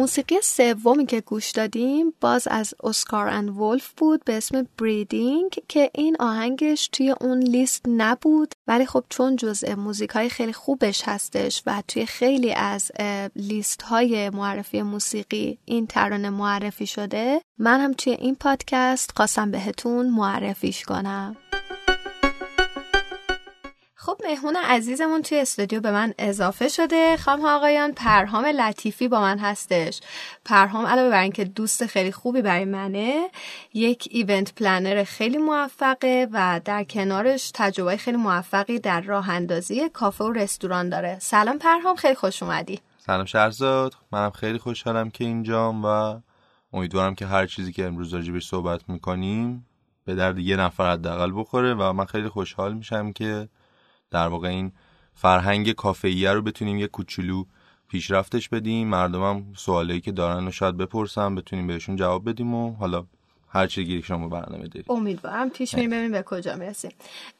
موسیقی 0.00 0.36
سومی 0.42 1.06
که 1.06 1.20
گوش 1.20 1.50
دادیم 1.50 2.12
باز 2.20 2.48
از 2.50 2.74
اسکار 2.82 3.28
اند 3.28 3.58
ولف 3.58 3.92
بود 3.96 4.24
به 4.24 4.36
اسم 4.36 4.66
بریدینگ 4.78 5.50
که 5.68 5.90
این 5.94 6.16
آهنگش 6.20 6.88
توی 6.92 7.14
اون 7.20 7.38
لیست 7.38 7.84
نبود 7.88 8.52
ولی 8.66 8.86
خب 8.86 9.04
چون 9.08 9.36
جزء 9.36 9.74
موزیک 9.74 10.10
های 10.10 10.28
خیلی 10.28 10.52
خوبش 10.52 11.02
هستش 11.04 11.62
و 11.66 11.82
توی 11.88 12.06
خیلی 12.06 12.52
از 12.52 12.90
لیست 13.36 13.82
های 13.82 14.30
معرفی 14.30 14.82
موسیقی 14.82 15.58
این 15.64 15.86
ترانه 15.86 16.30
معرفی 16.30 16.86
شده 16.86 17.40
من 17.58 17.80
هم 17.80 17.92
توی 17.92 18.12
این 18.12 18.34
پادکست 18.34 19.12
خواستم 19.16 19.50
بهتون 19.50 20.10
معرفیش 20.10 20.84
کنم. 20.84 21.36
خب 24.02 24.16
مهمون 24.24 24.56
عزیزمون 24.56 25.22
توی 25.22 25.38
استودیو 25.38 25.80
به 25.80 25.90
من 25.90 26.14
اضافه 26.18 26.68
شده. 26.68 27.16
خانم 27.16 27.44
آقایان 27.44 27.92
پرهام 27.92 28.44
لطیفی 28.44 29.08
با 29.08 29.20
من 29.20 29.38
هستش. 29.38 30.00
پرهام 30.44 30.86
علاوه 30.86 31.10
بر 31.10 31.22
اینکه 31.22 31.44
دوست 31.44 31.86
خیلی 31.86 32.12
خوبی 32.12 32.42
برای 32.42 32.64
منه 32.64 33.28
یک 33.74 34.08
ایونت 34.10 34.54
پلنر 34.54 35.04
خیلی 35.04 35.38
موفقه 35.38 36.28
و 36.32 36.60
در 36.64 36.84
کنارش 36.84 37.50
تجربه 37.54 37.96
خیلی 37.96 38.16
موفقی 38.16 38.78
در 38.78 39.00
راه 39.00 39.30
اندازی 39.30 39.88
کافه 39.88 40.24
و 40.24 40.32
رستوران 40.32 40.88
داره. 40.88 41.18
سلام 41.18 41.58
پرهام 41.58 41.96
خیلی 41.96 42.14
خوش 42.14 42.42
اومدی. 42.42 42.80
سلام 42.98 43.24
شهرزاد 43.24 43.94
منم 44.12 44.30
خیلی 44.30 44.58
خوشحالم 44.58 45.10
که 45.10 45.24
اینجام 45.24 45.84
و 45.84 46.20
امیدوارم 46.72 47.14
که 47.14 47.26
هر 47.26 47.46
چیزی 47.46 47.72
که 47.72 47.86
امروز 47.86 48.14
راجبش 48.14 48.48
صحبت 48.48 48.80
می‌کنیم 48.88 49.66
به 50.04 50.14
درد 50.14 50.38
یه 50.38 50.56
نفر 50.56 50.92
حداقل 50.92 51.32
بخوره 51.34 51.74
و 51.74 51.92
من 51.92 52.04
خیلی 52.04 52.28
خوشحال 52.28 52.74
میشم 52.74 53.12
که 53.12 53.48
در 54.10 54.28
واقع 54.28 54.48
این 54.48 54.72
فرهنگ 55.14 55.72
کافه‌ایه 55.72 56.32
رو 56.32 56.42
بتونیم 56.42 56.78
یه 56.78 56.86
کوچولو 56.86 57.44
پیشرفتش 57.88 58.48
بدیم. 58.48 58.88
مردمم 58.88 59.44
سوالایی 59.56 60.00
که 60.00 60.12
دارن 60.12 60.44
رو 60.44 60.50
شاید 60.50 60.76
بپرسم 60.76 61.34
بتونیم 61.34 61.66
بهشون 61.66 61.96
جواب 61.96 62.28
بدیم 62.28 62.54
و 62.54 62.74
حالا 62.74 63.04
هر 63.52 63.66
چیزی 63.66 64.00
که 64.00 64.06
شما 64.06 64.28
برنامه 64.28 64.68
دارید. 64.68 64.86
امیدوارم 64.88 65.50
پیش 65.50 65.74
میریم. 65.74 65.90
ببینیم 65.90 66.12
به 66.12 66.22
کجا 66.22 66.56
می‌رسیم. 66.56 66.90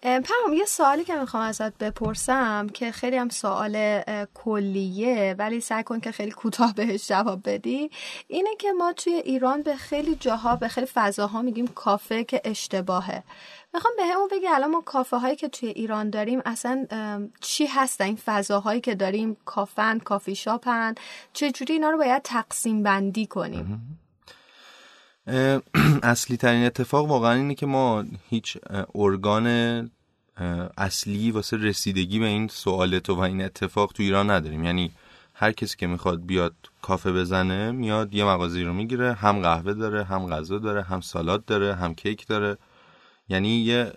پرام 0.02 0.52
یه 0.54 0.64
سوالی 0.64 1.04
که 1.04 1.16
می‌خوام 1.16 1.42
ازت 1.42 1.78
بپرسم 1.78 2.66
که 2.74 2.92
خیلی 2.92 3.16
هم 3.16 3.28
سوال 3.28 4.02
کلیه 4.34 5.34
ولی 5.38 5.60
سعی 5.60 5.82
کن 5.82 6.00
که 6.00 6.12
خیلی 6.12 6.30
کوتاه 6.30 6.74
بهش 6.74 7.08
جواب 7.08 7.40
بدی. 7.44 7.90
اینه 8.28 8.50
که 8.58 8.72
ما 8.72 8.92
توی 8.92 9.12
ایران 9.12 9.62
به 9.62 9.76
خیلی 9.76 10.14
جاها 10.14 10.56
به 10.56 10.68
خیلی 10.68 10.86
فضاها 10.94 11.42
میگیم 11.42 11.66
کافه 11.66 12.24
که 12.24 12.40
اشتباهه. 12.44 13.22
می‌خوام 13.74 13.94
به 13.96 14.04
همون 14.04 14.28
بگی 14.32 14.46
الان 14.48 14.70
ما 14.70 14.80
کافه 14.80 15.16
هایی 15.16 15.36
که 15.36 15.48
توی 15.48 15.68
ایران 15.68 16.10
داریم 16.10 16.40
اصلا 16.44 16.86
چی 17.40 17.66
هستن؟ 17.66 18.04
این 18.04 18.18
فضاهایی 18.26 18.80
که 18.80 18.94
داریم 18.94 19.36
کافن 19.44 19.98
کافی 19.98 20.34
شاپن 20.34 20.94
چجوری 21.32 21.72
اینا 21.72 21.90
رو 21.90 21.98
باید 21.98 22.22
تقسیم 22.22 22.82
بندی 22.82 23.26
کنیم؟ 23.26 23.98
اصلی 26.02 26.36
ترین 26.36 26.66
اتفاق 26.66 27.08
واقعا 27.08 27.32
اینه 27.32 27.54
که 27.54 27.66
ما 27.66 28.04
هیچ 28.28 28.58
ارگان 28.94 29.46
اصلی 30.78 31.30
واسه 31.30 31.56
رسیدگی 31.56 32.18
به 32.18 32.26
این 32.26 32.48
سوالت 32.48 33.10
و 33.10 33.18
این 33.18 33.42
اتفاق 33.42 33.92
تو 33.92 34.02
ایران 34.02 34.30
نداریم. 34.30 34.64
یعنی 34.64 34.92
هر 35.34 35.52
کسی 35.52 35.76
که 35.76 35.86
می‌خواد 35.86 36.26
بیاد 36.26 36.54
کافه 36.82 37.12
بزنه 37.12 37.70
میاد 37.70 38.14
یه 38.14 38.24
مغازه 38.24 38.62
رو 38.62 38.72
می‌گیره 38.72 39.12
هم 39.12 39.42
قهوه 39.42 39.74
داره 39.74 40.04
هم 40.04 40.26
غذا 40.26 40.58
داره 40.58 40.82
هم 40.82 41.00
سالاد 41.00 41.44
داره 41.44 41.74
هم 41.74 41.94
کیک 41.94 42.26
داره. 42.26 42.56
یعنی 43.30 43.48
یه 43.48 43.92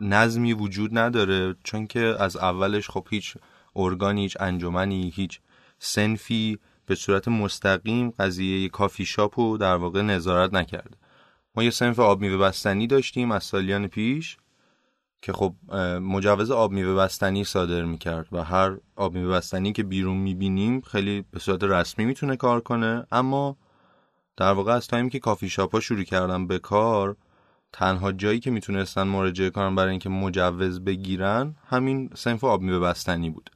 نظمی 0.00 0.52
وجود 0.52 0.98
نداره 0.98 1.56
چون 1.64 1.86
که 1.86 2.16
از 2.18 2.36
اولش 2.36 2.90
خب 2.90 3.06
هیچ 3.10 3.36
ارگانی 3.76 4.22
هیچ 4.22 4.36
انجمنی 4.40 5.12
هیچ 5.14 5.40
سنفی 5.78 6.58
به 6.86 6.94
صورت 6.94 7.28
مستقیم 7.28 8.10
قضیه 8.10 8.68
کافی 8.68 9.04
شاپ 9.04 9.40
رو 9.40 9.58
در 9.58 9.76
واقع 9.76 10.02
نظارت 10.02 10.54
نکرده. 10.54 10.96
ما 11.54 11.62
یه 11.62 11.70
سنف 11.70 11.98
آب 11.98 12.20
میوه 12.20 12.36
بستنی 12.36 12.86
داشتیم 12.86 13.32
از 13.32 13.44
سالیان 13.44 13.86
پیش 13.86 14.36
که 15.22 15.32
خب 15.32 15.54
مجوز 16.02 16.50
آب 16.50 16.72
میوه 16.72 16.94
بستنی 16.94 17.44
صادر 17.44 17.84
می‌کرد 17.84 18.28
و 18.32 18.44
هر 18.44 18.76
آب 18.96 19.14
میوه 19.14 19.32
بستنی 19.32 19.72
که 19.72 19.82
بیرون 19.82 20.16
می‌بینیم 20.16 20.80
خیلی 20.80 21.24
به 21.30 21.38
صورت 21.38 21.64
رسمی 21.64 22.04
می‌تونه 22.04 22.36
کار 22.36 22.60
کنه. 22.60 23.06
اما 23.12 23.56
در 24.36 24.52
واقع 24.52 24.72
از 24.72 24.86
تایمی 24.86 25.10
که 25.10 25.18
کافی 25.18 25.48
شاپ 25.48 25.72
ها 25.72 25.80
شروع 25.80 26.02
کردن 26.02 26.46
به 26.46 26.58
کار 26.58 27.16
تنها 27.72 28.12
جایی 28.12 28.40
که 28.40 28.50
می‌تونستن 28.50 29.02
مراجعه 29.02 29.50
کنن 29.50 29.74
برای 29.74 29.90
اینکه 29.90 30.08
مجوز 30.08 30.84
بگیرن 30.84 31.54
همین 31.68 32.10
سنف 32.14 32.44
آب 32.44 32.60
میوه 32.60 32.78
بستنی 32.78 33.30
بود. 33.30 33.50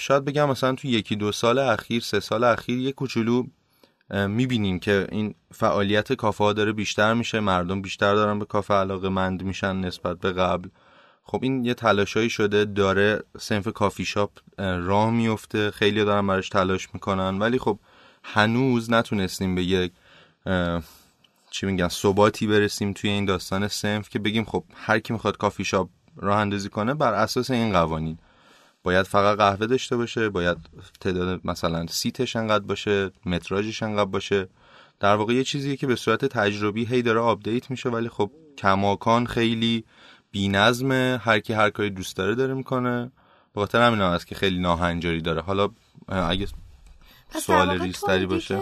شاید 0.00 0.24
بگم 0.24 0.48
مثلا 0.48 0.74
تو 0.74 0.88
یکی 0.88 1.16
دو 1.16 1.32
سال 1.32 1.58
اخیر 1.58 2.02
سه 2.02 2.20
سال 2.20 2.44
اخیر 2.44 2.78
یه 2.78 2.92
کوچولو 2.92 3.46
می‌بینیم 4.10 4.78
که 4.78 5.06
این 5.12 5.34
فعالیت 5.52 6.12
کافه 6.12 6.44
ها 6.44 6.52
داره 6.52 6.72
بیشتر 6.72 7.14
میشه 7.14 7.40
مردم 7.40 7.82
بیشتر 7.82 8.14
دارن 8.14 8.38
به 8.38 8.44
کافه 8.44 8.74
علاقه 8.74 9.08
مند 9.08 9.42
میشن 9.42 9.76
نسبت 9.76 10.18
به 10.18 10.32
قبل. 10.32 10.68
خب 11.22 11.38
این 11.42 11.64
یه 11.64 11.74
تلاشایی 11.74 12.30
شده 12.30 12.64
داره 12.64 13.22
سنف 13.38 13.68
کافی 13.68 14.04
شاپ 14.04 14.30
راه 14.58 15.10
میفته 15.10 15.70
خیلی 15.70 16.04
دارن 16.04 16.26
براش 16.26 16.48
تلاش 16.48 16.88
می‌کنن 16.94 17.38
ولی 17.38 17.58
خب 17.58 17.78
هنوز 18.24 18.90
نتونستیم 18.90 19.54
به 19.54 19.64
یک 19.64 19.92
چی 21.56 21.66
میگن 21.66 21.88
ثباتی 21.88 22.46
برسیم 22.46 22.92
توی 22.92 23.10
این 23.10 23.24
داستان 23.24 23.68
سنف 23.68 24.08
که 24.08 24.18
بگیم 24.18 24.44
خب 24.44 24.64
هر 24.74 24.98
کی 24.98 25.12
می‌خواد 25.12 25.36
کافی 25.36 25.64
شاپ 25.64 25.88
راه 26.16 26.38
اندازی 26.38 26.68
کنه 26.68 26.94
بر 26.94 27.14
اساس 27.14 27.50
این 27.50 27.72
قوانین. 27.72 28.18
باید 28.82 29.06
فقط 29.06 29.38
قهوه 29.38 29.66
داشته 29.66 29.96
باشه 29.96 30.28
باید 30.28 30.56
تعداد 31.00 31.40
مثلا 31.44 31.86
سیتش 31.86 32.36
انقدر 32.36 32.64
باشه 32.64 33.10
متراژش 33.26 33.82
انقدر 33.82 34.10
باشه. 34.10 34.48
در 35.00 35.14
واقع 35.14 35.34
یه 35.34 35.44
چیزیه 35.44 35.76
که 35.76 35.86
به 35.86 35.96
صورت 35.96 36.24
تجربی 36.24 36.84
هی 36.84 37.02
داره 37.02 37.20
آپدیت 37.20 37.70
میشه 37.70 37.88
ولی 37.88 38.08
خب 38.08 38.30
کماکان 38.58 39.26
خیلی 39.26 39.84
بی‌نظمه 40.30 41.20
هر 41.22 41.40
کی 41.40 41.52
هر 41.52 41.70
کاری 41.70 41.90
دوست 41.90 42.16
داره 42.16 42.34
داره 42.34 42.54
می‌کنه. 42.54 43.12
به 43.54 43.60
خاطر 43.60 43.82
همین 43.82 44.00
است 44.00 44.26
که 44.26 44.34
خیلی 44.34 44.58
ناهنجاری 44.58 45.20
داره. 45.20 45.40
حالا 45.40 45.68
اگه 46.08 46.46
سوال 47.34 47.80
رجیستری 47.80 48.26
باشه؟ 48.26 48.60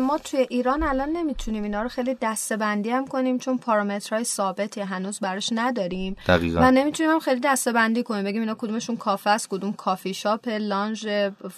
ما 0.00 0.18
توی 0.18 0.46
ایران 0.50 0.82
الان 0.82 1.08
نمی‌تونیم 1.08 1.62
اینا 1.62 1.82
رو 1.82 1.88
خیلی 1.88 2.16
دسته 2.22 2.56
بندی 2.56 2.90
هم 2.90 3.06
کنیم 3.06 3.38
چون 3.38 3.58
پارامترهای 3.58 4.24
ثابتی 4.24 4.80
هنوز 4.80 5.20
براش 5.20 5.48
نداریم. 5.52 6.16
دقیقا. 6.26 6.60
و 6.62 6.70
نمی‌تونیم 6.70 7.12
هم 7.12 7.18
خیلی 7.18 7.40
دسته 7.40 7.72
بندی 7.72 8.02
کنیم 8.02 8.24
بگیم 8.24 8.40
اینا 8.40 8.54
کدومشون 8.54 8.96
کافه 8.96 9.30
است 9.30 9.48
کدوم 9.48 9.72
کافی 9.72 10.14
شاپ 10.14 10.48
lounge 10.48 11.08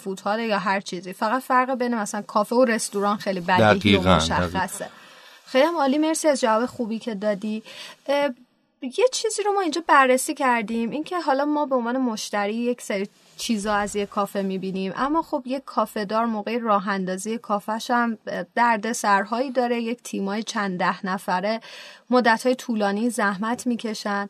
فوتهال 0.03 0.39
یا 0.39 0.59
هر 0.59 0.79
چیزی. 0.81 1.13
فقط 1.13 1.41
فرق 1.41 1.75
بین 1.75 1.95
مثلا 1.95 2.21
کافه 2.21 2.55
و 2.55 2.65
رستوران 2.65 3.17
خیلی 3.17 3.39
بدیهی 3.39 3.97
و 3.97 4.15
مشخصه. 4.15 4.89
خیلی 5.45 5.65
هم 5.65 5.75
عالی 5.75 5.97
مرسی 5.97 6.27
از 6.27 6.41
جواب 6.41 6.65
خوبی 6.65 6.99
که 6.99 7.15
دادی. 7.15 7.63
یه 8.81 9.07
چیزی 9.13 9.43
رو 9.43 9.51
ما 9.51 9.61
اینجا 9.61 9.83
بررسی 9.87 10.33
کردیم 10.33 10.89
اینکه 10.89 11.19
حالا 11.19 11.45
ما 11.45 11.65
به 11.65 11.75
عنوان 11.75 11.97
مشتری 11.97 12.55
یک 12.55 12.81
سری 12.81 13.09
چیزا 13.37 13.73
از 13.73 13.95
یه 13.95 14.05
کافه 14.05 14.41
می‌بینیم. 14.41 14.93
اما 14.95 15.21
خب 15.21 15.43
یک 15.45 15.63
کافه 15.65 16.05
دار 16.05 16.25
موقع 16.25 16.57
راه 16.57 16.87
اندازی 16.87 17.37
کافش 17.37 17.91
هم 17.91 18.17
درد 18.55 18.91
سرهایی 18.91 19.51
داره. 19.51 19.81
یک 19.81 20.03
تیمای 20.03 20.43
چند 20.43 20.79
ده 20.79 21.05
نفره 21.05 21.59
مدت 22.09 22.45
های 22.45 22.55
طولانی 22.55 23.09
زحمت 23.09 23.67
می‌کشن. 23.67 24.27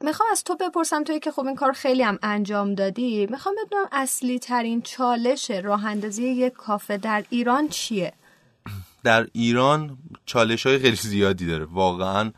می‌خوام 0.00 0.28
از 0.32 0.44
تو 0.44 0.56
بپرسم 0.56 1.04
توی 1.04 1.20
که 1.20 1.30
خب 1.30 1.46
این 1.46 1.56
کار 1.56 1.72
خیلی 1.72 2.02
هم 2.02 2.18
انجام 2.22 2.74
دادی 2.74 3.26
می‌خوام 3.30 3.54
بدونم 3.66 3.86
اصلی 3.92 4.38
ترین 4.38 4.82
چالش 4.82 5.50
راه 5.50 5.86
اندازی 5.86 6.22
یک 6.28 6.52
کافه 6.52 6.96
در 6.96 7.24
ایران 7.30 7.68
چیه؟ 7.68 8.12
در 9.04 9.26
ایران 9.32 9.98
چالش 10.26 10.66
های 10.66 10.78
خیلی 10.78 10.96
زیادی 10.96 11.46
داره. 11.46 11.64
واقعا 11.64 12.32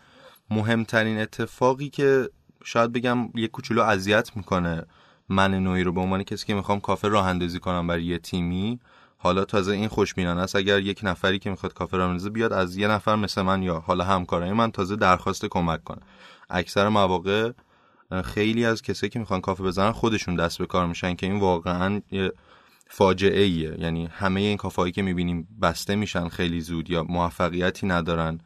مهمترین 0.50 1.18
اتفاقی 1.18 1.88
که 1.90 2.30
شاید 2.64 2.92
بگم 2.92 3.28
یه 3.34 3.48
کوچولو 3.48 3.82
اذیت 3.82 4.36
می‌کنه 4.36 4.86
من 5.28 5.54
نوعی 5.54 5.82
رو 5.82 5.92
به 5.92 6.00
عنوان 6.00 6.22
کسی 6.22 6.46
که 6.46 6.54
می‌خوام 6.54 6.80
کافه 6.80 7.08
راه 7.08 7.26
اندازی 7.26 7.60
کنم 7.60 7.86
برای 7.86 8.04
یه 8.04 8.18
تیمی 8.18 8.80
حالا 9.18 9.44
تازه 9.44 9.72
این 9.72 9.88
خوشبینانه 9.88 10.40
است. 10.40 10.56
اگر 10.56 10.80
یک 10.80 11.00
نفری 11.02 11.38
که 11.38 11.50
می‌خواد 11.50 11.74
کافه 11.74 11.96
راه 11.96 12.08
اندازی 12.08 12.30
بیاد 12.30 12.52
از 12.52 12.76
یه 12.76 12.88
نفر 12.88 13.16
مثل 13.16 13.42
من 13.42 13.62
یا 13.62 13.80
حالا 13.80 14.04
همکارای 14.04 14.52
من 14.52 14.70
تازه 14.70 14.96
درخواست 14.96 15.46
کمک 15.46 15.84
کنه. 15.84 16.00
اکثر 16.50 16.88
مواقع 16.88 17.52
خیلی 18.24 18.64
از 18.64 18.82
کسایی 18.82 19.10
که 19.10 19.18
می‌خوان 19.18 19.40
کافه 19.40 19.62
بزنن 19.62 19.92
خودشون 19.92 20.36
دست 20.36 20.58
به 20.58 20.66
کار 20.66 20.86
میشن 20.86 21.14
که 21.14 21.26
این 21.26 21.40
واقعا 21.40 22.00
فاجعه 22.88 23.42
ایه 23.42 23.76
یعنی 23.78 24.06
همه 24.06 24.40
این 24.40 24.56
کافه 24.56 24.90
که 24.90 25.02
می‌بینیم 25.02 25.48
بسته 25.62 25.96
میشن 25.96 26.28
خیلی 26.28 26.60
زود 26.60 26.90
یا 26.90 27.04
موفقیتی 27.04 27.86
ندارن. 27.86 28.40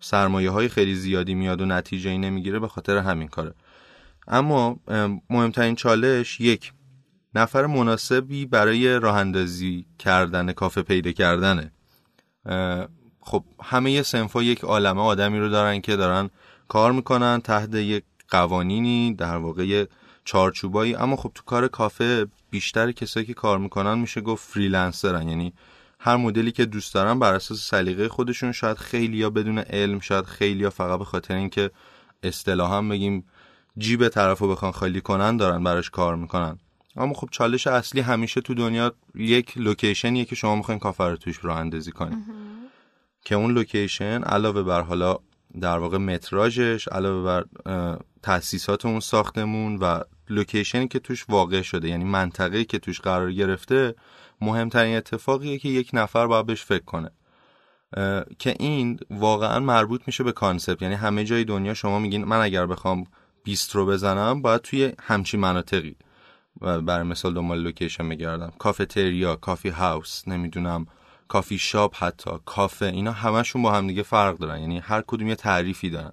سرمایه 0.00 0.50
های 0.50 0.68
خیلی 0.68 0.94
زیادی 0.94 1.34
میاد 1.34 1.60
و 1.60 1.66
نتیجه 1.66 2.10
ای 2.10 2.18
نمی‌گیره 2.18 2.58
به 2.58 2.68
خاطر 2.68 2.96
همین 2.96 3.28
کاره. 3.28 3.54
اما 4.28 4.76
مهمترین 5.30 5.74
چالش 5.74 6.40
یک 6.40 6.72
نفر 7.34 7.66
مناسبی 7.66 8.46
برای 8.46 8.98
راه 8.98 9.16
اندازی 9.16 9.86
کردن 9.98 10.52
کافه 10.52 10.82
پیدا 10.82 11.12
کردنه. 11.12 11.72
خب 13.20 13.44
همه 13.62 14.02
صنفا 14.02 14.42
یک 14.42 14.60
عالمه 14.60 15.00
آدمی 15.00 15.38
رو 15.38 15.48
دارن 15.48 15.80
که 15.80 15.96
دارن 15.96 16.30
کار 16.68 16.92
می‌کنن 16.92 17.40
تحت 17.40 17.74
یک 17.74 18.04
قوانینی 18.28 19.14
در 19.14 19.36
واقع 19.36 19.84
چارچوبایی. 20.24 20.94
اما 20.94 21.16
خب 21.16 21.32
تو 21.34 21.42
کار 21.46 21.68
کافه 21.68 22.26
بیشتر 22.50 22.92
کسایی 22.92 23.26
که 23.26 23.34
کار 23.34 23.58
می‌کنن 23.58 23.98
میشه 23.98 24.20
گفت 24.20 24.48
freelancer 24.48 25.15
ن. 25.15 25.28
یعنی 25.28 25.52
هر 26.00 26.16
مدلی 26.16 26.52
که 26.52 26.64
دوست 26.64 26.94
دارن 26.94 27.18
بر 27.18 27.34
اساس 27.34 27.70
سلیقه 27.70 28.08
خودشون 28.08 28.52
شاید 28.52 28.76
خیلی 28.76 29.16
یا 29.16 29.30
بدون 29.30 29.58
علم 29.58 30.00
شاید 30.00 30.24
خیلی 30.24 30.60
یا 30.60 30.70
فقط 30.70 30.98
به 30.98 31.04
خاطر 31.04 31.34
اینکه 31.34 31.70
اصطلاحا 32.22 32.82
بگیم 32.82 33.24
جیب 33.78 34.08
طرف 34.08 34.38
رو 34.38 34.48
بخوان 34.48 34.72
خالی 34.72 35.00
کنن 35.00 35.36
دارن 35.36 35.64
براش 35.64 35.90
کار 35.90 36.16
می‌کنن. 36.16 36.58
اما 36.96 37.14
خب 37.14 37.28
چالش 37.30 37.66
اصلی 37.66 38.00
همیشه 38.00 38.40
تو 38.40 38.54
دنیا 38.54 38.92
یک 39.14 39.58
location 39.58 40.11
یه 40.11 40.24
که 40.24 40.34
شما 40.34 40.56
می‌خواین 40.56 40.78
کافه 40.78 41.04
رو 41.04 41.16
توش 41.16 41.44
راه 41.44 41.58
اندازی 41.58 41.92
کنید 41.92 42.18
که 43.24 43.34
اون 43.34 43.52
location 43.52 44.22
علاوه 44.22 44.62
بر 44.62 44.80
حالا 44.82 45.18
در 45.60 45.78
واقع 45.78 45.98
متراژش 45.98 46.88
علاوه 46.88 47.24
بر 47.24 47.44
تاسیسات 48.22 48.86
اون 48.86 49.00
ساختمون 49.00 49.76
و 49.76 50.00
location 50.30 50.82
ی 50.82 50.88
که 50.88 50.98
توش 50.98 51.24
واقع 51.28 51.62
شده 51.62 51.88
یعنی 51.88 52.04
منطقه‌ای 52.04 52.64
که 52.64 52.78
توش 52.78 53.00
قرار 53.00 53.32
گرفته 53.32 53.94
مهمترین 54.40 54.96
اتفاقیه 54.96 55.58
که 55.58 55.68
یک 55.68 55.90
نفر 55.92 56.26
باید 56.26 56.46
بهش 56.46 56.62
فکر 56.62 56.84
کنه. 56.84 57.10
که 58.38 58.54
این 58.58 58.98
واقعا 59.10 59.60
مربوط 59.60 60.02
میشه 60.06 60.24
به 60.24 60.32
concept. 60.32 60.82
یعنی 60.82 60.94
همه 60.94 61.24
جای 61.24 61.44
دنیا 61.44 61.74
شما 61.74 61.98
میگین 61.98 62.24
من 62.24 62.40
اگر 62.40 62.66
بخوام 62.66 63.04
bistro 63.48 63.86
بزنم 63.86 64.42
باید 64.42 64.60
توی 64.60 64.92
همچی 65.00 65.36
مناطقی. 65.36 65.96
برای 66.60 67.02
مثال 67.02 67.34
دنبال 67.34 67.62
location 67.62 68.04
میگردم. 68.04 68.52
کافتریا 68.58 69.36
coffee 69.36 69.68
house 69.68 70.28
نمی‌دونم 70.28 70.86
کافی 71.28 71.58
شاپ 71.58 71.96
حتی 71.96 72.30
کافه 72.44 72.86
اینا 72.86 73.12
همشون 73.12 73.62
با 73.62 73.72
هم 73.72 73.86
دیگه 73.86 74.02
فرق 74.02 74.38
دارن. 74.38 74.60
یعنی 74.60 74.78
هر 74.78 75.02
کدوم 75.06 75.28
یه 75.28 75.34
تعریفی 75.34 75.90
دارن. 75.90 76.12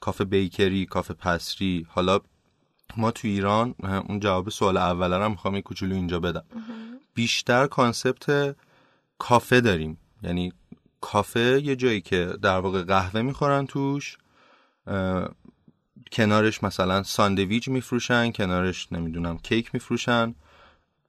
کافه 0.00 0.24
bakery 0.24 0.86
کافه 0.86 1.14
pastry. 1.14 1.86
حالا 1.88 2.20
ما 2.96 3.10
تو 3.10 3.28
ایران 3.28 3.74
اون 4.08 4.20
جواب 4.20 4.48
سوال 4.50 4.76
اول 4.76 5.12
رو 5.12 5.28
می‌خوام 5.28 5.54
یه 5.54 5.62
کوچولو 5.62 5.94
اینجا 5.94 6.20
بدم. 6.20 6.44
بیشتر 7.14 7.66
concept 7.66 8.56
کافه 9.18 9.60
داریم. 9.60 9.98
یعنی 10.22 10.52
کافه 11.00 11.60
یه 11.64 11.76
جایی 11.76 12.00
که 12.00 12.32
در 12.42 12.58
واقع 12.58 12.82
قهوه 12.82 13.22
می‌خورن 13.22 13.66
توش 13.66 14.18
کنارش 16.12 16.62
مثلا 16.62 17.02
ساندویچ 17.02 17.68
میفروشن 17.68 18.32
کنارش 18.32 18.92
نمی‌دونم 18.92 19.38
کیک 19.38 19.70
میفروشن. 19.74 20.34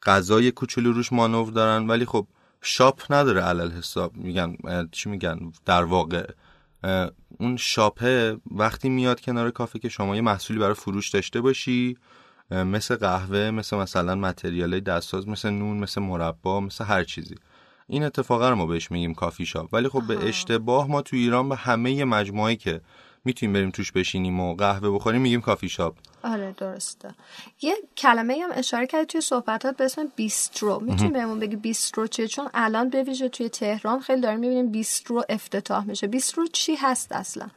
غذای 0.03 0.51
کوچولو 0.51 0.91
روش 0.91 1.13
مانور 1.13 1.51
دارن 1.51 1.87
ولی 1.87 2.05
خب 2.05 2.27
شاپ 2.61 3.01
نداره 3.09 3.41
علل 3.41 3.71
حساب. 3.71 4.15
میگن 4.15 4.57
چی 4.91 5.09
میگن؟ 5.09 5.39
در 5.65 5.83
واقع 5.83 6.31
اون 7.39 7.57
شاپه 7.57 8.37
وقتی 8.51 8.89
میاد 8.89 9.21
کنار 9.21 9.51
کافه 9.51 9.79
که 9.79 9.89
شما 9.89 10.15
یه 10.15 10.21
محصولی 10.21 10.59
برای 10.59 10.73
فروش 10.73 11.09
داشته 11.09 11.41
باشی 11.41 11.97
مثل 12.51 12.95
قهوه 12.95 13.51
مثل 13.51 13.77
مثلا 13.77 14.15
متریال 14.15 14.79
دستساز 14.79 15.27
مثل 15.27 15.49
نون 15.49 15.77
مثل 15.77 16.01
مربا 16.01 16.59
مثل 16.59 16.85
هر 16.85 17.03
چیزی. 17.03 17.35
این 17.87 18.03
اتفاقا 18.03 18.49
رو 18.49 18.55
ما 18.55 18.65
بهش 18.65 18.91
میگیم 18.91 19.13
کافی 19.13 19.45
شاپ. 19.45 19.73
ولی 19.73 19.89
خب 19.89 20.07
به 20.07 20.27
اشتباه 20.27 20.87
ما 20.87 21.01
تو 21.01 21.15
ایران 21.15 21.49
به 21.49 21.55
همه 21.55 22.05
مجموعه 22.05 22.55
که 22.55 22.81
می‌تونیم 23.27 23.53
بریم 23.53 23.71
توش 23.71 23.91
بشینیم 23.91 24.39
و 24.39 24.55
قهوه 24.55 24.89
بخوریم 24.89 25.21
میگیم 25.21 25.41
کافی 25.41 25.69
شاپ 25.69 25.95
آره 26.23 26.51
درسته. 26.57 27.09
یه 27.61 27.75
کلمه 27.97 28.39
هم 28.43 28.49
اشاره 28.53 28.87
کردی 28.87 29.05
توی 29.05 29.21
صحبتات 29.21 29.77
به 29.77 29.83
اسم 29.83 30.11
بیسترو. 30.15 30.79
می‌تونی 30.79 31.11
بهمون 31.11 31.39
بگی 31.39 31.55
بیسترو 31.55 32.07
چیه؟ 32.07 32.27
چون 32.27 32.49
الان 32.53 32.89
به 32.89 33.03
ویژه 33.03 33.29
توی 33.29 33.49
تهران 33.49 33.99
خیلی 33.99 34.21
داریم 34.21 34.39
می‌بینیم 34.39 34.71
بیسترو 34.71 35.23
افتتاح 35.29 35.85
میشه. 35.85 36.07
بیسترو 36.07 36.47
چی 36.47 36.75
هست 36.75 37.11
اصلا؟ 37.11 37.47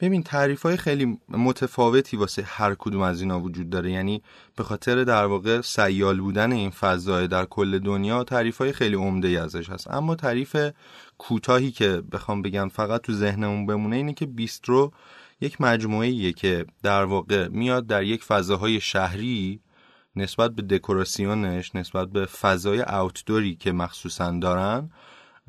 ببین 0.00 0.22
تعریف 0.22 0.62
های 0.62 0.76
خیلی 0.76 1.18
متفاوتی 1.28 2.16
واسه 2.16 2.42
هر 2.42 2.74
کدوم 2.74 3.02
از 3.02 3.20
اینا 3.20 3.40
وجود 3.40 3.70
داره. 3.70 3.90
یعنی 3.90 4.22
به 4.56 4.64
خاطر 4.64 5.04
در 5.04 5.26
واقع 5.26 5.60
سیال 5.60 6.20
بودن 6.20 6.52
این 6.52 6.70
فضای 6.70 7.28
در 7.28 7.44
کل 7.44 7.78
دنیا 7.78 8.24
تعریف 8.24 8.58
های 8.58 8.72
خیلی 8.72 8.96
عمده 8.96 9.28
ای 9.28 9.36
ازش 9.36 9.70
هست. 9.70 9.90
اما 9.90 10.14
تعریف 10.14 10.56
کوتاهی 11.18 11.70
که 11.70 12.02
بخوام 12.12 12.42
بگم 12.42 12.68
فقط 12.68 13.00
تو 13.00 13.12
ذهنمون 13.12 13.66
بمونه 13.66 13.96
اینه 13.96 14.14
که 14.14 14.26
بیسترو 14.26 14.92
یک 15.40 15.60
مجموعه 15.60 16.08
ایه 16.08 16.32
که 16.32 16.66
در 16.82 17.04
واقع 17.04 17.48
میاد 17.48 17.86
در 17.86 18.02
یک 18.02 18.24
فضاهای 18.24 18.80
شهری 18.80 19.60
نسبت 20.16 20.50
به 20.50 20.62
دکوراسیونش 20.62 21.74
نسبت 21.74 22.08
به 22.08 22.26
فضای 22.26 22.80
اوتدوری 22.80 23.54
که 23.54 23.72
مخصوصا 23.72 24.38
دارن 24.42 24.90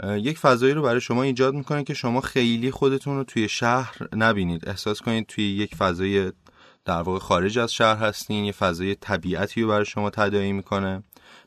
یک 0.03 0.37
فضایی 0.37 0.73
رو 0.73 0.81
برای 0.81 1.01
شما 1.01 1.23
ایجاد 1.23 1.53
می‌کنه 1.53 1.83
که 1.83 1.93
شما 1.93 2.21
خیلی 2.21 2.71
خودتون 2.71 3.17
رو 3.17 3.23
توی 3.23 3.49
شهر 3.49 3.95
نبینید. 4.15 4.69
احساس 4.69 5.01
کنید 5.01 5.25
توی 5.25 5.43
یک 5.43 5.75
فضای 5.75 6.31
در 6.85 7.01
واقع 7.01 7.19
خارج 7.19 7.59
از 7.59 7.73
شهر 7.73 7.95
هستین 7.95 8.45
یه 8.45 8.51
فضای 8.51 8.95
طبیعتی 8.95 9.61
رو 9.61 9.67
برای 9.67 9.85
شما 9.85 10.09
تداعی 10.09 10.53
می‌کنه. 10.53 11.03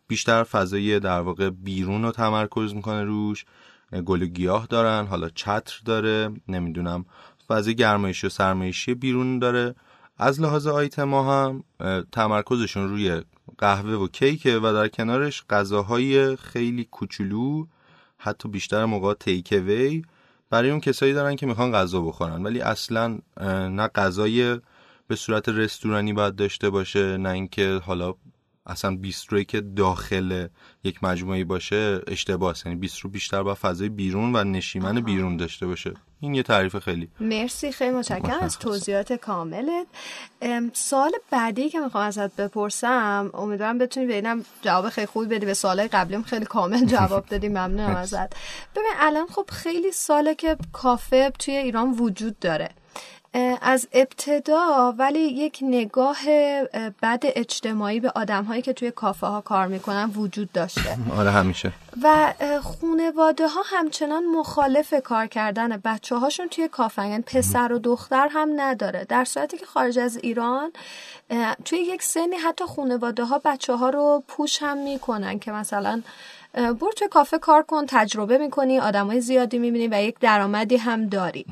بیشتر 0.09 0.43
فضای 0.43 1.01
در 1.01 1.21
واقع 1.21 1.51
بیرون 1.51 2.03
رو 2.03 2.11
تمرکز 2.11 2.75
می‌کنه 2.75 3.05
روش. 3.05 3.45
گل 4.05 4.23
و 4.23 4.27
گیاه 4.27 4.67
دارن 4.67 5.07
حالا 5.07 5.29
چتر 5.29 5.81
داره 5.85 6.31
نمی‌دونم 6.49 7.05
فضای 7.49 7.75
گرمایشی 7.75 8.27
و 8.27 8.31
سرمایشی 8.31 8.95
بیرون 8.95 9.39
داره. 9.39 9.75
از 10.19 10.41
لحاظ 10.41 10.67
آیتما 10.67 11.33
هم 11.33 11.65
تمرکزشون 12.13 12.89
روی 12.89 13.23
قهوه 13.59 13.93
و 13.93 14.09
کیکه 14.09 14.59
و 14.59 14.73
در 14.73 14.89
کنارش 14.89 15.45
غذاهای 15.51 16.37
خیلی 16.37 16.85
کوچولو 16.85 17.67
حتی 18.25 18.49
بیشتر 18.49 18.85
موقع 18.85 19.15
تیک 19.15 19.63
وی 19.67 20.03
برای 20.51 20.71
اون 20.71 20.81
کسایی 20.81 21.13
دارن 21.13 21.37
که 21.37 21.47
می‌خوان 21.47 21.73
غذا 21.73 22.01
بخورن. 22.01 22.43
ولی 22.43 22.61
اصلا 22.61 23.19
نه 23.69 23.89
غذای 23.89 24.61
به 25.09 25.17
صورت 25.17 25.49
رستورانی 25.49 26.13
باید 26.13 26.37
داشته 26.37 26.71
باشه 26.71 27.17
نه 27.17 27.29
اینکه 27.29 27.81
حالا 27.85 28.15
اصلا 28.67 28.97
بیستروی 28.97 29.45
که 29.45 29.61
داخل 29.61 30.49
یک 30.85 31.05
مجموعه 31.05 31.45
باشه 31.45 32.01
اشتباه 32.07 32.55
یعنی 32.65 32.79
بیسترو 32.79 33.11
بیشتر 33.11 33.43
با 33.43 33.55
فضای 33.55 33.89
بیرون 33.89 34.37
و 34.37 34.45
نشیمن 34.45 35.01
بیرون 35.01 35.37
داشته 35.37 35.67
باشه. 35.67 35.95
این 36.21 36.35
یه 36.35 36.43
تعریف 36.43 36.77
خیلی 36.79 37.09
مرسی 37.21 37.73
خیلی 37.73 37.91
متشکرم 37.91 38.41
از 38.41 38.59
توضیحات 38.59 39.13
کاملت. 39.13 39.87
سوال 40.73 41.13
بعدی 41.31 41.69
که 41.69 41.81
می‌خوام 41.81 42.07
ازت 42.07 42.37
بپرسم 42.37 43.31
امیدوارم 43.35 43.79
بتونی 43.79 44.07
ببینم 44.07 44.45
جواب 44.63 44.89
خیلی 44.89 45.07
خوبی 45.07 45.27
بدی. 45.27 45.47
به 45.47 45.55
سوالای 45.55 45.89
قبلیم 45.89 46.23
خیلی 46.23 46.45
کامل 46.45 46.85
جواب 46.97 47.27
دادی 47.27 47.49
ممنونم 47.49 47.97
ازت. 47.97 48.33
ببین 48.77 48.93
الان 48.99 49.27
خب 49.27 49.47
خیلی 49.53 49.93
ساله 49.93 50.35
که 50.35 50.57
کافه 50.73 51.31
توی 51.39 51.57
ایران 51.57 51.91
وجود 51.91 52.39
داره. 52.39 52.69
از 53.63 53.89
ابتدا 53.93 54.95
ولی 54.99 55.19
یک 55.19 55.59
نگاه 55.63 56.17
بد 57.03 57.23
اجتماعی 57.23 58.01
به 58.01 58.13
آدم 58.15 58.45
هایی 58.45 58.63
که 58.63 58.73
توی 58.73 58.91
کافه 58.91 59.27
ها 59.27 59.41
کار 59.41 59.67
می‌کنن 59.67 60.11
وجود 60.17 60.53
داشته. 60.53 60.97
آره 61.19 61.31
همیشه. 61.31 61.73
و 62.03 62.35
خونواده 62.63 63.49
ها 63.49 63.63
همچنان 63.67 64.25
مخالف 64.25 64.95
کار 65.05 65.27
کردن 65.27 65.77
بچه 65.77 66.17
هاشون 66.17 66.49
توی 66.49 66.69
کافه 66.69 67.09
یعنی 67.09 67.23
پسر 67.23 67.73
و 67.73 67.79
دختر 67.79 68.29
هم 68.31 68.49
نداره. 68.57 69.07
در 69.09 69.25
صورتی 69.25 69.59
که 69.59 69.67
خارج 69.67 69.99
از 69.99 70.17
ایران 70.17 70.73
توی 71.65 71.79
یک 71.79 72.03
سنی 72.03 72.37
حتی 72.37 72.65
خونواده 72.65 73.25
ها 73.25 73.41
بچه 73.45 73.75
ها 73.75 73.89
رو 73.91 74.23
پوش 74.29 74.63
هم 74.63 74.79
می‌کنن 74.79 75.39
که 75.39 75.53
مثلا 75.53 76.03
برو 76.55 76.93
توی 76.97 77.09
کافه 77.09 77.39
کار 77.39 77.63
کن 77.63 77.85
تجربه 77.89 78.39
می‌کنی 78.39 78.79
آدمای 78.79 79.21
زیادی 79.21 79.59
می‌بینی 79.59 79.89
و 79.89 80.03
یک 80.03 80.19
درآمدی 80.19 80.77
هم 80.77 81.09
داری. 81.09 81.47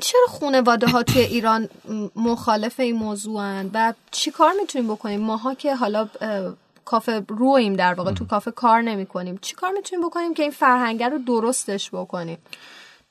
چرا 0.00 0.26
خونواده 0.28 0.86
ها 0.86 1.02
توی 1.02 1.22
ایران 1.22 1.68
مخالف 2.16 2.80
این 2.80 2.96
موضوع 2.96 3.62
و 3.74 3.94
چی 4.10 4.30
کار 4.30 4.52
می‌تونیم 4.60 4.94
بکنیم؟ 4.94 5.20
ماها 5.20 5.54
که 5.54 5.74
حالا 5.74 6.08
کافه 6.84 7.22
رویم 7.28 7.76
در 7.76 7.94
واقع 7.94 8.12
تو 8.12 8.24
کافه 8.24 8.50
کار 8.50 8.82
نمی 8.82 9.06
کنیم 9.06 9.38
چی 9.42 9.54
کار 9.54 9.70
می‌تونیم 9.70 10.06
بکنیم 10.06 10.34
که 10.34 10.42
این 10.42 10.52
فرهنگه 10.52 11.08
رو 11.08 11.18
درستش 11.18 11.90
بکنیم؟ 11.90 12.38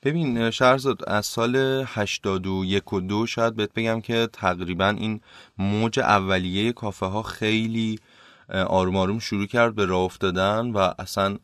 ببین 0.02 0.50
شهرزاد 0.50 1.04
از 1.06 1.26
سال 1.26 1.56
81 1.86 2.92
و 2.92 3.00
دو 3.00 3.26
شاید 3.26 3.56
بهت 3.56 3.70
بگم 3.76 4.00
که 4.00 4.28
تقریبا 4.32 4.88
این 4.88 5.20
موج 5.58 6.00
اولیه 6.00 6.72
کافه 6.72 7.06
ها 7.06 7.22
خیلی 7.22 8.00
آروم 8.48 8.96
آروم 8.96 9.18
شروع 9.18 9.46
کرد 9.46 9.74
به 9.74 9.86
راه 9.86 10.00
افتادن 10.00 10.70
و 10.70 10.92
اصلا 10.98 11.38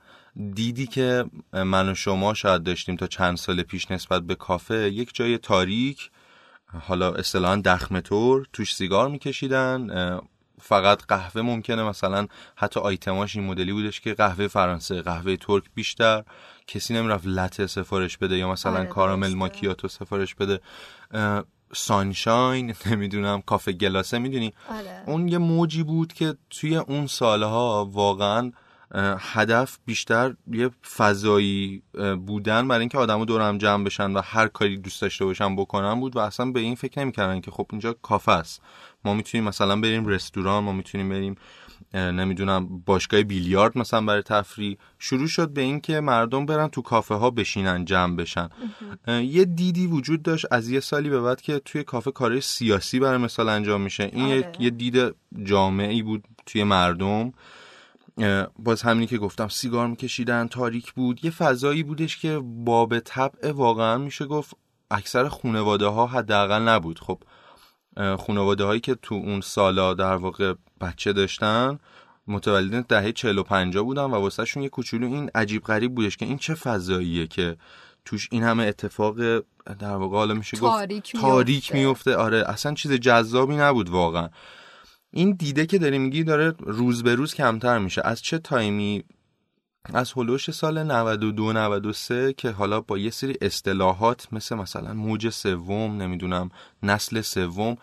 دیدی 0.54 0.86
که 0.86 1.24
من 1.52 1.88
و 1.88 1.94
شما 1.94 2.34
شاید 2.34 2.62
داشتیم 2.62 2.96
تا 2.96 3.06
چند 3.06 3.36
سال 3.36 3.62
پیش 3.62 3.90
نسبت 3.90 4.22
به 4.22 4.34
کافه 4.34 4.74
یک 4.74 5.10
جای 5.14 5.38
تاریک 5.38 6.10
حالا 6.80 7.12
اصطلاحا 7.12 7.56
دخمه 7.56 8.00
طور 8.00 8.46
توش 8.52 8.74
سیگار 8.74 9.08
میکشیدن 9.08 9.90
فقط 10.60 11.02
قهوه 11.08 11.42
ممکنه 11.42 11.82
مثلا 11.82 12.26
حتی 12.56 12.80
آیتماش 12.80 13.36
این 13.36 13.46
مدلی 13.46 13.72
بودش 13.72 14.00
که 14.00 14.14
قهوه 14.14 14.48
فرانسه 14.48 15.02
قهوه 15.02 15.36
ترک 15.36 15.64
بیشتر 15.74 16.24
کسی 16.66 16.94
نمی‌رفت 16.94 17.26
لته 17.26 17.66
سفارش 17.66 18.18
بده 18.18 18.36
یا 18.38 18.52
مثلا 18.52 18.78
آره 18.78 18.86
کارامل 18.86 19.34
ماکیاتو 19.34 19.88
سفارش 19.88 20.34
بده. 20.34 20.60
سانشاین 21.74 22.74
نمی‌دونم 22.86 23.42
کافه 23.42 23.72
گلاسه 23.72 24.18
می‌دونی؟ 24.18 24.52
آره. 24.68 25.02
اون 25.06 25.28
یه 25.28 25.38
موجی 25.38 25.82
بود 25.82 26.12
که 26.12 26.34
توی 26.50 26.76
اون 26.76 27.06
سالها 27.06 27.90
واقعا 27.92 28.52
هدف 29.18 29.78
بیشتر 29.86 30.34
یه 30.52 30.70
فضایی 30.96 31.82
بودن 32.26 32.68
برای 32.68 32.80
اینکه 32.80 32.98
آدمو 32.98 33.24
دور 33.24 33.40
هم 33.40 33.58
جمع 33.58 33.84
بشن 33.84 34.12
و 34.12 34.20
هر 34.24 34.48
کاری 34.48 34.78
دوست 34.78 35.02
داشته 35.02 35.24
باشن 35.24 35.56
بکنن 35.56 36.00
بود 36.00 36.16
و 36.16 36.18
اصلا 36.18 36.50
به 36.50 36.60
این 36.60 36.74
فکر 36.74 37.00
نمی‌کردن 37.00 37.40
که 37.40 37.50
خب 37.50 37.66
اینجا 37.70 37.92
کافه 37.92 38.32
است. 38.32 38.62
ما 39.04 39.14
می‌تونیم 39.14 39.44
مثلا 39.44 39.80
بریم 39.80 40.06
رستوران 40.06 40.64
ما 40.64 40.72
می‌تونیم 40.72 41.08
بریم 41.08 41.34
نمی‌دونم 41.94 42.82
باشگاه 42.86 43.22
بیلیارد 43.22 43.78
مثلا 43.78 44.00
برای 44.00 44.22
تفریح. 44.22 44.76
شروع 44.98 45.26
شد 45.26 45.48
به 45.48 45.60
اینکه 45.60 46.00
مردم 46.00 46.46
برن 46.46 46.68
تو 46.68 46.82
کافه 46.82 47.14
ها 47.14 47.30
بشینن 47.30 47.84
جمع 47.84 48.16
بشن. 48.16 48.48
یه 49.08 49.44
دیدی 49.44 49.86
وجود 49.86 50.22
داشت 50.22 50.46
از 50.50 50.68
یه 50.68 50.80
سالی 50.80 51.10
به 51.10 51.20
بعد 51.20 51.40
که 51.40 51.58
توی 51.58 51.84
کافه 51.84 52.10
کارهای 52.10 52.40
سیاسی 52.40 52.98
برای 52.98 53.18
مثال 53.18 53.48
انجام 53.48 53.80
میشه. 53.80 54.10
این 54.12 54.24
آره. 54.24 54.52
یه 54.58 54.70
دید 54.70 55.14
جامعی 55.44 56.02
بود 56.02 56.24
توی 56.46 56.64
مردم. 56.64 57.32
باز 58.58 58.82
همینی 58.82 59.06
که 59.06 59.18
گفتم 59.18 59.48
سیگار 59.48 59.86
میکشیدن 59.86 60.48
تاریک 60.48 60.92
بود. 60.92 61.24
یه 61.24 61.30
فضایی 61.30 61.82
بودش 61.82 62.18
که 62.18 62.40
باب 62.44 62.98
طبع 62.98 63.52
واقعا 63.52 63.98
میشه 63.98 64.24
گفت 64.24 64.54
اکثر 64.90 65.28
خونواده 65.28 65.86
ها 65.86 66.06
حداقل 66.06 66.62
نبود. 66.62 66.98
خب 66.98 67.22
خونواده 68.16 68.64
هایی 68.64 68.80
که 68.80 68.94
تو 68.94 69.14
اون 69.14 69.40
سالا 69.40 69.94
در 69.94 70.16
واقع 70.16 70.54
بچه 70.80 71.12
داشتن 71.12 71.78
متولدین 72.26 72.84
دهه 72.88 73.12
40 73.12 73.38
و 73.38 73.42
50 73.42 73.84
بودن 73.84 74.04
و 74.04 74.14
واسهشون 74.14 74.62
یه 74.62 74.68
کوچولو 74.68 75.06
این 75.06 75.30
عجیب 75.34 75.62
غریب 75.62 75.94
بودش 75.94 76.16
که 76.16 76.26
این 76.26 76.38
چه 76.38 76.54
فضاییه 76.54 77.26
که 77.26 77.56
توش 78.04 78.28
این 78.32 78.42
همه 78.42 78.64
اتفاق 78.64 79.16
در 79.78 79.96
واقع 79.96 80.16
حالا 80.16 80.34
میشه 80.34 80.56
گفت 80.56 80.72
تاریک, 80.72 81.12
تاریک 81.12 81.74
میفته 81.74 82.16
آره 82.16 82.44
اصلا 82.46 82.74
چیز 82.74 82.92
جذابی 82.92 83.56
نبود 83.56 83.88
واقعا. 83.88 84.28
این 85.16 85.30
دیده 85.32 85.66
که 85.66 85.78
داری 85.78 85.98
میگی 85.98 86.24
داره 86.24 86.54
روز 86.58 87.02
به 87.02 87.14
روز 87.14 87.34
کمتر 87.34 87.78
میشه. 87.78 88.02
از 88.04 88.22
چه 88.22 88.38
تایمی؟ 88.38 89.04
از 89.94 90.12
هلوش 90.16 90.50
سال 90.50 90.82
92 90.82 91.52
93 91.52 92.32
که 92.32 92.50
حالا 92.50 92.80
با 92.80 92.98
یه 92.98 93.10
سری 93.10 93.36
اصطلاحات 93.40 94.28
مثل 94.32 94.56
مثلا 94.56 94.94
موج 94.94 95.28
سوم 95.28 96.02
نمی‌دونم 96.02 96.50
نسل 96.82 97.20
سوم. 97.20 97.76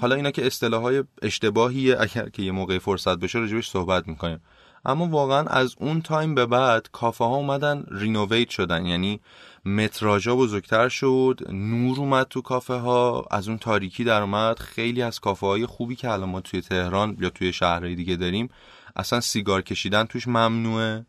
حالا 0.00 0.14
اینا 0.14 0.30
که 0.30 0.46
اصطلاحهای 0.46 1.04
اشتباهیه 1.22 1.96
اگر 2.00 2.28
که 2.28 2.42
یه 2.42 2.52
موقع 2.52 2.78
فرصت 2.78 3.18
بشه 3.18 3.38
راجبش 3.38 3.70
صحبت 3.70 4.08
می‌کنیم. 4.08 4.40
اما 4.84 5.06
واقعا 5.06 5.46
از 5.46 5.74
اون 5.78 6.02
تایم 6.02 6.34
به 6.34 6.46
بعد 6.46 6.88
کافه 6.92 7.24
ها 7.24 7.36
اومدن 7.36 7.84
renovate 7.90 8.50
شدن. 8.50 8.86
یعنی 8.86 9.20
متراژا 9.64 10.36
بزرگتر 10.36 10.88
شد 10.88 11.40
نور 11.48 11.98
اومد 11.98 12.26
تو 12.26 12.42
کافه 12.42 12.74
ها 12.74 13.26
از 13.30 13.48
اون 13.48 13.58
تاریکی 13.58 14.04
در 14.04 14.22
اومد. 14.22 14.58
خیلی 14.58 15.02
از 15.02 15.20
کافه 15.20 15.46
های 15.46 15.66
خوبی 15.66 15.96
که 15.96 16.10
الان 16.10 16.28
ما 16.28 16.40
توی 16.40 16.60
تهران 16.60 17.16
یا 17.20 17.30
توی 17.30 17.52
شهرهای 17.52 17.94
دیگه 17.94 18.16
داریم 18.16 18.48
اصلا 18.96 19.20
سیگار 19.20 19.62
کشیدن 19.62 20.04
توش 20.04 20.28
ممنوعه. 20.28 21.06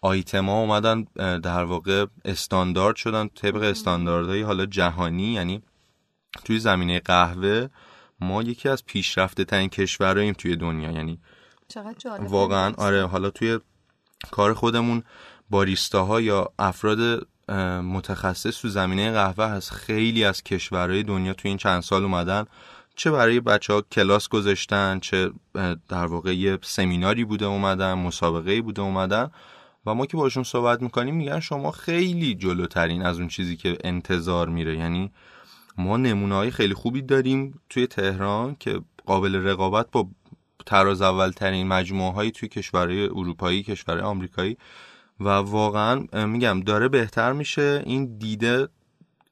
آیتما 0.00 0.60
اومدن 0.60 1.02
در 1.38 1.64
واقع 1.64 2.06
استاندارد 2.24 2.96
شدن 2.96 3.28
طبق 3.28 3.62
استانداردهای 3.62 4.42
حالا 4.42 4.66
جهانی 4.66 5.32
یعنی 5.32 5.62
توی 6.44 6.58
زمینه 6.58 7.00
قهوه 7.00 7.68
ما 8.20 8.42
یکی 8.42 8.68
از 8.68 8.84
پیشرفته 8.86 9.44
ترین 9.44 9.68
کشورهاییم 9.68 10.34
توی 10.34 10.56
دنیا. 10.56 10.90
یعنی 10.90 11.20
واقعا 12.20 12.74
آره 12.78 13.06
حالا 13.06 13.30
توی 13.30 13.58
کار 14.30 14.54
خودمون 14.54 15.02
باریستاها 15.50 16.20
یا 16.20 16.52
افراد 16.58 17.28
متخصص 17.82 18.60
تو 18.60 18.68
زمینه 18.68 19.10
قهوه 19.10 19.44
هست. 19.44 19.70
خیلی 19.70 20.24
از 20.24 20.42
کشورهای 20.42 21.02
دنیا 21.02 21.32
تو 21.32 21.48
این 21.48 21.56
چند 21.56 21.82
سال 21.82 22.02
اومدن. 22.02 22.44
چه 22.96 23.10
برای 23.10 23.40
بچه 23.40 23.72
ها 23.72 23.80
کلاس 23.80 24.28
گذاشتن 24.28 24.98
چه 24.98 25.30
در 25.88 26.06
واقع 26.06 26.36
یه 26.36 26.58
سمیناری 26.62 27.24
بوده 27.24 27.44
اومدن 27.44 27.94
مسابقه 27.94 28.62
بوده 28.62 28.82
اومدن. 28.82 29.30
و 29.86 29.94
ما 29.94 30.06
که 30.06 30.16
باشون 30.16 30.42
صحبت 30.42 30.82
می‌کنیم 30.82 31.14
میگن 31.14 31.40
شما 31.40 31.70
خیلی 31.70 32.34
جلوترین 32.34 33.02
از 33.02 33.18
اون 33.18 33.28
چیزی 33.28 33.56
که 33.56 33.78
انتظار 33.84 34.48
میره. 34.48 34.78
یعنی 34.78 35.10
ما 35.78 35.96
نمونه 35.96 36.34
های 36.34 36.50
خیلی 36.50 36.74
خوبی 36.74 37.02
داریم 37.02 37.60
توی 37.70 37.86
تهران 37.86 38.56
که 38.60 38.80
قابل 39.06 39.34
رقابت 39.34 39.90
با 39.92 40.08
تراز 40.66 41.02
اول 41.02 41.30
ترین 41.30 41.68
مجموعه 41.68 42.12
هایی 42.12 42.30
توی 42.30 42.48
کشورهای 42.48 43.04
اروپایی 43.04 43.62
کشورهای 43.62 44.04
آمریکایی. 44.04 44.56
و 45.20 45.28
واقعا 45.28 46.26
میگم 46.26 46.60
داره 46.60 46.88
بهتر 46.88 47.32
میشه. 47.32 47.82
این 47.86 48.18
دیده 48.18 48.68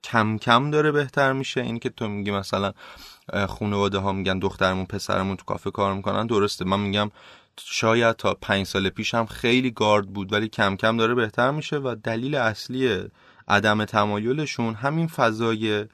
کم 0.05 0.39
کم 0.39 0.71
داره 0.71 0.93
بهتر 0.93 1.33
میشه. 1.33 1.61
این 1.61 1.79
که 1.79 1.91
تو 1.91 2.09
میگی 2.09 2.31
مثلا 2.31 2.73
خانواده 3.49 3.99
ها 3.99 4.13
میگن 4.13 4.39
دخترمون 4.39 4.87
پسرمون 4.87 5.37
تو 5.37 5.45
کافه 5.45 5.71
کار 5.71 5.95
می‌کنن. 5.95 6.27
درسته. 6.27 6.65
من 6.65 6.81
میگم 6.81 7.11
شاید 7.61 8.17
تا 8.17 8.35
پنج 8.35 8.67
سال 8.67 8.89
پیش 8.89 9.15
هم 9.15 9.27
خیلی 9.27 9.71
گارد 9.71 10.07
بود 10.07 10.33
ولی 10.33 10.49
کم 10.49 10.77
کم 10.77 10.97
داره 10.97 11.15
بهتر 11.15 11.51
میشه 11.51 11.77
و 11.77 11.97
دلیل 12.03 12.35
اصلی 12.35 13.05
عدم 13.49 13.85
تمایلشون 13.85 14.75
همین 14.75 15.07
فضای 15.07 15.87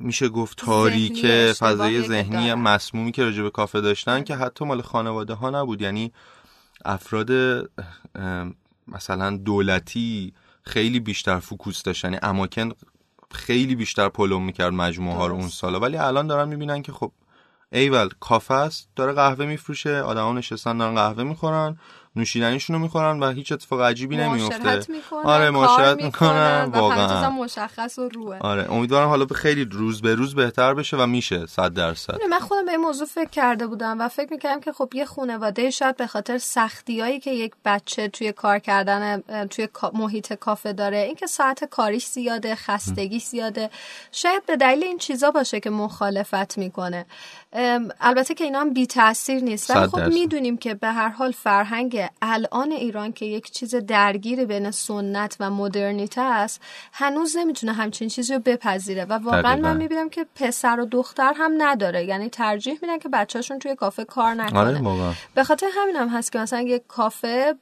میشه 0.00 0.28
گفت 0.28 0.58
تاریک 0.58 1.26
فضای 1.52 2.02
ذهنی 2.02 2.54
مسمومی 2.54 3.12
که 3.12 3.24
راجع 3.24 3.42
به 3.42 3.50
کافه 3.50 3.80
داشتن 3.80 4.24
که 4.24 4.36
حتی 4.36 4.64
مال 4.64 4.82
خانواده 4.82 5.34
ها 5.34 5.50
نبود. 5.50 5.82
یعنی 5.82 6.12
افراد 6.84 7.30
مثلا 8.88 9.36
دولتی 9.36 10.32
خیلی 10.62 11.00
بیشتر 11.00 11.38
focus 11.38 11.82
داشتن 11.82 12.08
یعنی 12.08 12.20
اماکن 12.22 12.72
خیلی 13.30 13.74
بیشتر 13.74 14.08
پلمب 14.08 14.44
می‌کرد 14.44 14.72
مجموعه 14.72 15.16
ها 15.16 15.26
رو 15.26 15.34
اون 15.34 15.48
سالا. 15.48 15.80
ولی 15.80 15.96
الان 15.96 16.26
دارن 16.26 16.48
می‌بینن 16.48 16.82
که 16.82 16.92
خب 16.92 17.12
ایول 17.72 18.08
کافه 18.20 18.54
است 18.54 18.88
داره 18.96 19.12
قهوه 19.12 19.46
میفروشه 19.46 20.00
آدما 20.00 20.32
نشستن 20.32 20.78
دارن 20.78 20.94
قهوه 20.94 21.22
می‌خورن. 21.22 21.78
نوشیدنیشون 22.16 22.76
رو 22.76 22.82
می‌خورن 22.82 23.20
و 23.20 23.30
هیچ 23.30 23.52
اتفاق 23.52 23.80
عجیبی 23.80 24.16
نمیفته 24.16 24.80
آره 25.24 25.50
معاشرت 25.50 26.02
می‌کنن 26.02 26.70
واقعا. 26.74 27.30
مشخص 27.30 27.98
و 27.98 28.08
روه. 28.08 28.38
آره 28.38 28.72
امیدوارم 28.72 29.08
حالا 29.08 29.24
به 29.24 29.34
خیلی 29.34 29.64
روز 29.64 30.02
به 30.02 30.14
روز 30.14 30.34
بهتر 30.34 30.74
بشه 30.74 30.96
و 30.96 31.06
میشه 31.06 31.46
100 31.46 31.74
درصد. 31.74 32.18
من 32.30 32.38
خودم 32.38 32.64
به 32.64 32.70
این 32.70 32.80
موضوع 32.80 33.06
فکر 33.06 33.30
کرده 33.30 33.66
بودم 33.66 34.00
و 34.00 34.08
فکر 34.08 34.32
می‌کردم 34.32 34.60
که 34.60 34.72
خب 34.72 34.92
یه 34.94 35.04
خانواده 35.04 35.70
شاید 35.70 35.96
به 35.96 36.06
خاطر 36.06 36.38
سختیایی 36.38 37.20
که 37.20 37.30
یک 37.30 37.52
بچه 37.64 38.08
توی 38.08 38.32
کار 38.32 38.58
کردن 38.58 39.20
توی 39.46 39.68
محیط 39.92 40.32
کافه 40.32 40.72
داره 40.72 40.98
اینکه 40.98 41.26
ساعت 41.26 41.64
کاریش 41.64 42.06
زیاده 42.06 42.54
خستگی 42.54 43.18
زیاده 43.18 43.70
شاید 44.12 44.46
به 44.46 44.56
دلیل 44.56 44.84
این 44.84 44.98
چیزا 44.98 45.30
باشه 45.30 45.60
که 45.60 45.70
مخالفت 45.70 46.58
می‌کنه. 46.58 47.06
البته 48.00 48.34
که 48.34 48.44
اینا 48.44 48.60
هم 48.60 48.72
بی 48.72 48.86
تاثیر 48.86 49.42
نیست. 49.42 49.70
ولی 49.70 49.86
خب 49.86 50.00
می‌دونیم 50.00 50.56
که 50.56 50.74
به 50.74 50.88
هر 50.88 51.08
حال 51.08 51.32
فرهنگ 51.32 52.03
الان 52.22 52.72
ایران 52.72 53.12
که 53.12 53.26
یک 53.26 53.50
چیز 53.50 53.74
درگیر 53.74 54.44
بین 54.44 54.70
سنت 54.70 55.36
و 55.40 55.50
مدرنیته 55.50 56.20
است 56.20 56.60
هنوز 56.92 57.36
نمی‌تونه 57.36 57.72
همچین 57.72 58.08
چیزی 58.08 58.34
رو 58.34 58.40
بپذیره 58.40 59.04
و 59.04 59.12
واقعا 59.12 59.56
من 59.56 59.76
می‌بینم 59.76 60.10
که 60.10 60.26
پسر 60.34 60.80
و 60.80 60.86
دختر 60.86 61.32
هم 61.36 61.52
نداره. 61.58 62.04
یعنی 62.04 62.28
ترجیح 62.28 62.78
میدن 62.82 62.98
که 62.98 63.08
بچهشون 63.08 63.58
توی 63.58 63.76
کافه 63.76 64.04
کار 64.04 64.34
نکنه. 64.34 64.60
آره 64.60 65.14
به 65.34 65.44
خاطر 65.44 65.66
همین 65.74 65.96
هم 65.96 66.08
هست 66.08 66.32
که 66.32 66.38
مثلا 66.38 66.60
یک 66.60 66.82
کافه 66.88 67.54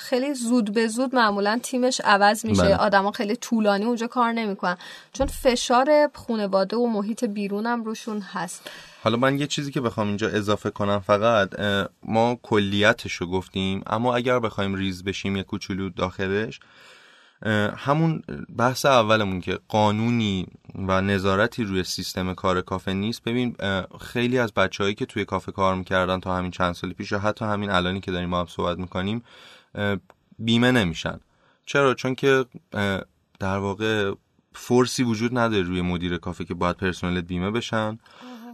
خیلی 0.00 0.34
زود 0.34 0.72
به 0.72 0.86
زود 0.86 1.14
معمولا 1.14 1.60
تیمش 1.62 2.00
عوض 2.04 2.46
میشه. 2.46 2.62
بله. 2.62 2.76
آدما 2.76 3.10
خیلی 3.10 3.36
طولانی 3.36 3.84
اونجا 3.84 4.06
کار 4.06 4.32
نمی‌کنن. 4.32 4.76
چون 5.12 5.26
فشار 5.26 6.10
خانواده 6.14 6.76
و 6.76 6.86
محیط 6.86 7.24
بیرونم 7.24 7.84
روشون 7.84 8.20
هست. 8.20 8.70
حالا 9.02 9.16
من 9.16 9.38
یه 9.38 9.46
چیزی 9.46 9.72
که 9.72 9.80
بخوام 9.80 10.08
اینجا 10.08 10.28
اضافه 10.28 10.70
کنم 10.70 10.98
فقط 10.98 11.60
ما 12.02 12.38
کلیتش 12.42 13.12
رو 13.12 13.26
گفتیم 13.26 13.82
اما 13.86 14.16
اگر 14.16 14.38
بخوایم 14.38 14.74
ریز 14.74 15.04
بشیم 15.04 15.36
یه 15.36 15.42
کوچولو 15.42 15.88
داخلش 15.88 16.60
همون 17.76 18.22
بحث 18.56 18.86
اولمون 18.86 19.40
که 19.40 19.58
قانونی 19.68 20.46
و 20.74 21.00
نظارتی 21.00 21.64
روی 21.64 21.84
سیستم 21.84 22.34
کار 22.34 22.60
کافه 22.60 22.92
نیست. 22.92 23.24
ببین 23.24 23.56
خیلی 24.00 24.38
از 24.38 24.52
بچههایی 24.52 24.94
که 24.94 25.06
توی 25.06 25.24
کافه 25.24 25.52
کار 25.52 25.74
می‌کردن 25.74 26.20
تا 26.20 26.36
همین 26.36 26.50
چند 26.50 26.74
سال 26.74 26.92
پیش 26.92 27.12
و 27.12 27.18
حتی 27.18 27.44
همین 27.44 27.70
الانی 27.70 28.00
که 28.00 28.10
داریم 28.10 28.28
ما 28.28 28.40
هم 28.40 28.46
صحبت 28.46 28.78
می‌کنیم 28.78 29.22
بیمه 30.38 30.72
نمیشن. 30.72 31.20
چرا؟ 31.66 31.94
چون 31.94 32.14
که 32.14 32.44
در 33.38 33.58
واقع 33.58 34.12
فورسی 34.52 35.02
وجود 35.02 35.38
نداره 35.38 35.62
روی 35.62 35.82
مدیر 35.82 36.18
کافه 36.18 36.44
که 36.44 36.54
باید 36.54 36.76
پرسنل 36.76 37.20
بیمه 37.20 37.50
بشن. 37.50 37.98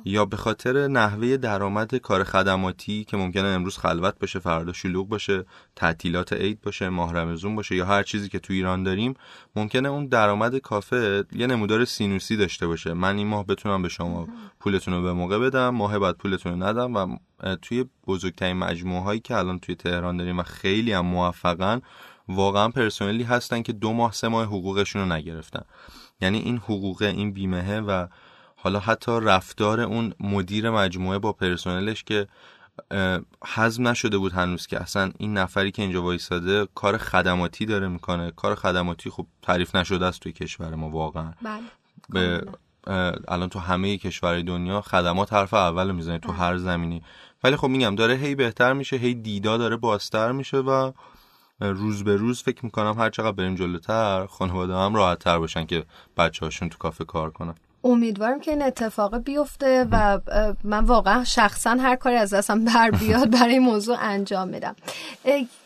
یا 0.08 0.24
به 0.24 0.36
خاطر 0.36 0.88
نحوه 0.88 1.36
درآمد 1.36 1.94
کار 1.94 2.24
خدماتی 2.24 3.04
که 3.04 3.16
ممکنه 3.16 3.48
امروز 3.48 3.78
خلوت 3.78 4.18
باشه 4.18 4.38
فردا 4.38 4.72
شلوغ 4.72 5.08
باشه 5.08 5.44
تعطیلات 5.76 6.32
عید 6.32 6.60
باشه 6.60 6.88
ماه 6.88 7.12
رمضون 7.12 7.56
باشه 7.56 7.76
یا 7.76 7.86
هر 7.86 8.02
چیزی 8.02 8.28
که 8.28 8.38
تو 8.38 8.52
ایران 8.52 8.82
داریم 8.82 9.14
ممکنه 9.56 9.88
اون 9.88 10.06
درآمد 10.06 10.56
کافه 10.56 11.24
یه 11.32 11.46
نمودار 11.46 11.84
سینوسی 11.84 12.36
داشته 12.36 12.66
باشه. 12.66 12.94
من 12.94 13.16
این 13.16 13.26
ماه 13.26 13.46
بتونم 13.46 13.82
به 13.82 13.88
شما 13.88 14.28
پولتون 14.60 14.94
رو 14.94 15.02
به 15.02 15.12
موقع 15.12 15.38
بدم 15.38 15.68
ماه 15.68 15.98
بعد 15.98 16.16
پولتون 16.16 16.52
رو 16.52 16.68
ندم 16.68 16.94
و 16.94 17.16
توی 17.62 17.84
بزرگترین 18.06 18.56
مجموعه 18.56 19.02
هایی 19.02 19.20
که 19.20 19.34
الان 19.34 19.58
توی 19.58 19.74
تهران 19.74 20.16
داریم 20.16 20.38
و 20.38 20.42
خیلی 20.42 20.92
هم 20.92 21.06
موفقن 21.06 21.82
واقعا 22.28 22.68
پرسنلی 22.68 23.22
هستن 23.22 23.62
که 23.62 23.72
دو 23.72 23.92
ماه 23.92 24.12
سه 24.12 24.28
ماه 24.28 24.44
حقوقشون 24.44 25.02
رو 25.02 25.16
نگرفتن. 25.16 25.62
یعنی 26.20 26.38
این 26.38 26.56
حقوق 26.56 27.02
این 27.02 27.32
بیمه 27.32 27.80
و 27.80 28.06
حالا 28.56 28.80
حتی 28.80 29.20
رفتار 29.22 29.80
اون 29.80 30.14
مدیر 30.20 30.70
مجموعه 30.70 31.18
با 31.18 31.32
پرسنلش 31.32 32.04
که 32.04 32.26
حزم 33.54 33.88
نشده 33.88 34.18
بود 34.18 34.32
هنوز 34.32 34.66
که 34.66 34.80
اصلا 34.80 35.12
این 35.18 35.38
نفری 35.38 35.70
که 35.70 35.82
اینجا 35.82 36.02
وایساده 36.02 36.68
کار 36.74 36.98
خدماتی 36.98 37.66
داره 37.66 37.88
می‌کنه. 37.88 38.30
کار 38.30 38.54
خدماتی 38.54 39.10
خب 39.10 39.26
تعریف 39.42 39.76
نشده 39.76 40.06
است 40.06 40.20
توی 40.20 40.32
کشور 40.32 40.74
ما 40.74 40.90
واقعا. 40.90 41.32
بله. 41.42 41.62
به 42.08 42.42
الان 43.28 43.48
تو 43.48 43.58
همه 43.58 43.98
کشورهای 43.98 44.42
دنیا 44.42 44.80
خدمات 44.80 45.32
حرف 45.32 45.54
اول 45.54 45.90
می‌زنه 45.90 46.18
تو 46.18 46.28
بله. 46.28 46.38
هر 46.38 46.56
زمینی 46.56 47.02
ولی 47.44 47.56
خب 47.56 47.68
میگم 47.68 47.94
داره 47.94 48.14
هی 48.14 48.34
بهتر 48.34 48.72
میشه 48.72 48.96
هی 48.96 49.14
دیدا 49.14 49.56
داره 49.56 49.76
بازتر 49.76 50.32
میشه 50.32 50.56
و 50.56 50.92
روز 51.60 52.04
به 52.04 52.16
روز 52.16 52.42
فکر 52.42 52.64
می‌کنم 52.64 52.98
هر 52.98 53.10
چقدر 53.10 53.32
بریم 53.32 53.54
جلوتر 53.54 54.26
خانواده 54.26 54.74
هم 54.74 54.94
راحت 54.94 55.18
تر 55.18 55.38
باشن 55.38 55.66
که 55.66 55.84
بچه 56.16 56.46
هاشون 56.46 56.68
تو 56.68 56.78
کافه 56.78 57.04
کار 57.04 57.30
کنن. 57.30 57.54
امیدوارم 57.86 58.40
که 58.40 58.50
این 58.50 58.62
اتفاق 58.62 59.18
بیفته 59.18 59.86
و 59.90 60.20
من 60.64 60.84
واقعا 60.84 61.24
شخصا 61.24 61.70
هر 61.70 61.96
کاری 61.96 62.16
از 62.16 62.34
دستم 62.34 62.64
بر 62.64 62.90
بیاد 62.90 63.30
برای 63.30 63.52
این 63.52 63.62
موضوع 63.62 63.96
انجام 64.00 64.48
میدم. 64.48 64.76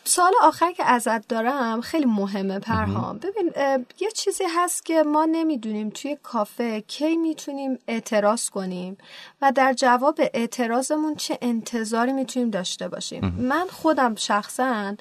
سال 0.03 0.31
آخر 0.41 0.71
که 0.71 0.85
ازت 0.85 1.27
دارم 1.27 1.81
خیلی 1.81 2.05
مهمه 2.05 2.59
پرهام. 2.59 3.17
ببین 3.17 3.51
یه 3.99 4.11
چیزی 4.11 4.43
هست 4.57 4.85
که 4.85 5.03
ما 5.03 5.25
نمی‌دونیم 5.25 5.89
توی 5.89 6.17
کافه 6.23 6.81
کی 6.81 7.17
می‌تونیم 7.17 7.79
اعتراض 7.87 8.49
کنیم 8.49 8.97
و 9.41 9.51
در 9.51 9.73
جواب 9.73 10.19
اعتراضمون 10.33 11.15
چه 11.15 11.37
انتظاری 11.41 12.13
می‌تونیم 12.13 12.49
داشته 12.49 12.87
باشیم. 12.87 13.35
من 13.39 13.67
خودم 13.71 14.15
شخصا 14.15 14.95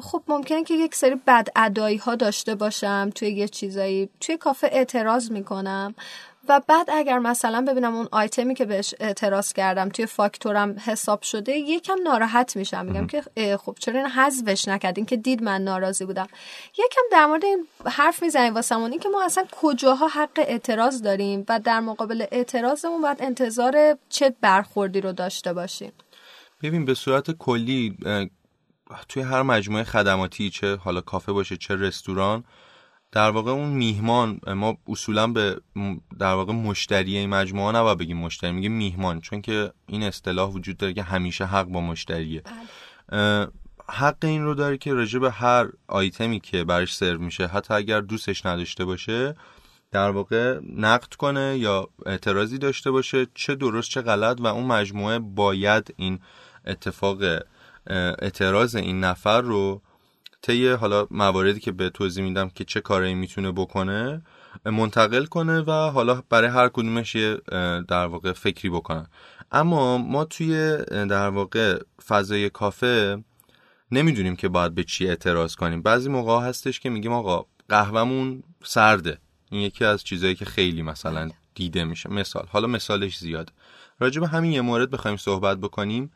خب 0.00 0.22
ممکن 0.28 0.64
که 0.64 0.74
یک 0.74 0.94
سری 0.94 1.14
بد 1.26 1.48
ادایی 1.56 1.96
ها 1.96 2.14
داشته 2.14 2.54
باشم 2.54 3.10
توی 3.14 3.28
یه 3.28 3.48
چیزایی 3.48 4.08
توی 4.20 4.36
کافه 4.36 4.68
اعتراض 4.72 5.30
می‌کنم. 5.30 5.94
و 6.48 6.60
بعد 6.66 6.90
اگر 6.90 7.18
مثلا 7.18 7.64
ببینم 7.68 7.94
اون 7.94 8.08
آیتمی 8.12 8.54
که 8.54 8.64
بهش 8.64 8.94
اعتراض 9.00 9.52
کردم 9.52 9.88
توی 9.88 10.06
فاکتورم 10.06 10.76
حساب 10.86 11.22
شده 11.22 11.52
یکم 11.52 11.96
ناراحت 12.04 12.56
میشم. 12.56 12.86
میگم 12.86 13.06
که 13.06 13.22
خب 13.56 13.76
چرا 13.80 14.00
این 14.00 14.08
حذفش 14.08 14.68
نکردین 14.68 15.06
که 15.06 15.16
دید 15.16 15.42
من 15.42 15.64
ناراضی 15.64 16.04
بودم؟ 16.04 16.26
یکم 16.72 17.00
در 17.12 17.26
مورد 17.26 17.44
این 17.44 17.66
حرف 17.86 18.22
می‌زنیم 18.22 18.54
واسمون 18.54 18.98
که 18.98 19.08
ما 19.08 19.24
اصلا 19.24 19.44
کجاها 19.62 20.08
حق 20.08 20.38
اعتراض 20.38 21.02
داریم 21.02 21.44
و 21.48 21.60
در 21.60 21.80
مقابل 21.80 22.24
اعتراضمون 22.32 23.02
باید 23.02 23.22
انتظار 23.22 23.98
چه 24.08 24.34
برخوردی 24.40 25.00
رو 25.00 25.12
داشته 25.12 25.52
باشیم؟ 25.52 25.92
ببین 26.62 26.84
به 26.84 26.94
صورت 26.94 27.30
کلی 27.30 27.96
توی 29.08 29.22
هر 29.22 29.42
مجموعه 29.42 29.84
خدماتی 29.84 30.50
چه 30.50 30.76
حالا 30.76 31.00
کافه 31.00 31.32
باشه 31.32 31.56
چه 31.56 31.76
رستوران 31.76 32.44
در 33.12 33.30
واقع 33.30 33.50
اون 33.50 33.68
میهمان 33.68 34.40
ما 34.46 34.76
اصولا 34.88 35.26
به 35.26 35.60
در 36.18 36.34
واقع 36.34 36.52
مشتری 36.52 37.16
این 37.16 37.30
مجموعه 37.30 37.76
نباید 37.76 37.98
بگیم 37.98 38.16
مشتری 38.16 38.52
میگه 38.52 38.68
میهمان 38.68 39.20
چون 39.20 39.42
که 39.42 39.72
این 39.86 40.02
اصطلاح 40.02 40.50
وجود 40.50 40.76
داره 40.76 40.92
که 40.92 41.02
همیشه 41.02 41.44
حق 41.44 41.66
با 41.66 41.80
مشتریه 41.80 42.42
بله. 43.10 43.48
حق 43.90 44.16
این 44.22 44.44
رو 44.44 44.54
داره 44.54 44.78
که 44.78 44.94
راجع 44.94 45.18
به 45.18 45.30
هر 45.30 45.68
آیتمی 45.86 46.40
که 46.40 46.64
برش 46.64 46.96
سرو 46.96 47.18
میشه 47.18 47.46
حتی 47.46 47.74
اگر 47.74 48.00
دوستش 48.00 48.46
نداشته 48.46 48.84
باشه 48.84 49.36
در 49.90 50.10
واقع 50.10 50.60
نقد 50.76 51.14
کنه 51.14 51.58
یا 51.58 51.88
اعتراضی 52.06 52.58
داشته 52.58 52.90
باشه 52.90 53.26
چه 53.34 53.54
درست 53.54 53.90
چه 53.90 54.02
غلط 54.02 54.40
و 54.40 54.46
اون 54.46 54.64
مجموعه 54.64 55.18
باید 55.18 55.94
این 55.96 56.20
اتفاق 56.66 57.22
اعتراض 57.88 58.76
این 58.76 59.00
نفر 59.00 59.40
رو 59.40 59.82
طی 60.42 60.68
حالا 60.68 61.06
مواردی 61.10 61.60
که 61.60 61.72
به 61.72 61.90
توضیح 61.90 62.24
میدم 62.24 62.48
که 62.48 62.64
چه 62.64 62.80
کاری 62.80 63.14
می‌تونه 63.14 63.52
بکنه 63.52 64.22
منتقل 64.64 65.24
کنه 65.24 65.60
و 65.60 65.70
حالا 65.70 66.22
برای 66.30 66.48
هر 66.48 66.68
کدومش 66.68 67.14
یه 67.14 67.36
در 67.88 68.06
واقع 68.06 68.32
فکری 68.32 68.70
بکنن. 68.70 69.06
اما 69.52 69.98
ما 69.98 70.24
توی 70.24 70.76
در 70.88 71.28
واقع 71.28 71.82
فضای 72.06 72.50
کافه 72.50 73.24
نمی‌دونیم 73.92 74.36
که 74.36 74.48
باید 74.48 74.74
به 74.74 74.84
چی 74.84 75.08
اعتراض 75.08 75.54
کنیم. 75.54 75.82
بعضی 75.82 76.08
موقع 76.08 76.48
هستش 76.48 76.80
که 76.80 76.90
میگیم 76.90 77.12
آقا 77.12 77.46
قهوهمون 77.68 78.42
سرده. 78.64 79.18
این 79.50 79.60
یکی 79.60 79.84
از 79.84 80.04
چیزهایی 80.04 80.34
که 80.34 80.44
خیلی 80.44 80.82
مثلا 80.82 81.30
دیده 81.54 81.84
میشه. 81.84 82.10
مثال. 82.10 82.46
حالا 82.48 82.66
مثالش 82.66 83.18
زیاد. 83.18 83.52
راجع 84.00 84.20
به 84.20 84.28
همین 84.28 84.52
یه 84.52 84.60
مورد 84.60 84.90
بخوایم 84.90 85.16
صحبت 85.16 85.58
بکنیم. 85.58 86.12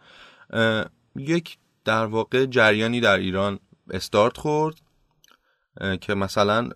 یک 1.17 1.59
در 1.85 2.07
واقع 2.07 2.47
جریانی 2.47 3.01
در 3.01 3.19
ایران 3.19 3.59
استارت 3.91 4.37
خورد 4.37 4.75
که 6.01 6.15
مثلا 6.15 6.71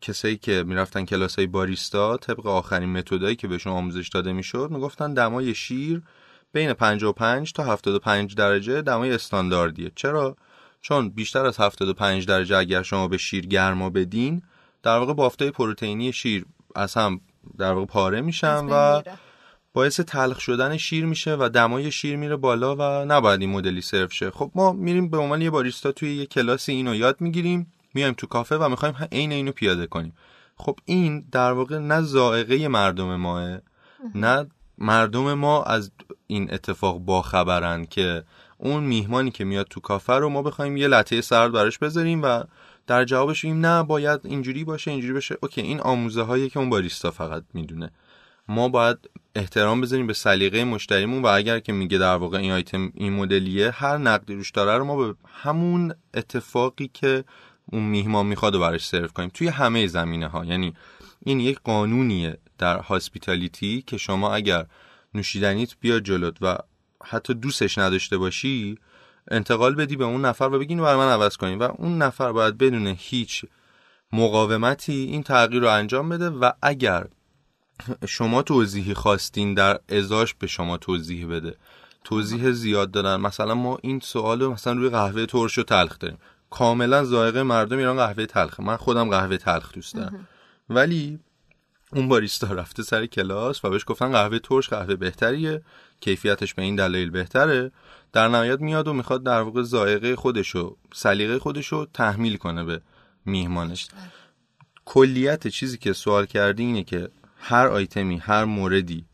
کسایی 0.00 0.36
که 0.36 0.64
می‌رفتن 0.66 1.04
کلاس 1.04 1.36
های 1.36 1.46
باریستا 1.46 2.16
طبق 2.16 2.46
آخرین 2.46 2.92
متدایی 2.92 3.36
که 3.36 3.48
بهشون 3.48 3.72
آموزش 3.72 4.08
داده 4.08 4.32
می‌شد 4.32 4.68
می‌گفتن 4.70 5.14
دمای 5.14 5.54
شیر 5.54 6.02
بین 6.52 6.72
55 6.72 7.52
تا 7.52 7.64
75 7.64 8.34
درجه 8.34 8.82
دمای 8.82 9.12
استانداردیه. 9.12 9.92
چرا؟ 9.94 10.36
چون 10.80 11.08
بیشتر 11.08 11.46
از 11.46 11.60
75 11.60 12.26
درجه 12.26 12.56
اگر 12.56 12.82
شما 12.82 13.08
به 13.08 13.18
شیر 13.18 13.46
گرما 13.46 13.90
بدین 13.90 14.42
در 14.82 14.98
واقع 14.98 15.14
بافتای 15.14 15.50
پروتئینی 15.50 16.12
شیر 16.12 16.44
از 16.74 16.94
هم 16.94 17.20
در 17.58 17.72
واقع 17.72 17.86
پاره 17.86 18.20
میشن 18.20 18.64
و 18.70 19.02
باعث 19.74 20.00
تلخ 20.00 20.40
شدن 20.40 20.76
شیر 20.76 21.04
میشه 21.06 21.36
و 21.40 21.48
دمای 21.48 21.92
شیر 21.92 22.16
میره 22.16 22.36
بالا 22.36 22.76
و 22.76 23.04
نباید 23.04 23.40
این 23.40 23.50
مدلی 23.50 23.80
سرو 23.80 24.08
شه. 24.08 24.30
خب 24.30 24.50
ما 24.54 24.72
میریم 24.72 25.08
به 25.08 25.18
عنوان 25.18 25.42
یه 25.42 25.50
باریستا 25.50 25.92
توی 25.92 26.14
یه 26.16 26.26
کلاسی 26.26 26.72
اینو 26.72 26.94
یاد 26.94 27.20
می‌گیریم 27.20 27.72
میایم 27.94 28.14
تو 28.14 28.26
کافه 28.26 28.56
و 28.56 28.68
می‌خوایم 28.68 28.94
عین 29.12 29.32
اینو 29.32 29.52
پیاده 29.52 29.86
کنیم. 29.86 30.12
خب 30.56 30.78
این 30.84 31.24
در 31.32 31.52
واقع 31.52 31.78
نه 31.78 32.02
زائقه 32.02 32.68
مردم 32.68 33.16
ماه 33.16 33.58
نه 34.14 34.46
مردم 34.78 35.34
ما 35.34 35.62
از 35.62 35.90
این 36.26 36.54
اتفاق 36.54 36.98
باخبرن 36.98 37.84
که 37.84 38.24
اون 38.58 38.84
میهمانی 38.84 39.30
که 39.30 39.44
میاد 39.44 39.66
تو 39.70 39.80
کافه 39.80 40.12
رو 40.12 40.28
ما 40.28 40.42
بخوایم 40.42 40.76
یه 40.76 40.88
لطه 40.88 41.20
سرد 41.20 41.52
براش 41.52 41.78
بذاریم 41.78 42.22
و 42.22 42.44
در 42.86 43.04
جوابش 43.04 43.44
این 43.44 43.60
نه 43.60 43.82
باید 43.82 44.20
اینجوری 44.24 44.64
باشه 44.64 44.90
اینجوری 44.90 45.12
باشه 45.12 45.36
اوکی 45.42 45.60
این 45.60 45.80
آموزه 45.80 46.22
هایی 46.22 46.50
که 46.50 46.58
اون 46.58 46.70
باریستا 46.70 47.10
فقط 47.10 47.44
می‌دونه. 47.54 47.90
ما 48.48 48.68
باید 48.68 48.98
احترام 49.34 49.80
بذاریم 49.80 50.06
به 50.06 50.12
سلیقه 50.12 50.64
مشتریمون 50.64 51.22
و 51.22 51.26
اگر 51.26 51.58
که 51.58 51.72
میگه 51.72 51.98
در 51.98 52.16
واقع 52.16 52.38
این 52.38 52.52
آیتم 52.52 52.92
این 52.94 53.12
مدلیه 53.12 53.70
هر 53.70 53.98
نقدی 53.98 54.34
روش 54.34 54.50
داره 54.50 54.78
رو 54.78 54.84
ما 54.84 54.96
به 54.96 55.14
همون 55.28 55.94
اتفاقی 56.14 56.90
که 56.94 57.24
اون 57.72 57.82
میهمان 57.82 58.26
می‌خواد 58.26 58.54
و 58.54 58.60
براش 58.60 58.86
سرو 58.86 59.08
کنیم. 59.08 59.30
توی 59.34 59.48
همه 59.48 59.86
زمینه 59.86 60.28
ها 60.28 60.44
یعنی 60.44 60.74
این 61.24 61.40
یک 61.40 61.58
قانونیه 61.64 62.38
در 62.58 62.78
هاسپیتالیتی 62.78 63.82
که 63.86 63.96
شما 63.96 64.34
اگر 64.34 64.66
نوشیدنیت 65.14 65.74
بیا 65.80 66.00
جلوت 66.00 66.36
و 66.40 66.58
حتی 67.04 67.34
دوستش 67.34 67.78
نداشته 67.78 68.18
باشی 68.18 68.78
انتقال 69.30 69.74
بدی 69.74 69.96
به 69.96 70.04
اون 70.04 70.24
نفر 70.24 70.44
و 70.44 70.58
بگین 70.58 70.80
برای 70.80 70.96
من 70.96 71.12
عوض 71.12 71.36
کنیم 71.36 71.60
و 71.60 71.62
اون 71.62 71.98
نفر 72.02 72.32
باید 72.32 72.58
بدون 72.58 72.86
هیچ 72.98 73.44
مقاومتی 74.12 74.92
این 74.92 75.22
تغییر 75.22 75.62
رو 75.62 75.68
انجام 75.68 76.08
بده 76.08 76.30
و 76.30 76.50
اگر 76.62 77.06
شما 78.08 78.42
توضیحی 78.42 78.94
خواستین 78.94 79.54
در 79.54 79.80
ازاش 79.88 80.34
به 80.34 80.46
شما 80.46 80.76
توضیح 80.76 81.26
بده. 81.26 81.56
توضیح 82.04 82.50
زیاد 82.50 82.90
دادن. 82.90 83.16
مثلا 83.16 83.54
ما 83.54 83.78
این 83.82 84.00
سوال 84.00 84.42
رو 84.42 84.52
مثلا 84.52 84.72
روی 84.72 84.88
قهوه 84.88 85.26
ترش 85.26 85.58
و 85.58 85.62
تلخ 85.62 85.98
داریم. 85.98 86.18
کاملا 86.50 87.04
ذائقه 87.04 87.42
مردم 87.42 87.78
ایران 87.78 87.96
قهوه 87.96 88.26
تلخه. 88.26 88.62
من 88.62 88.76
خودم 88.76 89.10
قهوه 89.10 89.36
تلخ 89.36 89.72
دوست 89.72 89.94
دارم. 89.94 90.28
ولی 90.68 91.18
اون 91.92 92.08
باریستا 92.08 92.46
رفته 92.46 92.82
سر 92.82 93.06
کلاس 93.06 93.64
و 93.64 93.70
بهش 93.70 93.84
گفتن 93.86 94.12
قهوه 94.12 94.38
ترش 94.38 94.68
قهوه 94.68 94.96
بهتریه. 94.96 95.62
کیفیتش 96.00 96.54
به 96.54 96.62
این 96.62 96.76
دلایل 96.76 97.10
بهتره. 97.10 97.72
در 98.12 98.28
نهایت 98.28 98.60
میاد 98.60 98.88
و 98.88 98.92
می‌خواد 98.92 99.22
در 99.22 99.40
واقع 99.40 99.62
ذائقه 99.62 100.16
خودشو 100.16 100.76
سلیقه 100.94 101.38
خودشو 101.38 101.86
تحمیل 101.94 102.36
کنه 102.36 102.64
به 102.64 102.80
میهمانش. 103.26 103.88
کلیت 104.84 105.48
چیزی 105.48 105.78
که 105.78 105.92
سوال 105.92 106.26
کردی 106.26 106.62
اینه 106.62 106.84
که 106.84 107.08
هر 107.44 107.66
آیتمی 107.66 108.18
هر 108.18 108.44
موردی 108.44 109.04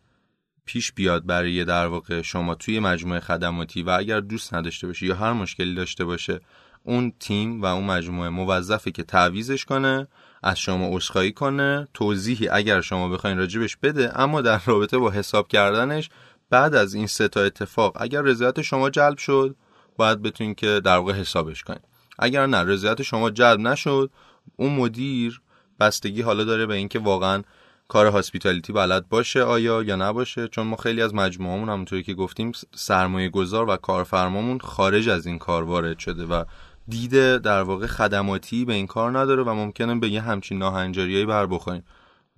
پیش 0.65 0.93
بیاد 0.93 1.27
برای 1.27 1.65
در 1.65 1.87
واقع 1.87 2.23
شما 2.23 2.55
توی 2.55 2.81
مجموعه 2.81 3.21
خدماتی 3.21 3.83
و 3.83 3.91
اگر 3.91 4.21
دوست 4.21 4.55
نداشته 4.55 4.87
باشه 4.87 5.07
یا 5.07 5.15
هر 5.15 5.33
مشکلی 5.33 5.75
داشته 5.75 6.05
باشه 6.05 6.41
اون 6.83 7.13
تیم 7.21 7.63
و 7.63 7.67
اون 7.67 7.85
مجموعه 7.85 8.29
موظفه 8.29 8.91
که 8.91 9.03
تعویزش 9.03 9.65
کنه 9.65 10.09
از 10.43 10.59
شما 10.59 10.89
عذرخواهی 10.97 11.33
کنه 11.33 11.89
توضیحی 11.95 12.49
اگر 12.49 12.81
شما 12.81 13.09
بخواین 13.09 13.39
راجبش 13.39 13.77
بده 13.77 14.21
اما 14.21 14.41
در 14.41 14.61
رابطه 14.67 14.99
با 14.99 15.11
حساب 15.11 15.49
کردنش 15.49 16.11
بعد 16.51 16.75
از 16.75 16.95
این 16.95 17.07
سه 17.07 17.29
تا 17.29 17.41
اتفاق 17.41 17.97
اگر 18.01 18.23
رضایت 18.23 18.63
شما 18.63 18.91
جلب 18.91 19.19
شد 19.19 19.57
باید 19.97 20.23
بتونین 20.23 20.55
که 20.55 20.81
در 20.85 20.97
واقع 20.97 21.13
حسابش 21.13 21.63
کنید 21.63 21.85
اگر 22.19 22.47
نه 22.47 22.59
رضایت 22.59 23.03
شما 23.03 23.31
جلب 23.31 23.61
نشد 23.61 24.11
اون 24.57 24.73
مدیر 24.73 25.41
بستگی 25.81 26.23
حالا 26.23 26.45
داره 26.45 26.67
به 26.67 26.75
اینکه 26.75 26.99
واقعا 26.99 27.43
کار 27.89 28.07
هاسپیتالیتی 28.07 28.73
بلد 28.73 29.09
باشه 29.09 29.43
آیا 29.43 29.83
یا 29.83 29.97
نباشه؟ 29.97 30.49
چون 30.49 30.67
ما 30.67 30.77
خیلی 30.77 31.03
از 31.03 31.15
مجموعهمون 31.15 31.69
همونطوری 31.69 32.03
که 32.03 32.15
گفتیم 32.15 32.53
سرمایه 32.75 33.29
گذار 33.29 33.69
و 33.69 33.77
کارفرمامون 33.77 34.59
خارج 34.59 35.09
از 35.09 35.27
این 35.27 35.39
کار 35.39 35.63
وارد 35.63 35.99
شده 35.99 36.25
و 36.25 36.45
دیده 36.89 37.39
در 37.39 37.63
واقع 37.63 37.87
خدماتی 37.87 38.65
به 38.65 38.73
این 38.73 38.87
کار 38.87 39.19
نداره 39.19 39.43
و 39.43 39.55
ممکنه 39.55 39.95
به 39.95 40.09
یه 40.09 40.21
همچین 40.21 40.59
ناهنجاریایی 40.59 41.27
بر 41.27 41.47
بخوریم. 41.47 41.85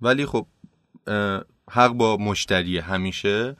ولی 0.01 0.25
خب 0.25 0.45
حق 1.71 1.91
با 1.91 2.17
مشتری 2.17 2.77
همیشه. 2.77 3.57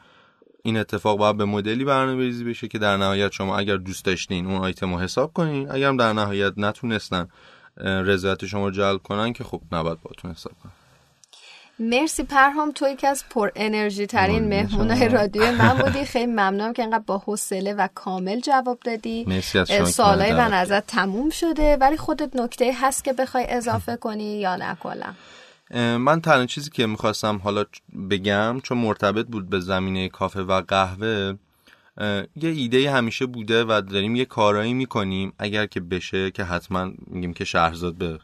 این 0.64 0.78
اتفاق 0.78 1.18
باید 1.18 1.38
به 1.38 1.46
مدلی 1.46 1.86
برنامه 1.86 2.24
ریزی 2.24 2.44
بشه 2.44 2.68
که 2.68 2.80
در 2.80 2.98
نهایت 2.98 3.32
شما 3.32 3.58
اگر 3.58 3.78
دوست 3.78 4.06
داشتین 4.06 4.46
اون 4.46 4.62
آیتم 4.62 4.94
رو 4.94 5.00
حساب 5.00 5.34
کنین. 5.34 5.72
اگر 5.72 5.92
در 5.92 6.14
نهایت 6.14 6.54
نتونستن 6.58 7.28
رضایت 7.78 8.46
شما 8.46 8.72
جلب 8.72 9.02
کنن 9.02 9.34
که 9.34 9.44
خب 9.44 9.62
نباید 9.72 10.02
باتون 10.02 10.32
حساب 10.32 10.54
کنن. 10.64 10.72
مرسی 11.80 12.24
پرهام 12.24 12.72
تو 12.72 12.88
یکی 12.88 13.08
از 13.08 13.24
پر 13.30 13.50
انرژی 13.56 14.06
ترین 14.06 14.48
مهمونای 14.48 15.10
رادیو 15.10 15.52
من 15.52 15.74
بودی. 15.86 16.06
خیلی 16.06 16.26
ممنونم 16.26 16.74
که 16.74 16.84
انقدر 16.84 17.04
با 17.08 17.18
حوصله 17.18 17.74
و 17.74 17.88
کامل 17.96 18.40
جواب 18.40 18.80
دادی. 18.84 19.26
مرسی 19.28 19.60
از 19.60 19.90
سوالای 19.94 20.34
من 20.34 20.54
ازت 20.54 20.88
تموم 20.88 21.30
شده 21.30 21.78
ولی 21.78 21.98
خودت 21.98 22.36
نکته 22.36 22.74
هست 22.82 23.04
که 23.04 23.14
بخوای 23.14 23.46
اضافه 23.50 23.96
کنی 23.96 24.40
یا 24.40 24.56
نه 24.56 24.78
کلا؟ 24.80 25.14
من 25.98 26.22
تنها 26.22 26.46
چیزی 26.46 26.70
که 26.70 26.86
می‌خواستم 26.86 27.38
حالا 27.44 27.66
بگم 28.10 28.60
چون 28.64 28.78
مرتبط 28.78 29.26
بود 29.26 29.50
به 29.50 29.60
زمینه 29.60 30.10
کافه 30.10 30.42
و 30.42 30.62
قهوه 30.62 31.34
یه 32.36 32.50
ایده 32.50 32.92
همیشه 32.92 33.26
بوده 33.26 33.64
و 33.64 33.82
داریم 33.92 34.16
یه 34.16 34.26
کارایی 34.26 34.74
می‌کنیم. 34.74 35.34
اگر 35.40 35.66
که 35.66 35.80
بشه 35.80 36.32
که 36.32 36.44
حتما 36.44 36.92
میگیم 37.08 37.34
که 37.34 37.46
شهرزاد 37.46 37.96
به 37.96 38.20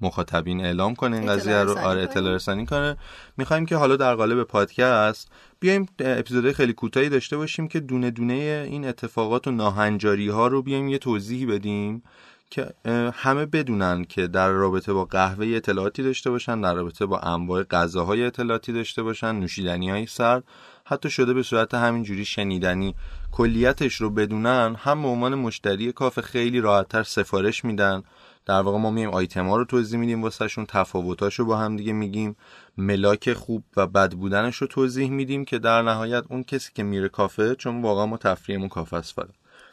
مخاطبین 0.00 0.64
اعلام 0.64 0.94
کنه 0.94 1.16
این 1.16 1.26
قضیه 1.26 1.62
رو. 1.62 1.78
آره 1.78 2.02
اطلاع 2.02 2.34
رسانی 2.34 2.66
کنه. 2.66 2.96
می‌خوایم 3.36 3.66
که 3.66 3.76
حالا 3.76 3.96
در 3.96 4.14
قالب 4.14 4.42
پادکست 4.42 5.30
بیایم 5.60 5.86
اپیزودهای 5.98 6.52
خیلی 6.52 6.72
کوتاهی 6.72 7.08
داشته 7.08 7.36
باشیم 7.36 7.68
که 7.68 7.80
دونه 7.80 8.10
دونه 8.10 8.66
این 8.70 8.88
اتفاقات 8.88 9.46
و 9.46 9.50
ناهنجاری 9.50 10.28
ها 10.28 10.46
رو 10.46 10.62
بیایم 10.62 10.88
یه 10.88 10.98
توضیحی 10.98 11.46
بدیم 11.46 12.02
که 12.50 12.70
همه 13.14 13.46
بدونن 13.46 14.04
که 14.04 14.26
در 14.26 14.48
رابطه 14.48 14.92
با 14.92 15.04
قهوه 15.04 15.46
اطلاعاتی 15.46 16.02
داشته 16.02 16.30
باشن 16.30 16.60
در 16.60 16.74
رابطه 16.74 17.06
با 17.06 17.18
انواع 17.18 17.62
غذاهای 17.62 18.24
اطلاعاتی 18.24 18.72
داشته 18.72 19.02
باشن 19.02 19.34
نوشیدنی 19.34 19.90
های 19.90 20.06
سرد. 20.06 20.44
حتی 20.84 21.10
شده 21.10 21.34
به 21.34 21.42
صورت 21.42 21.74
همینجوری 21.74 22.24
شنیدنی 22.24 22.94
کلیتش 23.32 23.94
رو 23.94 24.10
بدونن 24.10 24.76
هم 24.78 25.02
به 25.02 25.08
عنوان 25.08 25.34
مشتری 25.34 25.92
کافه 25.92 26.22
خیلی 26.22 26.60
راحتتر 26.60 27.02
سفارش 27.02 27.64
میدن. 27.64 28.02
در 28.46 28.60
واقع 28.60 28.78
ما 28.78 28.90
میایم 28.90 29.10
آیتم 29.10 29.48
ها 29.48 29.56
رو 29.56 29.64
توضیح 29.64 29.98
میدیم 29.98 30.22
واسهشون 30.22 30.66
تفاوتاش 30.66 31.38
رو 31.38 31.44
با 31.44 31.56
هم 31.56 31.76
دیگه 31.76 31.92
میگیم 31.92 32.36
ملاک 32.76 33.32
خوب 33.32 33.64
و 33.76 33.86
بد 33.86 34.12
بودنش 34.12 34.56
رو 34.56 34.66
توضیح 34.66 35.10
میدیم 35.10 35.44
که 35.44 35.58
در 35.58 35.82
نهایت 35.82 36.24
اون 36.28 36.44
کسی 36.44 36.70
که 36.74 36.82
میره 36.82 37.08
کافه 37.08 37.54
چون 37.54 37.82
واقعا 37.82 38.06
ما 38.06 38.16
تفریحمون 38.16 38.68
کافه 38.68 38.96
است 38.96 39.14
فقط. 39.14 39.28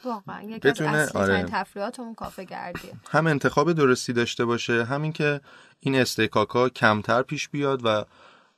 واقعا 0.05 0.43
یکی 0.43 0.69
از 0.69 0.81
اصلی 0.81 1.43
تفریحاتمون 1.43 2.15
کافه 2.15 2.43
گردیه. 2.43 2.93
هم 3.09 3.27
انتخاب 3.27 3.73
درستی 3.73 4.13
داشته 4.13 4.45
باشه 4.45 4.83
همین 4.83 5.13
که 5.13 5.41
این 5.79 5.95
استکاکا 5.95 6.69
کمتر 6.69 7.21
پیش 7.21 7.49
بیاد 7.49 7.81
و 7.85 8.05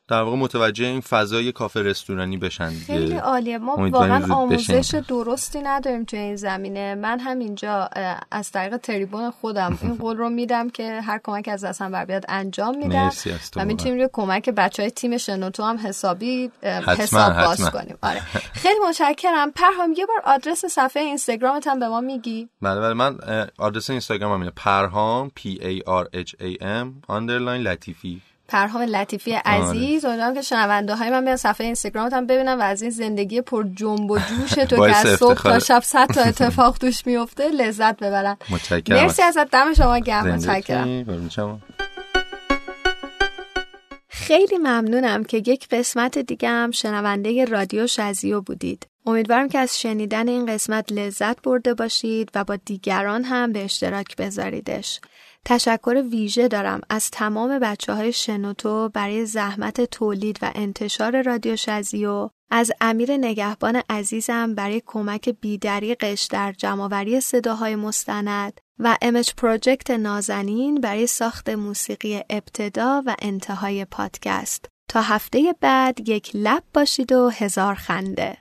در 0.09 0.21
واقع 0.21 0.37
متوجه 0.37 0.85
این 0.85 1.01
فضای 1.01 1.51
کافه 1.51 1.81
رستورانی 1.81 2.37
بشن 2.37 2.69
خیلی 2.69 3.17
عالیه. 3.17 3.57
ما 3.57 3.89
واقعا 3.89 4.33
آموزش 4.33 5.01
درستی 5.07 5.61
نداریم 5.61 6.03
توی 6.03 6.19
این 6.19 6.35
زمینه. 6.35 6.95
من 6.95 7.19
همینجا 7.19 7.89
از 8.31 8.51
طریق 8.51 8.77
تریبون 8.77 9.31
خودم 9.31 9.77
این 9.81 9.95
قول 9.95 10.17
رو 10.17 10.29
میدم 10.29 10.69
که 10.69 11.01
هر 11.01 11.19
کمک 11.23 11.47
از 11.47 11.63
دستم 11.63 11.91
بر 11.91 12.05
بیاد 12.05 12.25
انجام 12.29 12.77
میدم. 12.77 13.11
و 13.55 13.65
می‌تونیم 13.65 13.97
روی 13.97 14.09
کمک 14.13 14.49
بچه 14.49 14.83
های 14.83 14.91
تیم 14.91 15.17
شنوتو 15.17 15.63
هم 15.63 15.77
حسابی 15.77 16.51
حساب 16.97 17.33
باز 17.33 17.69
کنیم. 17.69 17.97
آره. 18.03 18.19
خیلی 18.53 18.79
متشکرم. 18.89 19.51
پرهام 19.51 19.93
یه 19.97 20.05
بار 20.05 20.21
آدرس 20.25 20.65
صفحه 20.65 21.03
اینستاگرامت 21.03 21.67
هم 21.67 21.79
به 21.79 21.87
ما 21.87 22.01
میگی؟ 22.01 22.49
بله 22.61 22.79
بله. 22.79 22.93
من 22.93 23.17
آدرس 23.57 23.89
اینستاگرامم 23.89 24.39
اینه. 24.39 24.51
پرهام 24.55 25.31
P 25.39 25.41
A 25.41 25.81
R 25.87 26.05
H 26.25 26.31
A 26.31 26.61
M 26.61 26.87
underline 27.09 27.63
لطیفی. 27.65 28.21
پرهام 28.49 28.81
لطیفی 28.81 29.31
عزیز 29.31 30.05
امیدوارم 30.05 30.33
که 30.33 30.41
شنونده 30.41 30.95
های 30.95 31.09
من 31.09 31.25
بیان 31.25 31.37
صفحه 31.37 31.65
اینستاگرامت 31.65 32.13
هم 32.13 32.27
ببینم 32.27 32.59
و 32.59 32.61
از 32.61 32.81
این 32.81 32.91
زندگی 32.91 33.41
پر 33.41 33.65
جنب 33.75 34.11
و 34.11 34.17
جوش 34.17 34.51
تو 34.51 34.87
که 34.87 34.95
از 34.95 35.19
صبح 35.19 35.41
تا 35.41 35.59
شب 35.59 35.81
صد 35.83 36.07
تا 36.07 36.21
اتفاق 36.21 36.77
توش 36.77 37.07
میفته 37.07 37.49
لذت 37.49 37.97
ببرن. 37.97 38.37
متشکرم. 38.49 39.03
مرسی 39.03 39.21
ازت 39.21 39.51
دم 39.51 39.73
شما 39.73 39.99
گرم. 39.99 40.27
متشکرم. 40.27 41.61
خیلی 44.07 44.57
ممنونم 44.57 45.23
که 45.23 45.37
یک 45.37 45.67
قسمت 45.71 46.17
دیگه 46.17 46.49
هم 46.49 46.71
شنونده 46.71 47.45
رادیو 47.45 47.87
شزیو 47.87 48.41
بودید. 48.41 48.87
امیدوارم 49.05 49.49
که 49.49 49.59
از 49.59 49.79
شنیدن 49.79 50.27
این 50.27 50.45
قسمت 50.45 50.91
لذت 50.91 51.41
برده 51.41 51.73
باشید 51.73 52.31
و 52.35 52.43
با 52.43 52.55
دیگران 52.55 53.23
هم 53.23 53.51
به 53.51 53.63
اشتراک 53.63 54.15
بذاریدش. 54.15 54.99
تشکر 55.45 56.03
ویژه 56.11 56.47
دارم 56.47 56.81
از 56.89 57.11
تمام 57.11 57.59
بچه 57.59 57.93
های 57.93 58.13
شنوتو 58.13 58.89
برای 58.89 59.25
زحمت 59.25 59.81
تولید 59.81 60.39
و 60.41 60.51
انتشار 60.55 61.21
رادیو 61.21 61.55
شزیو 61.55 62.29
از 62.51 62.71
امیر 62.81 63.17
نگهبان 63.17 63.81
عزیزم 63.89 64.55
برای 64.55 64.81
کمک 64.85 65.29
بیدریقش 65.29 66.27
در 66.31 66.51
جمعآوری 66.51 67.21
صداهای 67.21 67.75
مستند 67.75 68.61
و 68.79 68.97
امج 69.01 69.33
پروژکت 69.37 69.91
نازنین 69.91 70.81
برای 70.81 71.07
ساخت 71.07 71.49
موسیقی 71.49 72.21
ابتدا 72.29 73.03
و 73.05 73.15
انتهای 73.21 73.85
پادکست. 73.85 74.65
تا 74.89 75.01
هفته 75.01 75.55
بعد 75.61 76.09
یک 76.09 76.31
لب 76.33 76.63
باشید 76.73 77.11
و 77.11 77.29
هزار 77.29 77.75
خنده. 77.75 78.37